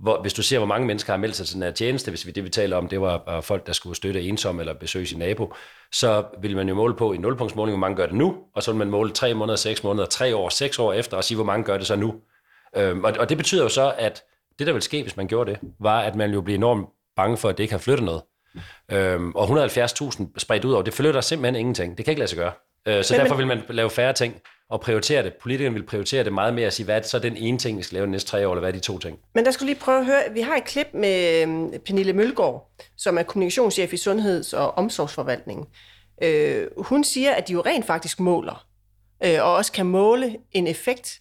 hvor, 0.00 0.20
hvis 0.22 0.32
du 0.32 0.42
ser, 0.42 0.58
hvor 0.58 0.66
mange 0.66 0.86
mennesker 0.86 1.12
har 1.12 1.18
meldt 1.18 1.36
sig 1.36 1.46
til 1.46 1.54
den 1.54 1.62
her 1.62 1.70
tjeneste, 1.70 2.10
hvis 2.10 2.26
vi 2.26 2.30
det 2.30 2.44
vi 2.44 2.48
taler 2.48 2.76
om, 2.76 2.88
det 2.88 3.00
var 3.00 3.40
folk, 3.40 3.66
der 3.66 3.72
skulle 3.72 3.96
støtte 3.96 4.22
ensom 4.22 4.60
eller 4.60 4.74
besøge 4.74 5.06
sin 5.06 5.18
nabo, 5.18 5.54
så 5.92 6.24
vil 6.42 6.56
man 6.56 6.68
jo 6.68 6.74
måle 6.74 6.94
på 6.94 7.12
i 7.12 7.16
nulpunktsmåling, 7.16 7.78
hvor 7.78 7.80
mange 7.80 7.96
gør 7.96 8.06
det 8.06 8.14
nu, 8.14 8.36
og 8.54 8.62
så 8.62 8.70
vil 8.70 8.78
man 8.78 8.90
måle 8.90 9.10
tre 9.10 9.34
måneder, 9.34 9.56
seks 9.56 9.84
måneder, 9.84 10.06
tre 10.06 10.36
år, 10.36 10.48
seks 10.48 10.78
år 10.78 10.92
efter, 10.92 11.16
og 11.16 11.24
sige, 11.24 11.36
hvor 11.36 11.44
mange 11.44 11.64
gør 11.64 11.78
det 11.78 11.86
så 11.86 11.96
nu. 11.96 12.14
Øhm, 12.76 13.04
og, 13.04 13.12
og 13.18 13.28
det 13.28 13.36
betyder 13.36 13.62
jo 13.62 13.68
så, 13.68 13.94
at 13.98 14.22
det, 14.58 14.66
der 14.66 14.72
vil 14.72 14.82
ske, 14.82 15.02
hvis 15.02 15.16
man 15.16 15.28
gjorde 15.28 15.50
det, 15.50 15.60
var, 15.80 16.00
at 16.00 16.14
man 16.14 16.32
jo 16.32 16.40
bliver 16.40 16.58
enormt 16.58 16.86
bange 17.16 17.36
for, 17.36 17.48
at 17.48 17.58
det 17.58 17.64
ikke 17.64 17.74
har 17.74 17.78
flyttet 17.78 18.04
noget. 18.04 18.22
Øhm, 18.92 19.32
og 19.34 19.64
170.000 19.64 20.24
spredt 20.38 20.64
ud 20.64 20.72
over, 20.72 20.82
det 20.82 20.94
flytter 20.94 21.20
simpelthen 21.20 21.60
ingenting. 21.60 21.96
Det 21.96 22.04
kan 22.04 22.12
ikke 22.12 22.20
lade 22.20 22.30
sig 22.30 22.38
gøre. 22.38 22.52
Øh, 22.88 23.04
så 23.04 23.14
men, 23.14 23.20
derfor 23.20 23.36
vil 23.36 23.46
man 23.46 23.62
lave 23.68 23.90
færre 23.90 24.12
ting 24.12 24.40
og 24.74 24.80
prioritere 24.80 25.22
det. 25.22 25.32
Politikerne 25.42 25.74
vil 25.74 25.86
prioritere 25.86 26.24
det 26.24 26.32
meget 26.32 26.54
mere 26.54 26.66
at 26.66 26.72
sige, 26.72 26.84
hvad 26.84 26.96
er 26.96 27.00
det 27.00 27.08
så 27.08 27.18
den 27.18 27.36
ene 27.36 27.58
ting, 27.58 27.78
vi 27.78 27.82
skal 27.82 27.96
lave 27.96 28.06
de 28.06 28.10
næste 28.10 28.30
tre 28.30 28.48
år, 28.48 28.52
eller 28.52 28.60
hvad 28.60 28.70
er 28.70 28.72
de 28.72 28.80
to 28.80 28.98
ting? 28.98 29.18
Men 29.34 29.44
der 29.44 29.50
skal 29.50 29.66
lige 29.66 29.78
prøve 29.80 29.98
at 29.98 30.06
høre, 30.06 30.22
vi 30.32 30.40
har 30.40 30.56
et 30.56 30.64
klip 30.64 30.86
med 30.94 31.42
øhm, 31.42 31.72
Pernille 31.86 32.12
Mølgaard, 32.12 32.70
som 32.96 33.18
er 33.18 33.22
kommunikationschef 33.22 33.92
i 33.92 33.96
Sundheds- 33.96 34.52
og 34.52 34.78
Omsorgsforvaltningen. 34.78 35.66
Øh, 36.22 36.66
hun 36.76 37.04
siger, 37.04 37.32
at 37.32 37.48
de 37.48 37.52
jo 37.52 37.60
rent 37.60 37.86
faktisk 37.86 38.20
måler, 38.20 38.66
øh, 39.24 39.42
og 39.42 39.54
også 39.54 39.72
kan 39.72 39.86
måle 39.86 40.36
en 40.52 40.66
effekt 40.66 41.20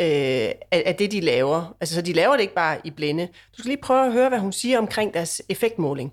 øh, 0.00 0.06
af, 0.06 0.82
af 0.86 0.94
det, 0.98 1.12
de 1.12 1.20
laver. 1.20 1.76
Altså, 1.80 1.94
så 1.94 2.02
de 2.02 2.12
laver 2.12 2.32
det 2.32 2.40
ikke 2.40 2.54
bare 2.54 2.78
i 2.84 2.90
blinde. 2.90 3.26
Du 3.26 3.58
skal 3.58 3.68
lige 3.68 3.82
prøve 3.82 4.06
at 4.06 4.12
høre, 4.12 4.28
hvad 4.28 4.38
hun 4.38 4.52
siger 4.52 4.78
omkring 4.78 5.14
deres 5.14 5.42
effektmåling. 5.48 6.12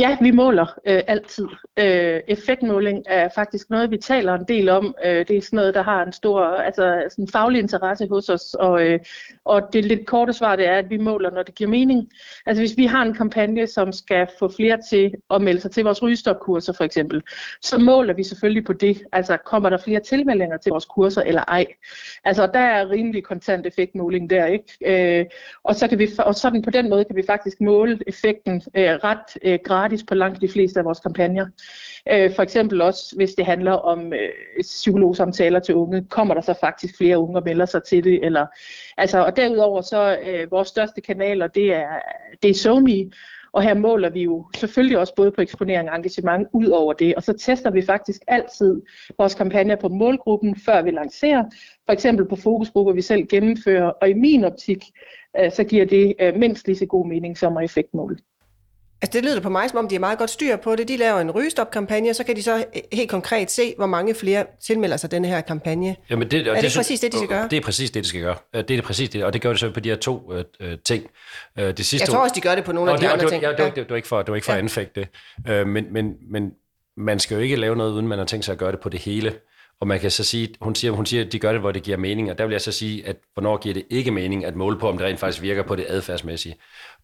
Ja, 0.00 0.16
vi 0.20 0.30
måler 0.30 0.78
øh, 0.86 1.02
altid. 1.06 1.46
Øh, 1.78 2.20
effektmåling 2.28 3.02
er 3.06 3.28
faktisk 3.34 3.70
noget, 3.70 3.90
vi 3.90 3.96
taler 3.96 4.34
en 4.34 4.44
del 4.48 4.68
om. 4.68 4.94
Øh, 5.04 5.28
det 5.28 5.36
er 5.36 5.40
sådan 5.42 5.56
noget, 5.56 5.74
der 5.74 5.82
har 5.82 6.02
en 6.02 6.12
stor 6.12 6.44
altså, 6.44 7.04
sådan 7.10 7.28
faglig 7.28 7.60
interesse 7.60 8.08
hos 8.08 8.28
os. 8.28 8.54
Og, 8.54 8.86
øh, 8.86 8.98
og 9.44 9.62
det 9.72 9.84
lidt 9.84 10.06
korte 10.06 10.32
svar 10.32 10.56
det 10.56 10.66
er, 10.66 10.78
at 10.78 10.90
vi 10.90 10.96
måler, 10.96 11.30
når 11.30 11.42
det 11.42 11.54
giver 11.54 11.70
mening. 11.70 12.08
Altså 12.46 12.62
hvis 12.62 12.76
vi 12.76 12.86
har 12.86 13.02
en 13.02 13.14
kampagne, 13.14 13.66
som 13.66 13.92
skal 13.92 14.26
få 14.38 14.48
flere 14.48 14.78
til 14.90 15.14
at 15.30 15.42
melde 15.42 15.60
sig 15.60 15.70
til 15.70 15.84
vores 15.84 16.02
rygestopkurser 16.02 16.72
for 16.72 16.84
eksempel, 16.84 17.22
så 17.62 17.78
måler 17.78 18.14
vi 18.14 18.24
selvfølgelig 18.24 18.64
på 18.64 18.72
det. 18.72 19.02
Altså 19.12 19.36
kommer 19.36 19.70
der 19.70 19.78
flere 19.78 20.00
tilmeldinger 20.00 20.56
til 20.56 20.70
vores 20.70 20.84
kurser 20.84 21.22
eller 21.22 21.44
ej? 21.48 21.66
Altså 22.24 22.46
der 22.46 22.60
er 22.60 22.90
rimelig 22.90 23.24
kontant 23.24 23.66
effektmåling 23.66 24.30
der, 24.30 24.46
ikke? 24.46 25.20
Øh, 25.20 25.26
og 25.64 25.74
så 25.74 25.88
kan 25.88 25.98
vi 25.98 26.08
og 26.18 26.34
sådan 26.34 26.62
på 26.62 26.70
den 26.70 26.90
måde 26.90 27.04
kan 27.04 27.16
vi 27.16 27.22
faktisk 27.26 27.60
måle 27.60 27.98
effekten 28.06 28.62
øh, 28.74 28.90
ret 28.90 29.38
øh, 29.44 29.58
gratis 29.64 29.89
gratis 29.90 30.04
på 30.08 30.14
langt 30.14 30.40
de 30.40 30.48
fleste 30.48 30.78
af 30.78 30.84
vores 30.84 31.00
kampagner. 31.00 31.46
Øh, 32.12 32.34
for 32.34 32.42
eksempel 32.42 32.80
også, 32.80 33.16
hvis 33.16 33.34
det 33.34 33.46
handler 33.46 33.72
om 33.72 34.12
øh, 34.12 34.62
psykologsamtaler 34.62 35.60
til 35.60 35.74
unge, 35.74 36.04
kommer 36.10 36.34
der 36.34 36.40
så 36.40 36.54
faktisk 36.60 36.96
flere 36.96 37.18
unge 37.18 37.38
og 37.38 37.42
melder 37.44 37.66
sig 37.66 37.82
til 37.82 38.04
det. 38.04 38.24
Eller, 38.24 38.46
altså, 38.96 39.24
og 39.24 39.36
derudover 39.36 39.80
så 39.80 40.18
øh, 40.26 40.50
vores 40.50 40.68
største 40.68 41.00
kanaler, 41.00 41.46
det 41.46 41.74
er, 41.74 41.88
det 42.42 42.50
er 42.50 42.54
SoMe, 42.54 43.10
og 43.52 43.62
her 43.62 43.74
måler 43.74 44.10
vi 44.10 44.22
jo 44.22 44.46
selvfølgelig 44.56 44.98
også 44.98 45.14
både 45.14 45.30
på 45.30 45.40
eksponering 45.40 45.90
og 45.90 45.96
engagement 45.96 46.48
ud 46.52 46.66
over 46.66 46.92
det, 46.92 47.14
og 47.14 47.22
så 47.22 47.32
tester 47.32 47.70
vi 47.70 47.82
faktisk 47.82 48.20
altid 48.26 48.82
vores 49.18 49.34
kampagner 49.34 49.76
på 49.76 49.88
målgruppen, 49.88 50.56
før 50.56 50.82
vi 50.82 50.90
lancerer, 50.90 51.44
for 51.86 51.92
eksempel 51.92 52.28
på 52.28 52.36
fokusgrupper, 52.36 52.92
vi 52.92 53.02
selv 53.02 53.26
gennemfører, 53.26 53.90
og 54.00 54.10
i 54.10 54.14
min 54.14 54.44
optik, 54.44 54.84
øh, 55.40 55.52
så 55.52 55.64
giver 55.64 55.84
det 55.84 56.14
øh, 56.20 56.36
mindst 56.36 56.66
lige 56.66 56.76
så 56.76 56.86
god 56.86 57.06
mening 57.06 57.38
som 57.38 57.56
at 57.56 57.64
effektmåle. 57.64 58.16
Altså 59.02 59.18
det 59.20 59.24
lyder 59.24 59.40
på 59.40 59.48
mig, 59.48 59.70
som 59.70 59.78
om 59.78 59.88
de 59.88 59.94
er 59.94 59.98
meget 59.98 60.18
godt 60.18 60.30
styr 60.30 60.56
på 60.56 60.76
det. 60.76 60.88
De 60.88 60.96
laver 60.96 61.20
en 61.20 61.30
rygestop-kampagne, 61.30 62.14
så 62.14 62.24
kan 62.24 62.36
de 62.36 62.42
så 62.42 62.56
øh, 62.56 62.82
helt 62.92 63.10
konkret 63.10 63.50
se, 63.50 63.74
hvor 63.76 63.86
mange 63.86 64.14
flere 64.14 64.46
tilmelder 64.66 64.96
sig 64.96 65.10
den 65.10 65.24
her 65.24 65.40
kampagne. 65.40 65.96
Jamen 66.10 66.30
det, 66.30 66.48
og 66.48 66.56
er 66.56 66.60
det, 66.60 66.70
det 66.70 66.78
præcis 66.78 67.00
det, 67.00 67.12
de 67.12 67.16
skal 67.16 67.28
gøre? 67.28 67.48
Det 67.50 67.56
er 67.56 67.60
præcis 67.60 67.90
det, 67.90 68.04
de 68.04 68.08
skal 68.08 68.20
gøre. 68.20 68.36
Øh, 68.54 68.64
Det 68.68 68.78
er 68.78 68.82
præcis 68.82 69.10
det, 69.10 69.24
og 69.24 69.32
det 69.32 69.42
gør 69.42 69.50
det 69.50 69.60
så 69.60 69.70
på 69.70 69.80
de 69.80 69.88
her 69.88 69.96
to 69.96 70.32
øh, 70.60 70.78
ting. 70.84 71.04
Øh, 71.58 71.64
Det 71.64 71.86
sidste 71.86 72.04
Jeg 72.04 72.08
tror 72.08 72.18
også, 72.22 72.34
de 72.34 72.40
gør 72.40 72.54
det 72.54 72.64
på 72.64 72.72
nogle 72.72 72.90
af 72.90 72.94
Og 72.94 73.00
de 73.00 73.06
det, 73.06 73.12
andre 73.12 73.24
og 73.26 73.30
ting. 73.30 73.42
Ja, 73.42 73.50
det, 73.50 73.58
var, 73.64 73.70
det, 73.70 73.90
var 73.90 73.96
ikke 73.96 74.08
for, 74.08 74.18
det 74.18 74.28
var 74.28 74.34
ikke 74.34 74.44
for 74.44 74.52
ja. 74.52 74.58
at 74.58 74.62
anfægte 74.64 75.00
det. 75.00 75.08
Øh, 75.52 75.66
Men, 75.66 75.92
men, 75.92 76.14
men 76.30 76.52
man 76.96 77.18
skal 77.18 77.34
jo 77.34 77.40
ikke 77.40 77.56
lave 77.56 77.76
noget, 77.76 77.92
uden 77.92 78.08
man 78.08 78.18
har 78.18 78.26
tænkt 78.26 78.44
sig 78.44 78.52
at 78.52 78.58
gøre 78.58 78.72
det 78.72 78.80
på 78.80 78.88
det 78.88 79.00
hele. 79.00 79.32
Og 79.80 79.86
man 79.86 80.00
kan 80.00 80.10
så 80.10 80.24
sige, 80.24 80.48
hun 80.60 80.74
siger, 80.74 80.90
hun 80.90 81.06
siger, 81.06 81.24
at 81.24 81.32
de 81.32 81.38
gør 81.38 81.52
det, 81.52 81.60
hvor 81.60 81.72
det 81.72 81.82
giver 81.82 81.96
mening, 81.96 82.30
og 82.30 82.38
der 82.38 82.44
vil 82.46 82.52
jeg 82.52 82.60
så 82.60 82.72
sige, 82.72 83.06
at 83.06 83.16
hvornår 83.34 83.56
giver 83.56 83.74
det 83.74 83.84
ikke 83.90 84.10
mening 84.10 84.44
at 84.44 84.56
måle 84.56 84.78
på, 84.78 84.88
om 84.88 84.98
det 84.98 85.06
rent 85.06 85.20
faktisk 85.20 85.42
virker 85.42 85.62
på 85.62 85.76
det 85.76 85.86
adfærdsmæssige. 85.88 86.56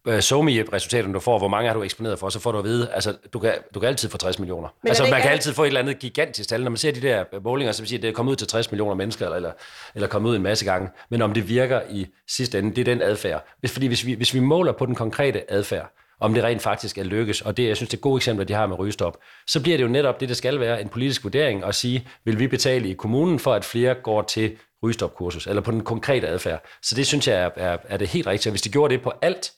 Øh, 0.07 0.19
SoMe-resultaterne, 0.21 1.13
du 1.13 1.19
får, 1.19 1.37
hvor 1.37 1.47
mange 1.47 1.67
har 1.67 1.73
du 1.75 1.83
eksponeret 1.83 2.19
for, 2.19 2.29
så 2.29 2.39
får 2.39 2.51
du 2.51 2.57
at 2.57 2.63
vide, 2.63 2.89
altså 2.93 3.15
du 3.33 3.39
kan, 3.39 3.53
du 3.73 3.79
kan 3.79 3.87
altid 3.89 4.09
få 4.09 4.17
60 4.17 4.39
millioner. 4.39 4.67
Men 4.83 4.87
altså 4.89 5.03
man 5.03 5.11
kan 5.11 5.21
alt- 5.21 5.31
altid 5.31 5.53
få 5.53 5.63
et 5.63 5.67
eller 5.67 5.79
andet 5.79 5.99
gigantisk 5.99 6.49
tal. 6.49 6.63
Når 6.63 6.69
man 6.69 6.77
ser 6.77 6.91
de 6.91 7.01
der 7.01 7.23
målinger, 7.43 7.71
så 7.71 7.81
vil 7.81 7.89
sige, 7.89 7.97
at 7.97 8.01
det 8.03 8.09
er 8.09 8.13
kommet 8.13 8.31
ud 8.31 8.35
til 8.35 8.47
60 8.47 8.71
millioner 8.71 8.95
mennesker, 8.95 9.25
eller, 9.25 9.35
eller, 9.35 9.51
eller 9.95 10.07
kommet 10.07 10.29
ud 10.29 10.35
en 10.35 10.43
masse 10.43 10.65
gange. 10.65 10.89
Men 11.09 11.21
om 11.21 11.33
det 11.33 11.49
virker 11.49 11.81
i 11.89 12.07
sidste 12.29 12.59
ende, 12.59 12.75
det 12.75 12.81
er 12.81 12.85
den 12.85 13.01
adfærd. 13.01 13.47
Hvis, 13.59 13.71
fordi 13.71 13.87
hvis 13.87 14.05
vi, 14.05 14.13
hvis 14.13 14.33
vi 14.33 14.39
måler 14.39 14.71
på 14.71 14.85
den 14.85 14.95
konkrete 14.95 15.51
adfærd, 15.51 15.93
om 16.19 16.33
det 16.33 16.43
rent 16.43 16.61
faktisk 16.61 16.97
er 16.97 17.03
lykkes, 17.03 17.41
og 17.41 17.57
det, 17.57 17.67
jeg 17.67 17.75
synes, 17.75 17.89
det 17.89 17.97
er 17.97 18.01
gode 18.01 18.17
eksempler, 18.17 18.45
de 18.45 18.53
har 18.53 18.65
med 18.67 18.79
rygestop, 18.79 19.17
så 19.47 19.61
bliver 19.61 19.77
det 19.77 19.83
jo 19.83 19.89
netop 19.89 20.19
det, 20.19 20.29
det 20.29 20.37
skal 20.37 20.59
være, 20.59 20.81
en 20.81 20.89
politisk 20.89 21.23
vurdering, 21.23 21.65
og 21.65 21.75
sige, 21.75 22.07
vil 22.25 22.39
vi 22.39 22.47
betale 22.47 22.89
i 22.89 22.93
kommunen 22.93 23.39
for, 23.39 23.53
at 23.53 23.65
flere 23.65 23.93
går 24.03 24.21
til 24.21 24.57
rygestopkursus, 24.83 25.47
eller 25.47 25.61
på 25.61 25.71
den 25.71 25.81
konkrete 25.83 26.27
adfærd. 26.27 26.65
Så 26.83 26.95
det 26.95 27.07
synes 27.07 27.27
jeg 27.27 27.35
er, 27.43 27.49
er, 27.55 27.77
er 27.89 27.97
det 27.97 28.07
helt 28.07 28.27
rigtigt. 28.27 28.47
Og 28.47 28.51
hvis 28.51 28.61
de 28.61 28.69
gjorde 28.69 28.93
det 28.93 29.03
på 29.03 29.13
alt, 29.21 29.51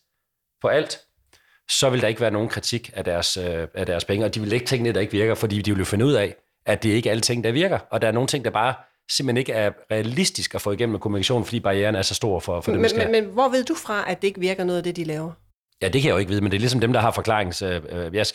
på 0.61 0.67
alt, 0.67 0.99
så 1.69 1.89
vil 1.89 2.01
der 2.01 2.07
ikke 2.07 2.21
være 2.21 2.31
nogen 2.31 2.49
kritik 2.49 2.91
af 2.93 3.03
deres, 3.03 3.37
øh, 3.37 3.67
af 3.73 3.85
deres 3.85 4.05
penge, 4.05 4.25
og 4.25 4.35
de 4.35 4.39
vil 4.39 4.53
ikke 4.53 4.65
tingene, 4.65 4.91
der 4.91 5.01
ikke 5.01 5.13
virker, 5.13 5.35
fordi 5.35 5.61
de 5.61 5.71
vil 5.71 5.79
jo 5.79 5.85
finde 5.85 6.05
ud 6.05 6.13
af, 6.13 6.35
at 6.65 6.83
det 6.83 6.89
ikke 6.89 7.09
er 7.09 7.11
alle 7.11 7.21
ting, 7.21 7.43
der 7.43 7.51
virker, 7.51 7.79
og 7.89 8.01
der 8.01 8.07
er 8.07 8.11
nogle 8.11 8.27
ting, 8.27 8.45
der 8.45 8.51
bare 8.51 8.73
simpelthen 9.11 9.37
ikke 9.37 9.51
er 9.53 9.71
realistisk 9.91 10.55
at 10.55 10.61
få 10.61 10.71
igennem 10.71 10.91
med 10.91 10.99
kommunikation, 10.99 11.45
fordi 11.45 11.59
barrieren 11.59 11.95
er 11.95 12.01
så 12.01 12.15
stor 12.15 12.39
for, 12.39 12.61
for 12.61 12.71
dem, 12.71 12.81
Men, 12.81 12.89
skal. 12.89 13.11
men, 13.11 13.23
men 13.23 13.33
hvor 13.33 13.49
ved 13.49 13.63
du 13.63 13.75
fra, 13.75 14.11
at 14.11 14.21
det 14.21 14.27
ikke 14.27 14.39
virker 14.39 14.63
noget 14.63 14.77
af 14.77 14.83
det, 14.83 14.95
de 14.95 15.03
laver? 15.03 15.31
Ja, 15.81 15.87
det 15.87 16.01
kan 16.01 16.07
jeg 16.07 16.13
jo 16.13 16.17
ikke 16.17 16.29
vide, 16.29 16.41
men 16.41 16.51
det 16.51 16.57
er 16.57 16.59
ligesom 16.59 16.79
dem, 16.79 16.93
der 16.93 16.99
har 16.99 17.11
forklarings... 17.11 17.61
Øh, 17.61 17.81
øh, 17.89 18.15
jeg 18.15 18.25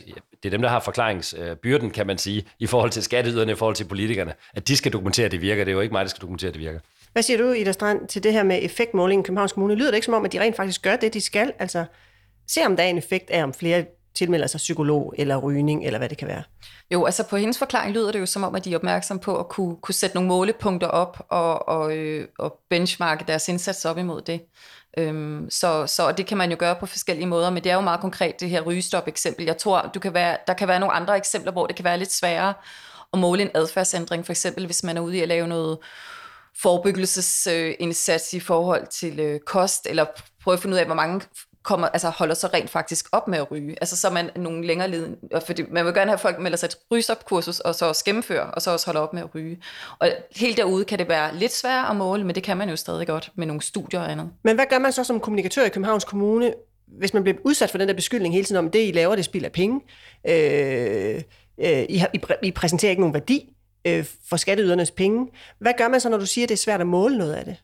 det 0.43 0.49
er 0.49 0.51
dem, 0.51 0.63
der 0.63 0.69
har 0.69 0.81
forklaringsbyrden, 0.81 1.91
kan 1.91 2.07
man 2.07 2.19
sige, 2.19 2.45
i 2.59 2.67
forhold 2.67 2.91
til 2.91 3.03
skatteyderne, 3.03 3.53
i 3.53 3.55
forhold 3.55 3.77
til 3.77 3.85
politikerne. 3.85 4.35
At 4.55 4.69
de 4.69 4.77
skal 4.77 4.93
dokumentere, 4.93 5.27
at 5.27 5.33
det 5.33 5.41
virker. 5.41 5.65
Det 5.65 5.71
er 5.71 5.75
jo 5.75 5.81
ikke 5.81 5.93
mig, 5.93 6.05
der 6.05 6.09
skal 6.09 6.21
dokumentere, 6.21 6.49
at 6.49 6.55
det 6.55 6.63
virker. 6.63 6.79
Hvad 7.13 7.23
siger 7.23 7.39
du, 7.39 7.53
Ida 7.53 7.73
Strand, 7.73 8.09
til 8.09 8.23
det 8.23 8.33
her 8.33 8.43
med 8.43 8.59
effektmåling 8.63 9.21
i 9.21 9.23
Københavns 9.23 9.53
Kommune? 9.53 9.75
Lyder 9.75 9.91
det 9.91 9.95
ikke 9.95 10.05
som 10.05 10.15
om, 10.15 10.25
at 10.25 10.33
de 10.33 10.41
rent 10.41 10.57
faktisk 10.57 10.83
gør 10.83 10.97
det, 10.97 11.15
de 11.15 11.21
skal? 11.21 11.53
Altså, 11.59 11.85
se 12.49 12.67
om 12.67 12.77
der 12.77 12.83
er 12.83 12.89
en 12.89 12.99
effekt 12.99 13.31
af, 13.31 13.43
om 13.43 13.55
flere 13.55 13.85
tilmelder 14.15 14.47
sig 14.47 14.59
psykolog 14.59 15.15
eller 15.19 15.37
rygning, 15.37 15.87
eller 15.87 15.99
hvad 15.99 16.09
det 16.09 16.19
kan 16.19 16.29
være. 16.29 16.43
Jo, 16.91 17.05
altså 17.05 17.29
på 17.29 17.37
hendes 17.37 17.59
forklaring 17.59 17.95
lyder 17.95 18.13
det 18.13 18.21
jo 18.21 18.27
som 18.27 18.45
om, 18.45 18.55
at 18.55 18.65
de 18.65 18.73
er 18.73 18.77
opmærksomme 18.77 19.21
på 19.21 19.39
at 19.39 19.49
kunne, 19.49 19.77
kunne 19.77 19.95
sætte 19.95 20.17
nogle 20.17 20.29
målepunkter 20.29 20.87
op 20.87 21.27
og, 21.29 21.69
og, 21.69 21.97
øh, 21.97 22.29
og 22.39 22.59
benchmarke 22.71 23.25
deres 23.29 23.49
indsats 23.49 23.85
op 23.85 23.99
imod 23.99 24.23
det. 24.23 24.41
Øhm, 24.99 25.51
så, 25.51 25.87
så 25.87 26.13
det 26.13 26.27
kan 26.27 26.39
man 26.39 26.51
jo 26.51 26.57
gøre 26.59 26.77
på 26.81 26.87
forskellige 26.87 27.27
måder, 27.27 27.51
men 27.51 27.65
det 27.65 27.71
er 27.71 27.75
jo 27.75 27.81
meget 27.81 28.01
konkret 28.01 28.41
det 28.41 28.51
her 28.51 28.61
rygestop-eksempel. 28.61 29.45
Jeg 29.45 29.57
tror, 29.57 29.91
du 29.95 30.01
kan 30.01 30.15
være, 30.15 30.37
der 30.47 30.55
kan 30.55 30.69
være 30.69 30.81
nogle 30.81 30.95
andre 30.95 31.17
eksempler, 31.17 31.53
hvor 31.53 31.67
det 31.67 31.77
kan 31.77 31.85
være 31.85 31.99
lidt 31.99 32.13
sværere 32.13 32.55
at 33.13 33.19
måle 33.19 33.43
en 33.43 33.51
adfærdsændring, 33.55 34.27
for 34.27 34.33
eksempel 34.33 34.67
hvis 34.67 34.83
man 34.83 34.97
er 34.97 35.01
ude 35.01 35.17
i 35.17 35.21
at 35.21 35.29
lave 35.29 35.47
noget 35.47 35.79
forebyggelsesindsats 36.63 38.33
i 38.33 38.41
forhold 38.41 38.87
til 38.87 39.21
øh, 39.21 39.41
kost, 39.41 39.87
eller 39.87 40.05
prøve 40.45 40.53
at 40.53 40.61
finde 40.61 40.75
ud 40.75 40.79
af, 40.79 40.87
hvor 40.87 40.95
mange 40.95 41.21
kommer, 41.65 41.89
altså 41.89 42.09
holder 42.09 42.35
så 42.35 42.47
rent 42.55 42.71
faktisk 42.71 43.07
op 43.13 43.29
med 43.29 43.39
at 43.39 43.51
ryge. 43.51 43.77
Altså 43.81 43.97
så 43.97 44.09
er 44.09 44.13
man 44.13 44.31
nogle 44.37 44.67
længere 44.67 44.91
leden, 44.91 45.17
fordi 45.47 45.63
man 45.71 45.85
vil 45.85 45.95
gerne 45.95 46.11
have, 46.11 46.19
folk 46.19 46.39
melder 46.39 46.57
sig 46.57 46.67
et 46.67 46.77
rygestopkursus, 46.91 47.61
og 47.61 47.75
så 47.75 47.87
også 47.87 48.05
gennemføre, 48.05 48.45
og 48.45 48.63
så 48.63 48.71
også 48.71 48.87
holde 48.87 49.01
op 49.01 49.13
med 49.13 49.23
at 49.23 49.35
ryge. 49.35 49.59
Og 49.99 50.09
helt 50.37 50.57
derude 50.57 50.85
kan 50.85 50.99
det 50.99 51.09
være 51.09 51.37
lidt 51.37 51.53
sværere 51.53 51.91
at 51.91 51.97
måle, 51.97 52.25
men 52.25 52.35
det 52.35 52.43
kan 52.43 52.57
man 52.57 52.69
jo 52.69 52.77
stadig 52.77 53.07
godt 53.07 53.33
med 53.35 53.47
nogle 53.47 53.63
studier 53.63 54.01
og 54.01 54.11
andet. 54.13 54.31
Men 54.43 54.55
hvad 54.55 54.67
gør 54.71 54.79
man 54.79 54.93
så 54.93 55.05
som 55.05 55.21
kommunikatør 55.21 55.65
i 55.65 55.69
Københavns 55.69 56.05
Kommune, 56.05 56.55
hvis 56.87 57.15
man 57.15 57.23
bliver 57.23 57.39
udsat 57.45 57.71
for 57.71 57.79
den 57.79 57.89
der 57.89 57.95
beskyldning 57.95 58.35
hele 58.35 58.45
tiden 58.45 58.59
om, 58.65 58.71
det 58.71 58.89
I 58.89 58.93
laver, 58.93 59.17
det 59.17 59.25
spilder 59.25 59.49
penge, 59.49 59.81
øh, 60.29 61.23
øh, 61.61 61.85
I, 61.89 61.97
har, 61.97 62.11
I, 62.15 62.21
præ- 62.27 62.39
I 62.43 62.51
præsenterer 62.51 62.91
ikke 62.91 63.03
nogen 63.03 63.15
værdi 63.15 63.53
øh, 63.87 64.05
for 64.29 64.37
skatteydernes 64.37 64.91
penge. 64.91 65.29
Hvad 65.59 65.73
gør 65.79 65.89
man 65.89 66.01
så, 66.01 66.09
når 66.09 66.19
du 66.19 66.27
siger, 66.27 66.45
at 66.45 66.49
det 66.49 66.55
er 66.55 66.59
svært 66.59 66.81
at 66.81 66.87
måle 66.87 67.19
noget 67.19 67.33
af 67.33 67.45
det? 67.45 67.57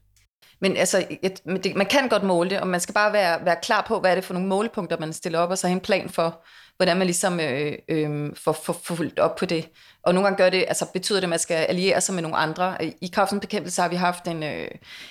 Men 0.60 0.76
altså, 0.76 1.06
et, 1.22 1.40
men 1.44 1.62
det, 1.62 1.76
man 1.76 1.86
kan 1.86 2.08
godt 2.08 2.22
måle 2.22 2.50
det, 2.50 2.60
og 2.60 2.68
man 2.68 2.80
skal 2.80 2.94
bare 2.94 3.12
være, 3.12 3.44
være 3.44 3.56
klar 3.62 3.84
på, 3.88 4.00
hvad 4.00 4.10
er 4.10 4.14
det 4.14 4.24
for 4.24 4.34
nogle 4.34 4.48
målepunkter, 4.48 4.98
man 4.98 5.12
stiller 5.12 5.38
op, 5.38 5.50
og 5.50 5.58
så 5.58 5.66
have 5.66 5.74
en 5.74 5.80
plan 5.80 6.08
for, 6.08 6.44
hvordan 6.76 6.96
man 6.96 7.06
ligesom 7.06 7.40
øh, 7.40 7.72
øh, 7.88 8.30
får, 8.36 8.52
får, 8.52 8.72
får 8.72 8.94
fulgt 8.94 9.18
op 9.18 9.36
på 9.36 9.46
det. 9.46 9.68
Og 10.02 10.14
nogle 10.14 10.26
gange 10.26 10.42
gør 10.42 10.50
det, 10.50 10.64
altså 10.68 10.86
betyder 10.92 11.20
det, 11.20 11.24
at 11.24 11.30
man 11.30 11.38
skal 11.38 11.54
alliere 11.54 12.00
sig 12.00 12.14
med 12.14 12.22
nogle 12.22 12.36
andre. 12.36 12.84
I 12.84 13.10
Kraftens 13.12 13.40
Bekæmpelse 13.40 13.82
har 13.82 13.88
vi 13.88 13.96
haft 13.96 14.26
en, 14.26 14.42
øh, 14.42 14.68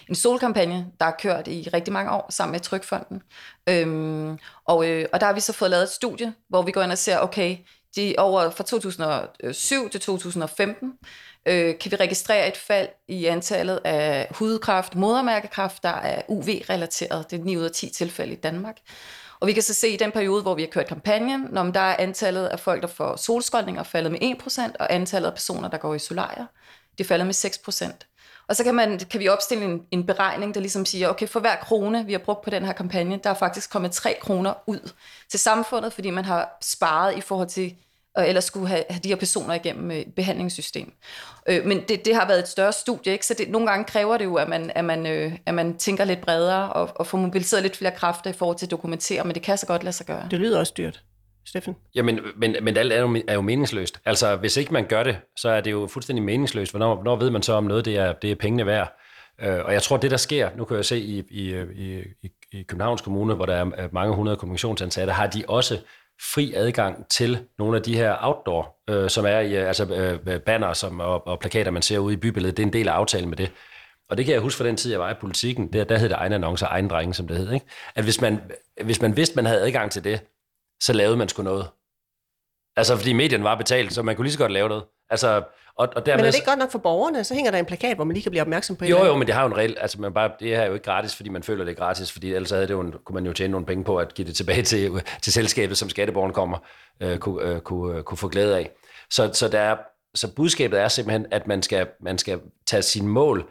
en 0.09 0.15
solkampagne, 0.15 0.87
der 0.99 1.05
har 1.05 1.15
kørt 1.21 1.47
i 1.47 1.69
rigtig 1.73 1.93
mange 1.93 2.11
år 2.11 2.27
sammen 2.29 2.51
med 2.51 2.59
Trykfonden. 2.59 3.21
Øhm, 3.69 4.37
og, 4.65 4.89
øh, 4.89 5.05
og 5.13 5.19
der 5.19 5.25
har 5.25 5.33
vi 5.33 5.39
så 5.39 5.53
fået 5.53 5.71
lavet 5.71 5.83
et 5.83 5.89
studie, 5.89 6.33
hvor 6.49 6.61
vi 6.61 6.71
går 6.71 6.81
ind 6.81 6.91
og 6.91 6.97
ser, 6.97 7.19
okay, 7.19 7.57
de 7.95 8.15
over 8.17 8.49
fra 8.49 8.63
2007 8.63 9.89
til 9.89 10.01
2015, 10.01 10.93
øh, 11.45 11.79
kan 11.79 11.91
vi 11.91 11.95
registrere 11.95 12.47
et 12.47 12.57
fald 12.57 12.87
i 13.07 13.25
antallet 13.25 13.79
af 13.83 14.27
hudkræft, 14.31 14.95
modermærkekræft, 14.95 15.83
der 15.83 15.89
er 15.89 16.21
UV-relateret. 16.27 17.31
Det 17.31 17.39
er 17.39 17.43
9 17.43 17.57
ud 17.57 17.63
af 17.63 17.71
10 17.71 17.89
tilfælde 17.89 18.33
i 18.33 18.35
Danmark. 18.35 18.77
Og 19.39 19.47
vi 19.47 19.53
kan 19.53 19.63
så 19.63 19.73
se 19.73 19.89
i 19.89 19.97
den 19.97 20.11
periode, 20.11 20.41
hvor 20.41 20.55
vi 20.55 20.61
har 20.61 20.69
kørt 20.69 20.87
kampagnen, 20.87 21.47
når 21.51 21.63
der 21.63 21.79
er 21.79 21.95
antallet 21.99 22.47
af 22.47 22.59
folk, 22.59 22.81
der 22.81 22.87
får 22.87 23.15
solskoldninger 23.15 23.83
faldet 23.83 24.11
med 24.11 24.19
1%, 24.21 24.71
og 24.79 24.93
antallet 24.93 25.27
af 25.27 25.33
personer, 25.33 25.67
der 25.67 25.77
går 25.77 25.95
i 25.95 25.99
solarier, 25.99 26.45
det 26.97 27.05
falder 27.05 27.25
med 27.25 27.33
6%. 27.33 28.45
Og 28.47 28.55
så 28.55 28.63
kan, 28.63 28.75
man, 28.75 28.99
kan 28.99 29.19
vi 29.19 29.27
opstille 29.27 29.65
en, 29.65 29.81
en 29.91 30.05
beregning, 30.05 30.55
der 30.55 30.61
ligesom 30.61 30.85
siger, 30.85 31.09
okay, 31.09 31.27
for 31.27 31.39
hver 31.39 31.55
krone, 31.55 32.05
vi 32.05 32.11
har 32.11 32.19
brugt 32.19 32.41
på 32.41 32.49
den 32.49 32.65
her 32.65 32.73
kampagne, 32.73 33.19
der 33.23 33.29
er 33.29 33.33
faktisk 33.33 33.69
kommet 33.69 33.91
3 33.91 34.17
kroner 34.21 34.53
ud 34.67 34.91
til 35.29 35.39
samfundet, 35.39 35.93
fordi 35.93 36.09
man 36.09 36.25
har 36.25 36.57
sparet 36.61 37.17
i 37.17 37.21
forhold 37.21 37.47
til 37.47 37.75
og 38.19 38.27
ellers 38.29 38.43
skulle 38.43 38.67
have, 38.67 38.83
have 38.89 38.99
de 39.03 39.09
her 39.09 39.15
personer 39.15 39.53
igennem 39.53 39.91
øh, 39.91 40.05
behandlingssystem. 40.15 40.93
Øh, 41.49 41.65
men 41.65 41.83
det, 41.87 42.05
det 42.05 42.15
har 42.15 42.27
været 42.27 42.39
et 42.39 42.47
større 42.47 42.73
studie, 42.73 43.13
ikke? 43.13 43.25
så 43.25 43.33
det, 43.33 43.49
nogle 43.49 43.67
gange 43.67 43.85
kræver 43.85 44.17
det 44.17 44.25
jo, 44.25 44.35
at 44.35 44.49
man, 44.49 44.71
at 44.75 44.85
man, 44.85 45.07
øh, 45.07 45.33
at 45.45 45.53
man 45.53 45.77
tænker 45.77 46.03
lidt 46.03 46.21
bredere 46.21 46.73
og, 46.73 46.89
og 46.95 47.07
får 47.07 47.17
mobiliseret 47.17 47.63
lidt 47.63 47.77
flere 47.77 47.91
kræfter 47.91 48.29
i 48.29 48.33
forhold 48.33 48.57
til 48.57 48.65
at 48.65 48.71
dokumentere, 48.71 49.23
men 49.23 49.35
det 49.35 49.41
kan 49.41 49.57
så 49.57 49.65
godt 49.65 49.83
lade 49.83 49.93
sig 49.93 50.05
gøre. 50.05 50.27
Det 50.31 50.39
lyder 50.39 50.59
også 50.59 50.73
dyrt, 50.77 51.03
Steffen. 51.45 51.75
Jamen, 51.95 52.19
men, 52.37 52.55
men 52.61 52.77
alt 52.77 52.93
er 52.93 53.01
jo, 53.01 53.21
er 53.27 53.33
jo 53.33 53.41
meningsløst. 53.41 53.99
Altså, 54.05 54.35
hvis 54.35 54.57
ikke 54.57 54.73
man 54.73 54.85
gør 54.85 55.03
det, 55.03 55.17
så 55.35 55.49
er 55.49 55.61
det 55.61 55.71
jo 55.71 55.87
fuldstændig 55.87 56.25
meningsløst. 56.25 56.71
Hvornår, 56.71 56.95
hvornår 56.95 57.15
ved 57.15 57.29
man 57.29 57.43
så, 57.43 57.53
om 57.53 57.63
noget 57.63 57.85
det 57.85 57.97
er, 57.97 58.13
det 58.13 58.31
er 58.31 58.35
pengene 58.35 58.65
værd? 58.65 58.99
Øh, 59.41 59.65
og 59.65 59.73
jeg 59.73 59.81
tror, 59.81 59.97
det 59.97 60.11
der 60.11 60.17
sker, 60.17 60.49
nu 60.57 60.65
kan 60.65 60.77
jeg 60.77 60.85
se 60.85 60.99
i, 60.99 61.23
i, 61.29 61.55
i, 61.75 61.99
i, 62.23 62.29
i 62.51 62.63
Københavns 62.63 63.01
Kommune, 63.01 63.33
hvor 63.33 63.45
der 63.45 63.55
er 63.55 63.89
mange 63.91 64.15
hundrede 64.15 64.37
kommunikationsansatte, 64.37 65.13
har 65.13 65.27
de 65.27 65.43
også 65.47 65.77
fri 66.21 66.53
adgang 66.53 67.07
til 67.07 67.45
nogle 67.59 67.77
af 67.77 67.83
de 67.83 67.95
her 67.95 68.15
outdoor, 68.19 68.77
øh, 68.89 69.09
som 69.09 69.25
er 69.25 69.39
i 69.39 69.53
altså 69.53 69.85
øh, 69.85 70.33
øh 70.33 70.41
banner 70.41 70.73
som, 70.73 70.99
og, 70.99 71.27
og 71.27 71.39
plakater, 71.39 71.71
man 71.71 71.81
ser 71.81 71.99
ude 71.99 72.13
i 72.13 72.17
bybilledet. 72.17 72.57
Det 72.57 72.63
er 72.63 72.67
en 72.67 72.73
del 72.73 72.87
af 72.87 72.93
aftalen 72.93 73.29
med 73.29 73.37
det. 73.37 73.51
Og 74.09 74.17
det 74.17 74.25
kan 74.25 74.33
jeg 74.33 74.41
huske 74.41 74.57
fra 74.57 74.65
den 74.65 74.77
tid, 74.77 74.91
jeg 74.91 74.99
var 74.99 75.11
i 75.11 75.13
politikken. 75.21 75.73
Der, 75.73 75.83
der 75.83 75.97
hed 75.97 76.09
det 76.09 76.15
egen 76.15 76.33
annoncer, 76.33 76.67
egen 76.67 76.87
drenge, 76.87 77.13
som 77.13 77.27
det 77.27 77.37
hed. 77.37 77.51
Ikke? 77.51 77.65
At 77.95 78.03
hvis 78.03 78.21
man, 78.21 78.41
hvis 78.83 79.01
man 79.01 79.17
vidste, 79.17 79.35
man 79.35 79.45
havde 79.45 79.61
adgang 79.61 79.91
til 79.91 80.03
det, 80.03 80.21
så 80.81 80.93
lavede 80.93 81.17
man 81.17 81.29
sgu 81.29 81.43
noget. 81.43 81.67
Altså, 82.75 82.97
fordi 82.97 83.13
medien 83.13 83.43
var 83.43 83.55
betalt, 83.55 83.93
så 83.93 84.03
man 84.03 84.15
kunne 84.15 84.25
lige 84.25 84.33
så 84.33 84.39
godt 84.39 84.51
lave 84.51 84.69
noget. 84.69 84.83
Altså, 85.09 85.43
og, 85.79 85.87
og 85.95 86.05
dermed, 86.05 86.17
Men 86.17 86.25
er 86.25 86.31
det 86.31 86.37
ikke 86.37 86.49
godt 86.49 86.59
nok 86.59 86.71
for 86.71 86.79
borgerne? 86.79 87.23
Så 87.23 87.33
hænger 87.33 87.51
der 87.51 87.57
en 87.57 87.65
plakat, 87.65 87.95
hvor 87.95 88.03
man 88.03 88.13
lige 88.13 88.23
kan 88.23 88.31
blive 88.31 88.41
opmærksom 88.41 88.75
på 88.75 88.85
et 88.85 88.89
Jo, 88.89 89.05
jo, 89.05 89.15
men 89.15 89.27
det 89.27 89.35
har 89.35 89.41
jo 89.41 89.47
en 89.47 89.57
regel. 89.57 89.77
Altså, 89.81 90.01
man 90.01 90.13
bare, 90.13 90.31
det 90.39 90.47
her 90.47 90.61
er 90.61 90.67
jo 90.67 90.73
ikke 90.73 90.83
gratis, 90.83 91.15
fordi 91.15 91.29
man 91.29 91.43
føler, 91.43 91.63
det 91.63 91.71
er 91.71 91.75
gratis, 91.75 92.11
fordi 92.11 92.33
ellers 92.33 92.49
havde 92.49 92.67
det 92.67 92.73
jo 92.73 92.81
en, 92.81 92.93
kunne 93.05 93.13
man 93.13 93.25
jo 93.25 93.33
tjene 93.33 93.51
nogle 93.51 93.65
penge 93.65 93.83
på 93.83 93.97
at 93.97 94.13
give 94.13 94.27
det 94.27 94.35
tilbage 94.35 94.63
til, 94.63 94.91
til 95.21 95.33
selskabet, 95.33 95.77
som 95.77 95.89
skatteborgeren 95.89 96.33
kommer, 96.33 96.57
øh, 96.99 97.17
kunne, 97.17 97.43
øh, 97.43 97.59
kunne, 97.61 97.97
øh, 97.97 98.03
kunne 98.03 98.17
få 98.17 98.27
glæde 98.27 98.57
af. 98.57 98.71
Så, 99.09 99.29
så, 99.33 99.47
der 99.47 99.59
er, 99.59 99.77
så 100.15 100.33
budskabet 100.35 100.79
er 100.79 100.87
simpelthen, 100.87 101.25
at 101.31 101.47
man 101.47 101.61
skal, 101.61 101.87
man 102.01 102.17
skal 102.17 102.39
tage 102.67 102.81
sine 102.81 103.07
mål 103.07 103.49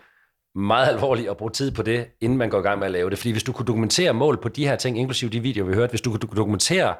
meget 0.55 0.88
alvorligt 0.88 1.29
og 1.29 1.37
bruge 1.37 1.51
tid 1.51 1.71
på 1.71 1.83
det, 1.83 2.07
inden 2.21 2.38
man 2.38 2.51
går 2.51 2.59
i 2.59 2.62
gang 2.62 2.79
med 2.79 2.87
at 2.87 2.92
lave 2.92 3.11
det. 3.11 3.18
Fordi 3.18 3.31
hvis 3.31 3.42
du 3.42 3.53
kunne 3.53 3.66
dokumentere 3.66 4.14
mål 4.14 4.40
på 4.42 4.49
de 4.49 4.68
her 4.68 4.77
ting, 4.77 4.99
inklusive 4.99 5.31
de 5.31 5.40
videoer, 5.40 5.68
vi 5.68 5.75
hørte, 5.75 5.90
hvis 5.90 6.01
du 6.01 6.11
kunne 6.11 6.37
dokumentere, 6.37 6.95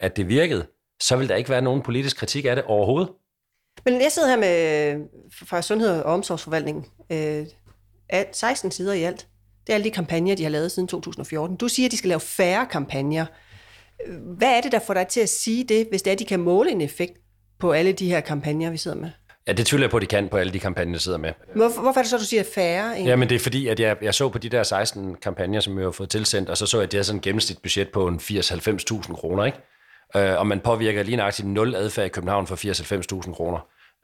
at 0.00 0.16
det 0.16 0.28
virkede, 0.28 0.66
så 1.02 1.16
vil 1.16 1.28
der 1.28 1.34
ikke 1.34 1.50
være 1.50 1.62
nogen 1.62 1.82
politisk 1.82 2.16
kritik 2.16 2.44
af 2.44 2.56
det 2.56 2.64
overhovedet. 2.64 3.10
Men 3.84 4.00
jeg 4.00 4.12
sidder 4.12 4.28
her 4.28 4.36
med 4.36 4.96
fra 5.48 5.62
Sundhed 5.62 5.90
og 6.02 6.12
Omsorgsforvaltningen. 6.12 6.84
Øh, 7.10 7.46
16 8.32 8.70
sider 8.70 8.92
i 8.92 9.02
alt. 9.02 9.26
Det 9.66 9.72
er 9.72 9.74
alle 9.74 9.84
de 9.84 9.90
kampagner, 9.90 10.36
de 10.36 10.42
har 10.42 10.50
lavet 10.50 10.72
siden 10.72 10.88
2014. 10.88 11.56
Du 11.56 11.68
siger, 11.68 11.86
at 11.86 11.92
de 11.92 11.96
skal 11.96 12.08
lave 12.08 12.20
færre 12.20 12.66
kampagner. 12.66 13.26
Hvad 14.36 14.48
er 14.48 14.60
det, 14.60 14.72
der 14.72 14.78
får 14.78 14.94
dig 14.94 15.06
til 15.06 15.20
at 15.20 15.28
sige 15.28 15.64
det, 15.64 15.86
hvis 15.90 16.02
det 16.02 16.10
er, 16.10 16.12
at 16.12 16.18
de 16.18 16.24
kan 16.24 16.40
måle 16.40 16.70
en 16.70 16.80
effekt 16.80 17.12
på 17.58 17.72
alle 17.72 17.92
de 17.92 18.08
her 18.08 18.20
kampagner, 18.20 18.70
vi 18.70 18.76
sidder 18.76 18.96
med? 18.96 19.10
Ja, 19.46 19.52
det 19.52 19.66
tvivler 19.66 19.84
jeg 19.84 19.90
på, 19.90 19.96
at 19.96 20.00
de 20.00 20.06
kan 20.06 20.28
på 20.28 20.36
alle 20.36 20.52
de 20.52 20.58
kampagner, 20.58 20.92
jeg 20.92 21.00
sidder 21.00 21.18
med. 21.18 21.32
Hvorfor, 21.54 21.80
hvorfor 21.82 22.00
er 22.00 22.02
det 22.02 22.10
så, 22.10 22.18
du 22.18 22.24
siger 22.24 22.42
færre? 22.54 22.86
Egentlig? 22.92 23.10
Jamen, 23.10 23.28
det 23.28 23.34
er 23.34 23.38
fordi, 23.38 23.68
at 23.68 23.80
jeg, 23.80 23.96
jeg 24.02 24.14
så 24.14 24.28
på 24.28 24.38
de 24.38 24.48
der 24.48 24.62
16 24.62 25.14
kampagner, 25.14 25.60
som 25.60 25.78
jeg 25.78 25.86
har 25.86 25.90
fået 25.90 26.10
tilsendt, 26.10 26.48
og 26.50 26.56
så 26.56 26.66
så 26.66 26.76
jeg, 26.76 26.84
at 26.84 26.92
de 26.92 26.96
havde 26.96 27.04
sådan 27.04 27.18
et 27.18 27.22
gennemsnitbudget 27.22 27.88
på 27.92 28.08
en 28.08 28.16
80-90.000 28.16 29.14
kroner, 29.14 29.44
ikke? 29.44 29.58
Øh, 30.16 30.38
og 30.38 30.46
man 30.46 30.60
påvirker 30.60 31.02
lige 31.02 31.16
nøjagtigt 31.16 31.48
nul 31.48 31.74
adfærd 31.74 32.06
i 32.06 32.08
København 32.08 32.46
for 32.46 32.56
80-90.000 33.26 33.34
kroner. 33.34 33.58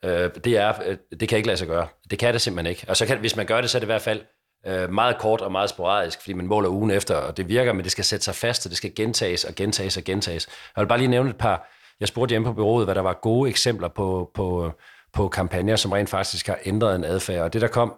Øh, 0.05 0.31
det, 0.45 0.57
er, 0.57 0.73
øh, 0.87 0.97
det 1.21 1.29
kan 1.29 1.37
ikke 1.37 1.47
lade 1.47 1.59
sig 1.59 1.69
gøre. 1.69 1.87
Det 2.11 2.19
kan 2.19 2.33
det 2.33 2.41
simpelthen 2.41 2.71
ikke. 2.71 2.85
Og 2.89 2.97
så 2.97 3.07
kan, 3.07 3.19
hvis 3.19 3.37
man 3.37 3.47
gør 3.47 3.61
det, 3.61 3.71
så 3.71 3.79
er 3.79 3.81
det 3.81 3.87
i 3.87 3.93
hvert 3.93 4.03
fald 4.03 4.21
øh, 4.67 4.93
meget 4.93 5.19
kort 5.19 5.41
og 5.41 5.53
meget 5.53 5.71
sporadisk, 5.71 6.21
fordi 6.21 6.33
man 6.33 6.47
måler 6.47 6.69
ugen 6.69 6.91
efter, 6.91 7.15
og 7.15 7.37
det 7.37 7.49
virker, 7.49 7.73
men 7.73 7.83
det 7.83 7.93
skal 7.93 8.05
sætte 8.05 8.25
sig 8.25 8.35
fast, 8.35 8.67
og 8.67 8.71
det 8.71 8.77
skal 8.77 8.95
gentages 8.95 9.45
og 9.45 9.55
gentages 9.55 9.97
og 9.97 10.05
gentages. 10.05 10.49
Jeg 10.77 10.83
vil 10.83 10.89
bare 10.89 10.99
lige 10.99 11.09
nævne 11.09 11.31
et 11.31 11.37
par, 11.37 11.69
jeg 12.01 12.09
spurgte 12.09 12.33
hjemme 12.33 12.47
på 12.47 12.53
byrådet, 12.53 12.87
hvad 12.87 12.95
der 12.95 13.01
var 13.01 13.19
gode 13.23 13.51
eksempler 13.51 13.89
på, 13.89 14.31
på, 14.35 14.73
på 15.13 15.29
kampagner, 15.29 15.77
som 15.77 15.93
rent 15.93 16.11
faktisk 16.11 16.47
har 16.47 16.59
ændret 16.65 16.97
en 16.97 17.05
adfærd, 17.05 17.43
og 17.43 17.53
det 17.53 17.61
der 17.61 17.69
kom 17.69 17.95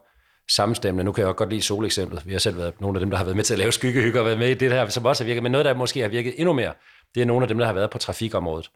samstemmende, 0.51 1.05
nu 1.05 1.13
kan 1.13 1.23
jeg 1.23 1.29
også 1.29 1.37
godt 1.37 1.51
lide 1.51 1.63
soleksemplet, 1.63 2.27
vi 2.27 2.33
har 2.33 2.39
selv 2.39 2.59
været 2.59 2.81
nogle 2.81 2.97
af 2.97 3.01
dem, 3.01 3.11
der 3.11 3.17
har 3.17 3.25
været 3.25 3.37
med 3.37 3.45
til 3.45 3.55
at 3.55 3.59
lave 3.59 3.73
skyggehygge 3.73 4.21
og 4.21 4.27
været 4.27 4.39
med 4.39 4.49
i 4.49 4.55
det 4.55 4.73
her, 4.73 4.89
som 4.89 5.05
også 5.05 5.25
har 5.25 5.27
virket, 5.27 5.43
men 5.43 5.53
noget, 5.53 5.65
der 5.65 5.75
måske 5.75 6.01
har 6.01 6.09
virket 6.09 6.35
endnu 6.37 6.53
mere, 6.53 6.73
det 7.15 7.21
er 7.21 7.27
nogle 7.27 7.45
af 7.45 7.49
dem, 7.49 7.59
der 7.59 7.67
har 7.67 7.73
været 7.73 7.91
på 7.91 7.99
trafikområdet. 7.99 8.71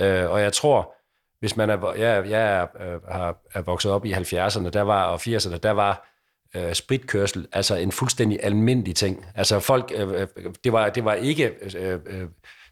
Øh, 0.00 0.30
og 0.30 0.40
jeg 0.40 0.52
tror, 0.52 0.94
hvis 1.40 1.56
man 1.56 1.70
er, 1.70 1.92
jeg, 1.92 2.30
jeg 2.30 2.56
er, 2.56 2.66
øh, 2.80 3.00
er, 3.08 3.32
er 3.54 3.62
vokset 3.62 3.92
op 3.92 4.04
i 4.04 4.12
70'erne 4.12 4.68
der 4.68 4.82
var, 4.82 5.04
og 5.04 5.20
80'erne, 5.20 5.58
der 5.58 5.70
var 5.70 6.08
øh, 6.56 6.74
spritkørsel 6.74 7.46
altså 7.52 7.74
en 7.74 7.92
fuldstændig 7.92 8.38
almindelig 8.42 8.96
ting. 8.96 9.26
Altså 9.34 9.60
folk, 9.60 9.92
øh, 9.96 10.20
øh, 10.20 10.26
det, 10.64 10.72
var, 10.72 10.88
det 10.88 11.04
var 11.04 11.14
ikke... 11.14 11.50
Øh, 11.76 12.00
øh, 12.06 12.28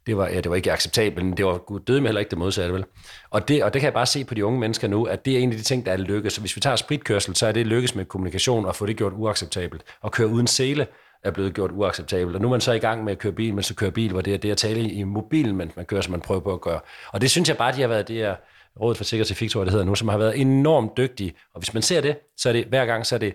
det 0.07 0.17
var, 0.17 0.29
ja, 0.29 0.41
det 0.41 0.51
var 0.51 0.57
ikke 0.57 0.73
acceptabelt, 0.73 1.27
men 1.27 1.37
det 1.37 1.47
var 1.47 1.59
gud 1.59 1.81
døde 1.81 2.01
med 2.01 2.09
heller 2.09 2.21
ikke 2.21 2.31
det 2.31 2.39
modsatte, 2.39 2.75
vel? 2.75 2.85
Og 3.31 3.49
det, 3.49 3.65
og 3.65 3.73
det 3.73 3.81
kan 3.81 3.87
jeg 3.87 3.95
bare 3.95 4.07
se 4.07 4.25
på 4.25 4.35
de 4.35 4.45
unge 4.45 4.61
mennesker 4.61 4.89
nu, 4.89 5.05
at 5.05 5.25
det 5.25 5.35
er 5.35 5.39
en 5.39 5.51
af 5.51 5.57
de 5.57 5.63
ting, 5.63 5.87
der 5.87 5.93
er 5.93 5.97
lykkes. 5.97 6.33
Så 6.33 6.41
hvis 6.41 6.57
vi 6.57 6.61
tager 6.61 6.77
spritkørsel, 6.77 7.37
så 7.37 7.47
er 7.47 7.53
det 7.53 7.67
lykkes 7.67 7.95
med 7.95 8.05
kommunikation 8.05 8.67
og 8.67 8.77
få 8.77 8.87
det 8.87 8.97
gjort 8.97 9.13
uacceptabelt. 9.17 9.83
Og 10.01 10.13
køre 10.13 10.29
uden 10.29 10.47
sele 10.47 10.87
er 11.25 11.31
blevet 11.31 11.55
gjort 11.55 11.70
uacceptabelt. 11.73 12.37
Og 12.37 12.43
nu 12.43 12.49
er 12.49 12.51
man 12.51 12.61
så 12.61 12.73
i 12.73 12.79
gang 12.79 13.05
med 13.05 13.12
at 13.12 13.18
køre 13.18 13.33
bil, 13.33 13.55
men 13.55 13.62
så 13.62 13.75
kører 13.75 13.91
bil, 13.91 14.12
hvor 14.12 14.20
det 14.20 14.35
er 14.35 14.39
det 14.39 14.51
at 14.51 14.57
tale 14.57 14.91
i 14.91 15.03
mobilen, 15.03 15.57
mens 15.57 15.77
man 15.77 15.85
kører, 15.85 16.01
som 16.01 16.11
man 16.11 16.20
prøver 16.20 16.41
på 16.41 16.53
at 16.53 16.61
gøre. 16.61 16.81
Og 17.12 17.20
det 17.20 17.31
synes 17.31 17.49
jeg 17.49 17.57
bare, 17.57 17.73
de 17.73 17.81
har 17.81 17.89
været, 17.89 18.09
det 18.09 18.23
er 18.23 18.37
Rådet 18.81 18.97
for 18.97 19.05
Sikker 19.05 19.25
Trafik, 19.25 19.53
det 19.53 19.70
hedder 19.70 19.85
nu, 19.85 19.95
som 19.95 20.09
har 20.09 20.18
været 20.18 20.41
enormt 20.41 20.97
dygtige. 20.97 21.35
Og 21.55 21.61
hvis 21.61 21.75
man 21.75 21.83
ser 21.83 22.01
det, 22.01 22.18
så 22.37 22.49
er 22.49 22.53
det 22.53 22.64
hver 22.64 22.87
gang, 22.87 23.07
så 23.07 23.14
er 23.14 23.18
det 23.18 23.35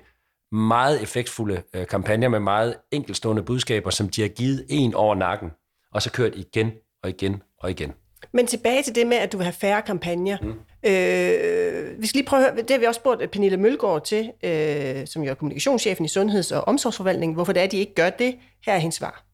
meget 0.52 1.04
effektfulde 1.04 1.62
øh, 1.74 1.88
kampagner 1.88 2.30
med 2.30 2.40
meget 2.40 2.76
enkelstående 2.92 3.44
budskaber, 3.44 3.90
som 3.90 4.10
de 4.10 4.22
har 4.22 4.28
givet 4.28 4.66
en 4.70 4.94
over 4.94 5.16
nakken, 5.16 5.52
og 5.94 6.02
så 6.02 6.12
kørt 6.12 6.36
igen 6.36 6.72
og 7.04 7.10
igen 7.10 7.42
og 7.60 7.72
igen. 7.72 7.94
Men 8.34 8.48
tilbage 8.48 8.84
til 8.84 8.96
det 8.96 9.08
med, 9.08 9.18
at 9.18 9.32
du 9.32 9.38
vil 9.38 9.44
have 9.44 9.54
færre 9.54 9.82
kampagner. 9.82 10.38
Mm. 10.42 10.54
Øh, 10.84 12.02
vi 12.02 12.08
skal 12.08 12.18
lige 12.18 12.26
prøve 12.26 12.46
at 12.46 12.52
høre, 12.52 12.62
det 12.62 12.72
har 12.72 12.80
vi 12.80 12.86
også 12.86 13.00
spurgt 13.00 13.22
øh, 13.22 13.28
Pernille 13.28 13.58
Mølgaard 13.58 14.06
til, 14.06 14.32
øh, 14.44 15.08
som 15.08 15.24
jo 15.24 15.30
er 15.30 15.34
kommunikationschefen 15.34 16.06
i 16.06 16.08
Sundheds- 16.08 16.52
og 16.52 16.68
Omsorgsforvaltningen, 16.68 17.34
hvorfor 17.34 17.54
det 17.54 17.60
er, 17.60 17.64
at 17.64 17.72
de 17.72 17.78
ikke 17.78 17.96
gør 17.96 18.10
det. 18.10 18.36
Her 18.66 18.74
er 18.74 18.78
hendes 18.78 18.96
svar. 18.96 19.27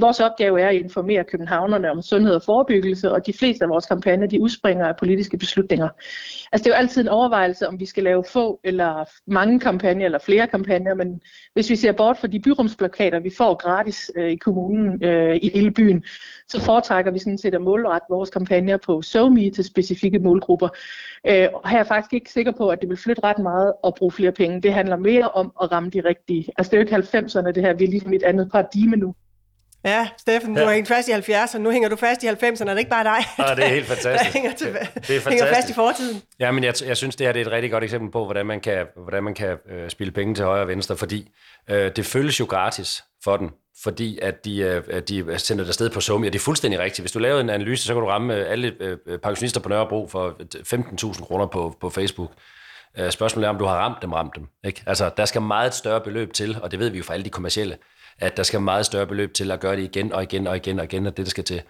Vores 0.00 0.20
opgave 0.20 0.60
er 0.60 0.68
at 0.68 0.74
informere 0.74 1.24
københavnerne 1.24 1.90
om 1.90 2.02
sundhed 2.02 2.34
og 2.34 2.42
forebyggelse, 2.42 3.12
og 3.12 3.26
de 3.26 3.32
fleste 3.32 3.64
af 3.64 3.70
vores 3.70 3.86
kampagner, 3.86 4.26
de 4.26 4.40
udspringer 4.40 4.86
af 4.86 4.96
politiske 4.96 5.38
beslutninger. 5.38 5.88
Altså 6.52 6.64
det 6.64 6.66
er 6.66 6.76
jo 6.76 6.80
altid 6.80 7.02
en 7.02 7.08
overvejelse, 7.08 7.68
om 7.68 7.80
vi 7.80 7.86
skal 7.86 8.04
lave 8.04 8.24
få 8.32 8.60
eller 8.64 9.04
mange 9.26 9.60
kampagner, 9.60 10.04
eller 10.04 10.18
flere 10.18 10.46
kampagner, 10.46 10.94
men 10.94 11.20
hvis 11.52 11.70
vi 11.70 11.76
ser 11.76 11.92
bort 11.92 12.18
fra 12.18 12.26
de 12.26 12.40
byrumsplakater, 12.40 13.20
vi 13.20 13.30
får 13.38 13.54
gratis 13.54 14.10
øh, 14.16 14.30
i 14.30 14.36
kommunen 14.36 15.04
øh, 15.04 15.36
i 15.42 15.50
hele 15.54 15.70
byen, 15.70 16.04
så 16.48 16.60
foretrækker 16.60 17.10
vi 17.10 17.18
sådan 17.18 17.38
set 17.38 17.54
at 17.54 17.62
målrette 17.62 18.06
vores 18.10 18.30
kampagner 18.30 18.76
på 18.76 19.02
SoMe 19.02 19.50
til 19.50 19.64
specifikke 19.64 20.18
målgrupper. 20.18 20.68
Øh, 21.26 21.48
og 21.54 21.68
her 21.68 21.76
er 21.76 21.80
jeg 21.80 21.86
faktisk 21.86 22.12
ikke 22.12 22.32
sikker 22.32 22.52
på, 22.52 22.68
at 22.68 22.80
det 22.80 22.88
vil 22.88 22.96
flytte 22.96 23.24
ret 23.24 23.38
meget 23.38 23.72
at 23.86 23.94
bruge 23.94 24.12
flere 24.12 24.32
penge. 24.32 24.62
Det 24.62 24.72
handler 24.72 24.96
mere 24.96 25.28
om 25.28 25.52
at 25.62 25.72
ramme 25.72 25.90
de 25.90 26.00
rigtige. 26.00 26.48
Altså 26.58 26.70
det 26.70 26.76
er 26.76 26.80
jo 26.80 26.98
ikke 26.98 27.18
90'erne 27.18 27.50
det 27.52 27.62
her, 27.62 27.74
vi 27.74 27.84
er 27.84 27.88
ligesom 27.88 28.12
et 28.12 28.22
andet 28.22 28.50
paradigme 28.52 28.96
nu. 28.96 29.14
Ja, 29.86 30.08
Steffen, 30.18 30.54
du 30.54 30.60
ja. 30.60 30.66
har 30.66 30.74
hængt 30.74 30.88
fast 30.88 31.08
i 31.08 31.12
70'erne, 31.12 31.58
nu 31.58 31.70
hænger 31.70 31.88
du 31.88 31.96
fast 31.96 32.22
i 32.22 32.26
90'erne, 32.26 32.44
er 32.44 32.64
det 32.64 32.78
ikke 32.78 32.90
bare 32.90 33.04
dig? 33.04 33.24
Ja, 33.38 33.54
det 33.54 33.64
er 33.64 33.68
helt 33.68 33.86
fantastisk. 33.94 34.34
hænger, 34.34 34.52
til, 34.52 34.66
det 34.66 34.76
er 34.76 34.84
fantastisk. 34.90 35.28
hænger 35.30 35.54
fast 35.54 35.70
i 35.70 35.72
fortiden. 35.72 36.22
Ja, 36.40 36.50
men 36.50 36.64
jeg, 36.64 36.74
jeg 36.86 36.96
synes, 36.96 37.16
det 37.16 37.26
her 37.26 37.32
det 37.32 37.42
er 37.42 37.46
et 37.46 37.52
rigtig 37.52 37.70
godt 37.70 37.84
eksempel 37.84 38.10
på, 38.10 38.24
hvordan 38.24 38.46
man 38.46 38.60
kan, 38.60 38.86
hvordan 38.96 39.24
man 39.24 39.34
kan 39.34 39.56
øh, 39.70 39.90
spille 39.90 40.12
penge 40.12 40.34
til 40.34 40.44
højre 40.44 40.62
og 40.62 40.68
venstre, 40.68 40.96
fordi 40.96 41.30
øh, 41.70 41.90
det 41.96 42.06
føles 42.06 42.40
jo 42.40 42.44
gratis 42.44 43.04
for 43.24 43.36
den, 43.36 43.50
fordi 43.82 44.18
at 44.22 44.44
de, 44.44 44.58
øh, 44.58 45.02
de 45.08 45.38
sender 45.38 45.64
det 45.64 45.68
afsted 45.68 45.90
på 45.90 46.00
Somi, 46.00 46.26
og 46.26 46.32
det 46.32 46.38
er 46.38 46.42
fuldstændig 46.44 46.80
rigtigt. 46.80 47.02
Hvis 47.02 47.12
du 47.12 47.18
laver 47.18 47.40
en 47.40 47.50
analyse, 47.50 47.84
så 47.86 47.94
kan 47.94 48.02
du 48.02 48.08
ramme 48.08 48.34
øh, 48.34 48.52
alle 48.52 48.74
øh, 48.80 49.18
pensionister 49.18 49.60
på 49.60 49.68
Nørrebro 49.68 50.08
for 50.08 50.36
15.000 51.12 51.24
kroner 51.24 51.46
på, 51.46 51.76
på 51.80 51.90
Facebook. 51.90 52.30
Øh, 52.98 53.10
spørgsmålet 53.10 53.46
er, 53.46 53.50
om 53.50 53.58
du 53.58 53.64
har 53.64 53.76
ramt 53.76 54.02
dem, 54.02 54.12
ramt 54.12 54.36
dem. 54.36 54.46
Ikke? 54.64 54.82
Altså, 54.86 55.10
der 55.16 55.24
skal 55.24 55.42
meget 55.42 55.74
større 55.74 56.00
beløb 56.00 56.32
til, 56.32 56.58
og 56.62 56.70
det 56.70 56.78
ved 56.78 56.90
vi 56.90 56.98
jo 56.98 57.04
fra 57.04 57.14
alle 57.14 57.24
de 57.24 57.30
kommercielle 57.30 57.76
at 58.18 58.36
der 58.36 58.42
skal 58.42 58.60
meget 58.60 58.86
større 58.86 59.06
beløb 59.06 59.34
til 59.34 59.50
at 59.50 59.60
gøre 59.60 59.76
det 59.76 59.82
igen 59.82 60.12
og 60.12 60.22
igen 60.22 60.46
og 60.46 60.56
igen 60.56 60.78
og 60.78 60.84
igen, 60.84 61.06
og 61.06 61.16
det, 61.16 61.26
der 61.26 61.30
skal 61.30 61.44
til. 61.44 61.62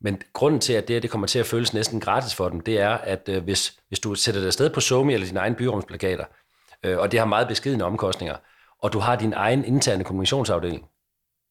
Men 0.00 0.22
grunden 0.32 0.60
til, 0.60 0.72
at 0.72 0.88
det, 0.88 1.02
det 1.02 1.10
kommer 1.10 1.26
til 1.26 1.38
at 1.38 1.46
føles 1.46 1.74
næsten 1.74 2.00
gratis 2.00 2.34
for 2.34 2.48
dem, 2.48 2.60
det 2.60 2.80
er, 2.80 2.90
at 2.90 3.28
øh, 3.28 3.44
hvis, 3.44 3.78
hvis 3.88 4.00
du 4.00 4.14
sætter 4.14 4.40
det 4.40 4.46
afsted 4.46 4.70
på 4.70 4.80
Somi 4.80 5.14
eller 5.14 5.26
dine 5.26 5.40
egne 5.40 5.56
byrumsplakater, 5.56 6.24
øh, 6.84 6.98
og 6.98 7.12
det 7.12 7.20
har 7.20 7.26
meget 7.26 7.48
beskidende 7.48 7.84
omkostninger, 7.84 8.36
og 8.82 8.92
du 8.92 8.98
har 8.98 9.16
din 9.16 9.32
egen 9.32 9.64
interne 9.64 10.04
kommunikationsafdeling, 10.04 10.84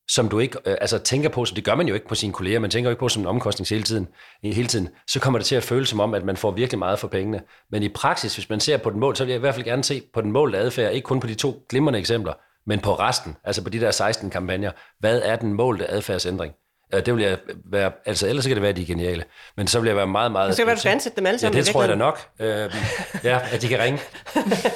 som 0.09 0.29
du 0.29 0.39
ikke 0.39 0.57
øh, 0.65 0.75
altså, 0.81 0.97
tænker 0.97 1.29
på, 1.29 1.45
så 1.45 1.55
det 1.55 1.63
gør 1.63 1.75
man 1.75 1.87
jo 1.87 1.93
ikke 1.93 2.07
på 2.07 2.15
sine 2.15 2.33
kolleger, 2.33 2.59
man 2.59 2.69
tænker 2.69 2.89
jo 2.89 2.91
ikke 2.91 2.99
på 2.99 3.09
som 3.09 3.23
en 3.23 3.27
omkostning 3.27 3.67
hele 3.69 3.83
tiden, 3.83 4.07
hele 4.43 4.67
tiden, 4.67 4.89
så 5.07 5.19
kommer 5.19 5.39
det 5.39 5.45
til 5.45 5.55
at 5.55 5.63
føles 5.63 5.89
som 5.89 5.99
om, 5.99 6.13
at 6.13 6.25
man 6.25 6.37
får 6.37 6.51
virkelig 6.51 6.79
meget 6.79 6.99
for 6.99 7.07
pengene. 7.07 7.41
Men 7.71 7.83
i 7.83 7.89
praksis, 7.89 8.35
hvis 8.35 8.49
man 8.49 8.59
ser 8.59 8.77
på 8.77 8.89
den 8.89 8.99
mål, 8.99 9.15
så 9.15 9.23
vil 9.23 9.31
jeg 9.31 9.37
i 9.37 9.39
hvert 9.39 9.55
fald 9.55 9.65
gerne 9.65 9.83
se 9.83 10.01
på 10.13 10.21
den 10.21 10.31
målte 10.31 10.57
adfærd, 10.57 10.93
ikke 10.93 11.05
kun 11.05 11.19
på 11.19 11.27
de 11.27 11.35
to 11.35 11.65
glimrende 11.69 11.99
eksempler, 11.99 12.33
men 12.65 12.79
på 12.79 12.93
resten, 12.93 13.35
altså 13.43 13.63
på 13.63 13.69
de 13.69 13.79
der 13.79 13.91
16 13.91 14.29
kampagner, 14.29 14.71
hvad 14.99 15.21
er 15.23 15.35
den 15.35 15.53
målte 15.53 15.91
adfærdsændring? 15.91 16.53
Det 16.91 17.15
vil 17.15 17.23
jeg 17.23 17.37
være, 17.65 17.91
altså 18.05 18.27
ellers 18.27 18.47
kan 18.47 18.55
det 18.55 18.61
være, 18.61 18.69
at 18.69 18.77
de 18.77 18.81
er 18.81 18.85
geniale, 18.85 19.23
men 19.57 19.67
så 19.67 19.79
vil 19.79 19.87
jeg 19.87 19.95
være 19.95 20.07
meget, 20.07 20.31
meget... 20.31 20.47
Det 20.47 20.55
skal 20.55 20.65
være, 20.65 20.75
du 20.75 20.79
skal 20.79 20.91
ansætte 20.91 21.15
dem 21.15 21.25
alle 21.25 21.39
sammen. 21.39 21.57
Ja, 21.57 21.63
det 21.63 21.67
tror 21.67 21.81
jeg 21.81 21.89
da 21.89 21.95
nok, 21.95 22.29
øh, 22.39 22.75
ja, 23.23 23.39
at 23.51 23.61
de 23.61 23.67
kan 23.67 23.79
ringe. 23.79 23.99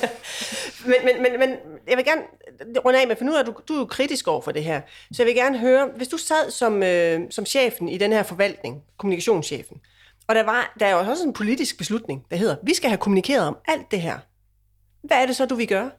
men, 0.92 0.96
men, 1.04 1.22
men, 1.22 1.40
men 1.40 1.50
jeg 1.88 1.98
vil 1.98 2.06
gerne 2.06 2.22
runde 2.86 3.02
af 3.02 3.08
med, 3.08 3.16
for 3.16 3.24
nu 3.24 3.34
er 3.34 3.44
du, 3.44 3.54
du 3.68 3.74
er 3.74 3.78
jo 3.78 3.86
kritisk 3.86 4.28
over 4.28 4.42
for 4.42 4.52
det 4.52 4.64
her, 4.64 4.82
så 5.12 5.24
jeg 5.24 5.28
vil 5.28 5.36
gerne 5.36 5.58
høre, 5.58 5.90
hvis 5.96 6.08
du 6.08 6.18
sad 6.18 6.52
som, 6.52 6.84
øh, 6.84 7.22
som 7.30 7.46
chefen 7.46 7.90
i 7.90 7.98
den 7.98 8.12
her 8.12 8.24
forvaltning, 8.24 8.82
kommunikationschefen, 8.98 9.78
og 10.28 10.36
der, 10.36 10.44
var, 10.44 10.74
der 10.80 10.86
er 10.86 10.92
jo 10.92 11.00
også 11.00 11.24
en 11.24 11.34
politisk 11.34 11.78
beslutning, 11.78 12.26
der 12.32 12.38
hedder, 12.38 12.56
vi 12.64 12.74
skal 12.74 12.90
have 12.90 12.98
kommunikeret 12.98 13.48
om 13.48 13.58
alt 13.68 13.92
det 13.92 14.02
her. 14.02 14.18
Hvad 15.04 15.18
er 15.18 15.26
det 15.26 15.36
så, 15.36 15.46
du 15.46 15.56
vil 15.56 15.68
gøre? 15.68 15.92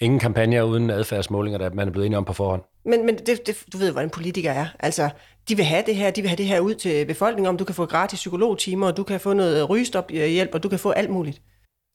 Ingen 0.00 0.18
kampagner 0.20 0.62
uden 0.62 0.90
adfærdsmålinger, 0.90 1.58
der 1.58 1.70
man 1.70 1.88
er 1.88 1.92
blevet 1.92 2.06
enige 2.06 2.18
om 2.18 2.24
på 2.24 2.32
forhånd. 2.32 2.62
Men, 2.84 3.06
men 3.06 3.18
det, 3.18 3.46
det, 3.46 3.64
du 3.72 3.78
ved, 3.78 3.92
hvordan 3.92 4.10
politikere 4.10 4.54
er. 4.54 4.66
Altså, 4.80 5.10
de 5.48 5.56
vil 5.56 5.64
have 5.64 5.82
det 5.86 5.96
her, 5.96 6.10
de 6.10 6.20
vil 6.20 6.28
have 6.28 6.36
det 6.36 6.46
her 6.46 6.60
ud 6.60 6.74
til 6.74 7.06
befolkningen, 7.06 7.48
om 7.48 7.56
du 7.56 7.64
kan 7.64 7.74
få 7.74 7.86
gratis 7.86 8.18
psykologtimer, 8.18 8.86
og 8.86 8.96
du 8.96 9.02
kan 9.02 9.20
få 9.20 9.32
noget 9.32 9.70
rygestop-hjælp, 9.70 10.54
og 10.54 10.62
du 10.62 10.68
kan 10.68 10.78
få 10.78 10.90
alt 10.90 11.10
muligt. 11.10 11.42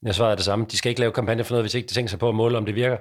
Jeg 0.02 0.14
svarer 0.14 0.34
det 0.34 0.44
samme. 0.44 0.66
De 0.70 0.76
skal 0.76 0.90
ikke 0.90 1.00
lave 1.00 1.12
kampagner 1.12 1.44
for 1.44 1.52
noget, 1.52 1.64
hvis 1.64 1.74
ikke 1.74 1.88
de 1.88 1.94
tænker 1.94 2.10
sig 2.10 2.18
på 2.18 2.28
at 2.28 2.34
måle, 2.34 2.58
om 2.58 2.66
det 2.66 2.74
virker. 2.74 2.96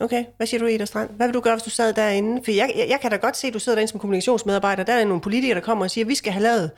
Okay, 0.00 0.24
hvad 0.36 0.46
siger 0.46 0.60
du, 0.60 0.66
Ida 0.66 0.84
Strand? 0.84 1.10
Hvad 1.10 1.26
vil 1.26 1.34
du 1.34 1.40
gøre, 1.40 1.54
hvis 1.54 1.62
du 1.62 1.70
sad 1.70 1.92
derinde? 1.92 2.44
For 2.44 2.50
jeg, 2.50 2.72
jeg, 2.76 2.86
jeg 2.88 3.00
kan 3.00 3.10
da 3.10 3.16
godt 3.16 3.36
se, 3.36 3.46
at 3.46 3.54
du 3.54 3.58
sidder 3.58 3.76
derinde 3.76 3.90
som 3.90 4.00
kommunikationsmedarbejder. 4.00 4.84
Der 4.84 4.92
er 4.92 5.04
nogle 5.04 5.20
politikere, 5.20 5.54
der 5.54 5.64
kommer 5.64 5.84
og 5.84 5.90
siger, 5.90 6.04
at 6.04 6.08
vi 6.08 6.14
skal 6.14 6.32
have 6.32 6.42
lavet 6.42 6.70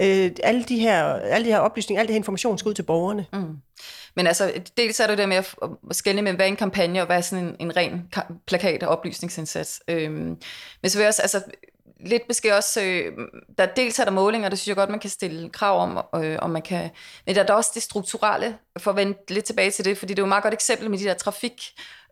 øh, 0.00 0.30
alle, 0.42 0.64
de 0.64 0.78
her, 0.78 1.04
alle 1.04 1.46
de 1.46 1.50
her 1.50 1.58
oplysninger, 1.58 2.00
alle 2.00 2.06
det 2.06 2.14
her 2.14 2.18
information 2.18 2.58
skal 2.58 2.68
ud 2.68 2.74
til 2.74 2.82
borgerne. 2.82 3.26
Mm. 3.32 3.56
Men 4.18 4.26
altså, 4.26 4.52
dels 4.76 5.00
er 5.00 5.06
det 5.06 5.18
der 5.18 5.26
med 5.26 5.36
at 5.36 5.46
skelne 5.90 6.22
mellem, 6.22 6.36
hvad 6.36 6.46
er 6.46 6.50
en 6.50 6.56
kampagne, 6.56 7.00
og 7.00 7.06
hvad 7.06 7.16
er 7.16 7.20
sådan 7.20 7.44
en, 7.44 7.56
en 7.60 7.76
ren 7.76 8.08
plakat- 8.46 8.82
og 8.82 8.88
oplysningsindsats. 8.88 9.80
Øhm, 9.88 10.36
men 10.82 10.90
så 10.90 10.98
vil 10.98 11.02
jeg 11.02 11.08
også, 11.08 11.22
altså, 11.22 11.42
lidt 12.00 12.22
måske 12.28 12.56
også, 12.56 12.82
øh, 12.82 13.12
der 13.58 13.66
dels 13.66 13.98
er 13.98 14.04
der 14.04 14.10
målinger, 14.10 14.48
det 14.48 14.58
synes 14.58 14.68
jeg 14.68 14.76
godt, 14.76 14.90
man 14.90 15.00
kan 15.00 15.10
stille 15.10 15.50
krav 15.50 15.80
om, 15.80 16.22
øh, 16.22 16.38
og 16.42 16.50
man 16.50 16.62
kan, 16.62 16.90
men 17.26 17.34
der 17.34 17.42
er 17.42 17.46
der 17.46 17.54
også 17.54 17.70
det 17.74 17.82
strukturelle, 17.82 18.58
for 18.78 18.90
at 18.90 18.96
vende 18.96 19.18
lidt 19.28 19.44
tilbage 19.44 19.70
til 19.70 19.84
det, 19.84 19.98
fordi 19.98 20.14
det 20.14 20.18
er 20.18 20.22
jo 20.22 20.26
et 20.26 20.28
meget 20.28 20.42
godt 20.42 20.54
eksempel 20.54 20.90
med 20.90 20.98
de 20.98 21.04
der 21.04 21.14
trafik, 21.14 21.62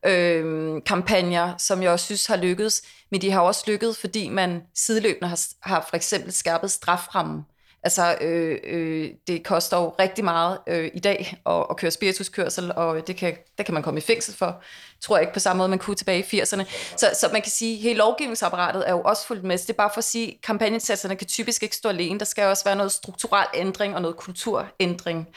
øh, 0.07 0.83
kampagner, 0.87 1.57
som 1.59 1.83
jeg 1.83 1.91
også 1.91 2.05
synes 2.05 2.27
har 2.27 2.37
lykkedes, 2.37 2.83
men 3.11 3.21
de 3.21 3.31
har 3.31 3.41
også 3.41 3.65
lykkedes, 3.67 3.99
fordi 3.99 4.29
man 4.29 4.63
sideløbende 4.75 5.29
har, 5.29 5.41
har 5.61 5.87
for 5.89 5.97
eksempel 5.97 6.33
skærpet 6.33 6.71
straframmen 6.71 7.43
Altså, 7.87 8.17
øh, 8.21 8.59
øh, 8.65 9.11
det 9.27 9.45
koster 9.45 9.77
jo 9.77 9.95
rigtig 9.99 10.25
meget 10.25 10.59
øh, 10.67 10.91
i 10.95 10.99
dag 10.99 11.37
at, 11.47 11.67
at 11.71 11.77
køre 11.77 11.91
spirituskørsel, 11.91 12.73
og 12.77 13.07
det 13.07 13.17
kan, 13.17 13.37
det 13.59 13.67
kan 13.67 13.75
man 13.75 13.83
komme 13.83 13.99
i 13.99 14.03
fængsel 14.03 14.35
for. 14.35 14.63
Tror 15.01 15.17
jeg 15.17 15.23
ikke 15.23 15.33
på 15.33 15.41
samme 15.41 15.59
måde, 15.59 15.69
man 15.69 15.79
kunne 15.79 15.97
tilbage 15.97 16.19
i 16.19 16.41
80'erne. 16.41 16.65
Så, 16.97 17.07
så 17.21 17.29
man 17.33 17.43
kan 17.43 17.51
sige, 17.51 17.77
at 17.77 17.83
hele 17.83 17.99
lovgivningsapparatet 17.99 18.89
er 18.89 18.93
jo 18.93 19.03
også 19.03 19.27
fuldt 19.27 19.45
med. 19.45 19.59
Det 19.59 19.71
er 19.71 19.75
bare 19.75 19.91
for 19.95 19.99
at 19.99 20.05
sige, 20.05 20.29
at 20.29 20.41
kampagnesatserne 20.43 21.17
kan 21.17 21.27
typisk 21.27 21.63
ikke 21.63 21.77
stå 21.77 21.89
alene. 21.89 22.19
Der 22.19 22.25
skal 22.25 22.45
også 22.45 22.65
være 22.65 22.77
noget 22.77 22.93
strukturel 22.93 23.47
ændring 23.55 23.95
og 23.95 24.03
noget 24.03 24.17
kulturændring. 24.17 25.29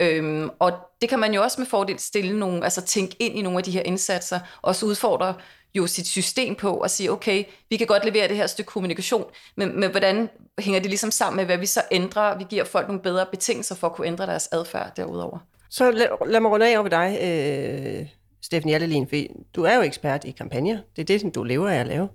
Øhm, 0.00 0.50
og 0.58 0.72
det 1.00 1.08
kan 1.08 1.18
man 1.18 1.34
jo 1.34 1.42
også 1.42 1.60
med 1.60 1.66
fordel 1.66 1.98
stille 1.98 2.38
nogle, 2.38 2.64
altså 2.64 2.80
tænke 2.80 3.16
ind 3.18 3.38
i 3.38 3.42
nogle 3.42 3.58
af 3.58 3.64
de 3.64 3.70
her 3.70 3.82
indsatser, 3.82 4.40
også 4.62 4.86
udfordre 4.86 5.34
jo 5.76 5.86
sit 5.86 6.06
system 6.06 6.54
på 6.54 6.70
og 6.70 6.90
sige, 6.90 7.12
okay, 7.12 7.44
vi 7.70 7.76
kan 7.76 7.86
godt 7.86 8.04
levere 8.04 8.28
det 8.28 8.36
her 8.36 8.46
stykke 8.46 8.68
kommunikation, 8.68 9.24
men, 9.56 9.80
men 9.80 9.90
hvordan 9.90 10.28
hænger 10.58 10.80
det 10.80 10.90
ligesom 10.90 11.10
sammen 11.10 11.36
med, 11.36 11.44
hvad 11.44 11.58
vi 11.58 11.66
så 11.66 11.82
ændrer? 11.90 12.38
Vi 12.38 12.44
giver 12.50 12.64
folk 12.64 12.86
nogle 12.86 13.02
bedre 13.02 13.26
betingelser 13.30 13.74
for 13.74 13.86
at 13.86 13.92
kunne 13.92 14.06
ændre 14.06 14.26
deres 14.26 14.48
adfærd 14.52 14.92
derudover. 14.96 15.38
Så 15.70 15.90
lad, 15.90 16.06
lad 16.26 16.40
mig 16.40 16.50
runde 16.50 16.72
af 16.72 16.78
over 16.78 16.88
dig, 16.88 17.18
øh, 17.22 18.06
Steffen 18.42 18.70
Jallelin, 18.70 19.08
for 19.08 19.16
du 19.54 19.62
er 19.62 19.74
jo 19.74 19.82
ekspert 19.82 20.24
i 20.24 20.30
kampagner. 20.30 20.78
Det 20.96 21.02
er 21.02 21.06
det, 21.06 21.20
som 21.20 21.30
du 21.30 21.42
lever 21.42 21.68
af 21.68 21.76
at 21.76 21.86
lave. 21.86 22.08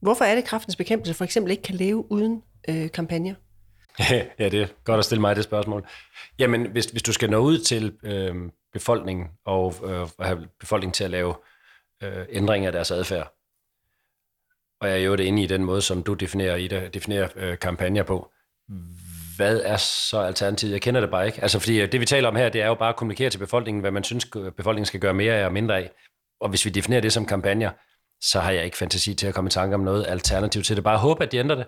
Hvorfor 0.00 0.24
er 0.24 0.34
det, 0.34 0.44
kraftens 0.44 0.76
bekæmpelse 0.76 1.14
for 1.14 1.24
eksempel 1.24 1.50
ikke 1.50 1.62
kan 1.62 1.74
leve 1.74 2.12
uden 2.12 2.42
øh, 2.68 2.90
kampagner? 2.90 3.34
ja, 4.38 4.48
det 4.48 4.62
er 4.62 4.66
godt 4.84 4.98
at 4.98 5.04
stille 5.04 5.20
mig 5.20 5.36
det 5.36 5.44
spørgsmål. 5.44 5.86
Jamen, 6.38 6.70
hvis, 6.72 6.84
hvis 6.86 7.02
du 7.02 7.12
skal 7.12 7.30
nå 7.30 7.38
ud 7.38 7.58
til 7.58 7.92
øh, 8.04 8.34
befolkningen 8.72 9.26
og 9.44 9.74
øh, 9.84 10.08
have 10.20 10.38
befolkningen 10.60 10.92
til 10.92 11.04
at 11.04 11.10
lave 11.10 11.30
øh, 11.30 11.53
ændring 12.28 12.66
af 12.66 12.72
deres 12.72 12.90
adfærd. 12.90 13.34
Og 14.80 14.88
jeg 14.88 14.98
er 14.98 15.04
jo 15.04 15.16
det 15.16 15.24
inde 15.24 15.42
i 15.42 15.46
den 15.46 15.64
måde, 15.64 15.82
som 15.82 16.02
du 16.02 16.14
definerer, 16.14 16.56
i 16.56 16.68
det, 16.68 16.94
definerer 16.94 17.28
øh, 17.36 17.58
kampagner 17.58 18.02
på. 18.02 18.30
Hvad 19.36 19.60
er 19.64 19.76
så 19.76 20.18
alternativet? 20.18 20.72
Jeg 20.72 20.82
kender 20.82 21.00
det 21.00 21.10
bare 21.10 21.26
ikke. 21.26 21.42
Altså, 21.42 21.58
fordi 21.58 21.86
det, 21.86 22.00
vi 22.00 22.06
taler 22.06 22.28
om 22.28 22.36
her, 22.36 22.48
det 22.48 22.62
er 22.62 22.66
jo 22.66 22.74
bare 22.74 22.88
at 22.88 22.96
kommunikere 22.96 23.30
til 23.30 23.38
befolkningen, 23.38 23.80
hvad 23.80 23.90
man 23.90 24.04
synes, 24.04 24.26
befolkningen 24.56 24.86
skal 24.86 25.00
gøre 25.00 25.14
mere 25.14 25.34
af 25.34 25.46
og 25.46 25.52
mindre 25.52 25.76
af. 25.76 25.90
Og 26.40 26.48
hvis 26.48 26.64
vi 26.64 26.70
definerer 26.70 27.00
det 27.00 27.12
som 27.12 27.26
kampagner, 27.26 27.70
så 28.20 28.40
har 28.40 28.50
jeg 28.50 28.64
ikke 28.64 28.76
fantasi 28.76 29.14
til 29.14 29.26
at 29.26 29.34
komme 29.34 29.48
i 29.48 29.50
tanke 29.50 29.74
om 29.74 29.80
noget 29.80 30.06
alternativ 30.06 30.62
til 30.62 30.76
det. 30.76 30.84
Bare 30.84 30.98
håbe, 30.98 31.24
at 31.24 31.32
de 31.32 31.38
ændrer 31.38 31.56
det. 31.56 31.66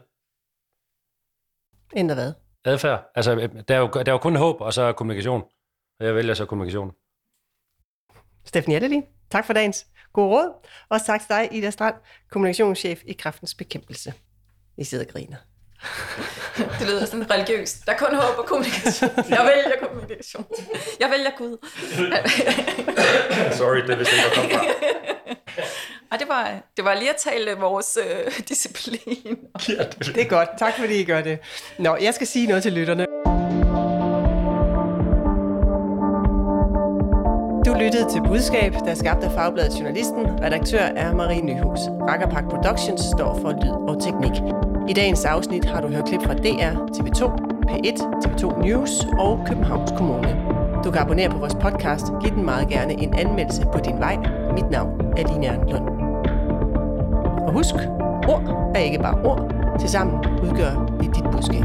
Ændrer 1.97 2.15
hvad? 2.15 2.33
Adfærd. 2.65 3.11
Altså, 3.15 3.49
der 3.69 3.75
er, 3.75 3.79
jo, 3.79 3.87
der 3.87 4.05
er 4.07 4.13
jo 4.13 4.19
kun 4.19 4.37
håb, 4.37 4.61
og 4.61 4.73
så 4.73 4.93
kommunikation. 4.93 5.43
Og 6.01 6.07
jeg 6.07 6.15
vælger 6.15 6.35
så 6.35 6.47
kommunikation. 6.47 6.93
Steffen 8.47 8.73
Jellelin, 8.73 9.03
tak 9.31 9.47
for 9.47 9.53
dagens 9.53 9.87
god 10.13 10.33
råd. 10.33 10.69
Og 10.89 11.07
tak 11.07 11.21
til 11.21 11.29
dig, 11.29 11.49
Ida 11.53 11.71
Strand, 11.71 11.95
kommunikationschef 12.31 13.01
i 13.07 13.13
Kraftens 13.13 13.55
Bekæmpelse. 13.55 14.13
I 14.79 14.85
sidder 14.85 15.05
og 15.05 15.13
griner. 15.13 15.37
det 16.79 16.87
lyder 16.87 17.07
sådan 17.07 17.31
religiøst. 17.31 17.87
Der 17.87 17.93
er 17.93 17.97
kun 17.97 18.15
håb 18.15 18.39
og 18.39 18.47
kommunikation. 18.47 19.11
Jeg 19.17 19.53
vælger 19.55 19.89
kommunikation. 19.89 20.47
Jeg 21.01 21.11
vælger 21.11 21.31
Gud. 21.39 21.57
Sorry, 23.59 23.81
det 23.87 23.99
vidste 23.99 24.17
ikke, 24.17 24.35
kom 24.35 24.51
fra. 24.51 24.65
Ej, 26.13 26.17
det 26.19 26.29
var, 26.29 26.61
det 26.77 26.85
var 26.85 26.95
lige 26.95 27.11
at 27.11 27.17
tale 27.17 27.53
vores 27.53 27.99
øh, 28.07 28.33
disciplin. 28.49 29.39
Ja, 29.69 29.85
det, 29.85 30.15
det 30.15 30.23
er 30.23 30.29
godt. 30.29 30.49
Tak 30.59 30.75
fordi 30.79 31.01
I 31.01 31.05
gør 31.05 31.21
det. 31.21 31.39
Nå, 31.79 31.97
jeg 31.97 32.15
skal 32.15 32.27
sige 32.27 32.47
noget 32.47 32.63
til 32.63 32.73
lytterne. 32.73 33.07
Lyttet 37.87 38.07
til 38.09 38.23
Budskab, 38.23 38.73
der 38.73 38.91
er 38.91 38.95
skabt 38.95 39.25
af 39.25 39.33
Fagbladet 39.33 39.79
Journalisten. 39.79 40.27
Redaktør 40.43 40.79
er 40.79 41.15
Marie 41.15 41.43
Nyhus. 41.43 41.81
Rakkerpak 42.09 42.45
Productions 42.51 43.01
står 43.01 43.39
for 43.43 43.51
lyd 43.53 43.71
og 43.89 44.03
teknik. 44.03 44.33
I 44.89 44.93
dagens 44.93 45.25
afsnit 45.25 45.65
har 45.65 45.81
du 45.81 45.89
hørt 45.89 46.05
klip 46.05 46.23
fra 46.23 46.35
DR, 46.35 46.75
TV2, 46.97 47.23
P1, 47.71 47.99
TV2 48.25 48.67
News 48.67 48.91
og 49.19 49.41
Københavns 49.47 49.93
Kommune. 49.97 50.37
Du 50.85 50.91
kan 50.91 51.03
abonnere 51.03 51.31
på 51.31 51.39
vores 51.39 51.55
podcast. 51.55 52.07
Giv 52.23 52.31
den 52.31 52.45
meget 52.45 52.69
gerne 52.69 52.93
en 52.93 53.15
anmeldelse 53.15 53.63
på 53.73 53.79
din 53.79 53.99
vej. 53.99 54.17
Mit 54.55 54.71
navn 54.71 55.01
er 55.17 55.33
Line 55.33 55.47
Erndlund. 55.47 55.89
Og 57.47 57.53
husk, 57.53 57.75
ord 58.29 58.73
er 58.75 58.81
ikke 58.81 58.99
bare 58.99 59.21
ord. 59.25 59.41
Tilsammen 59.81 60.17
udgør 60.43 60.97
vi 61.01 61.07
dit 61.07 61.25
budskab. 61.33 61.65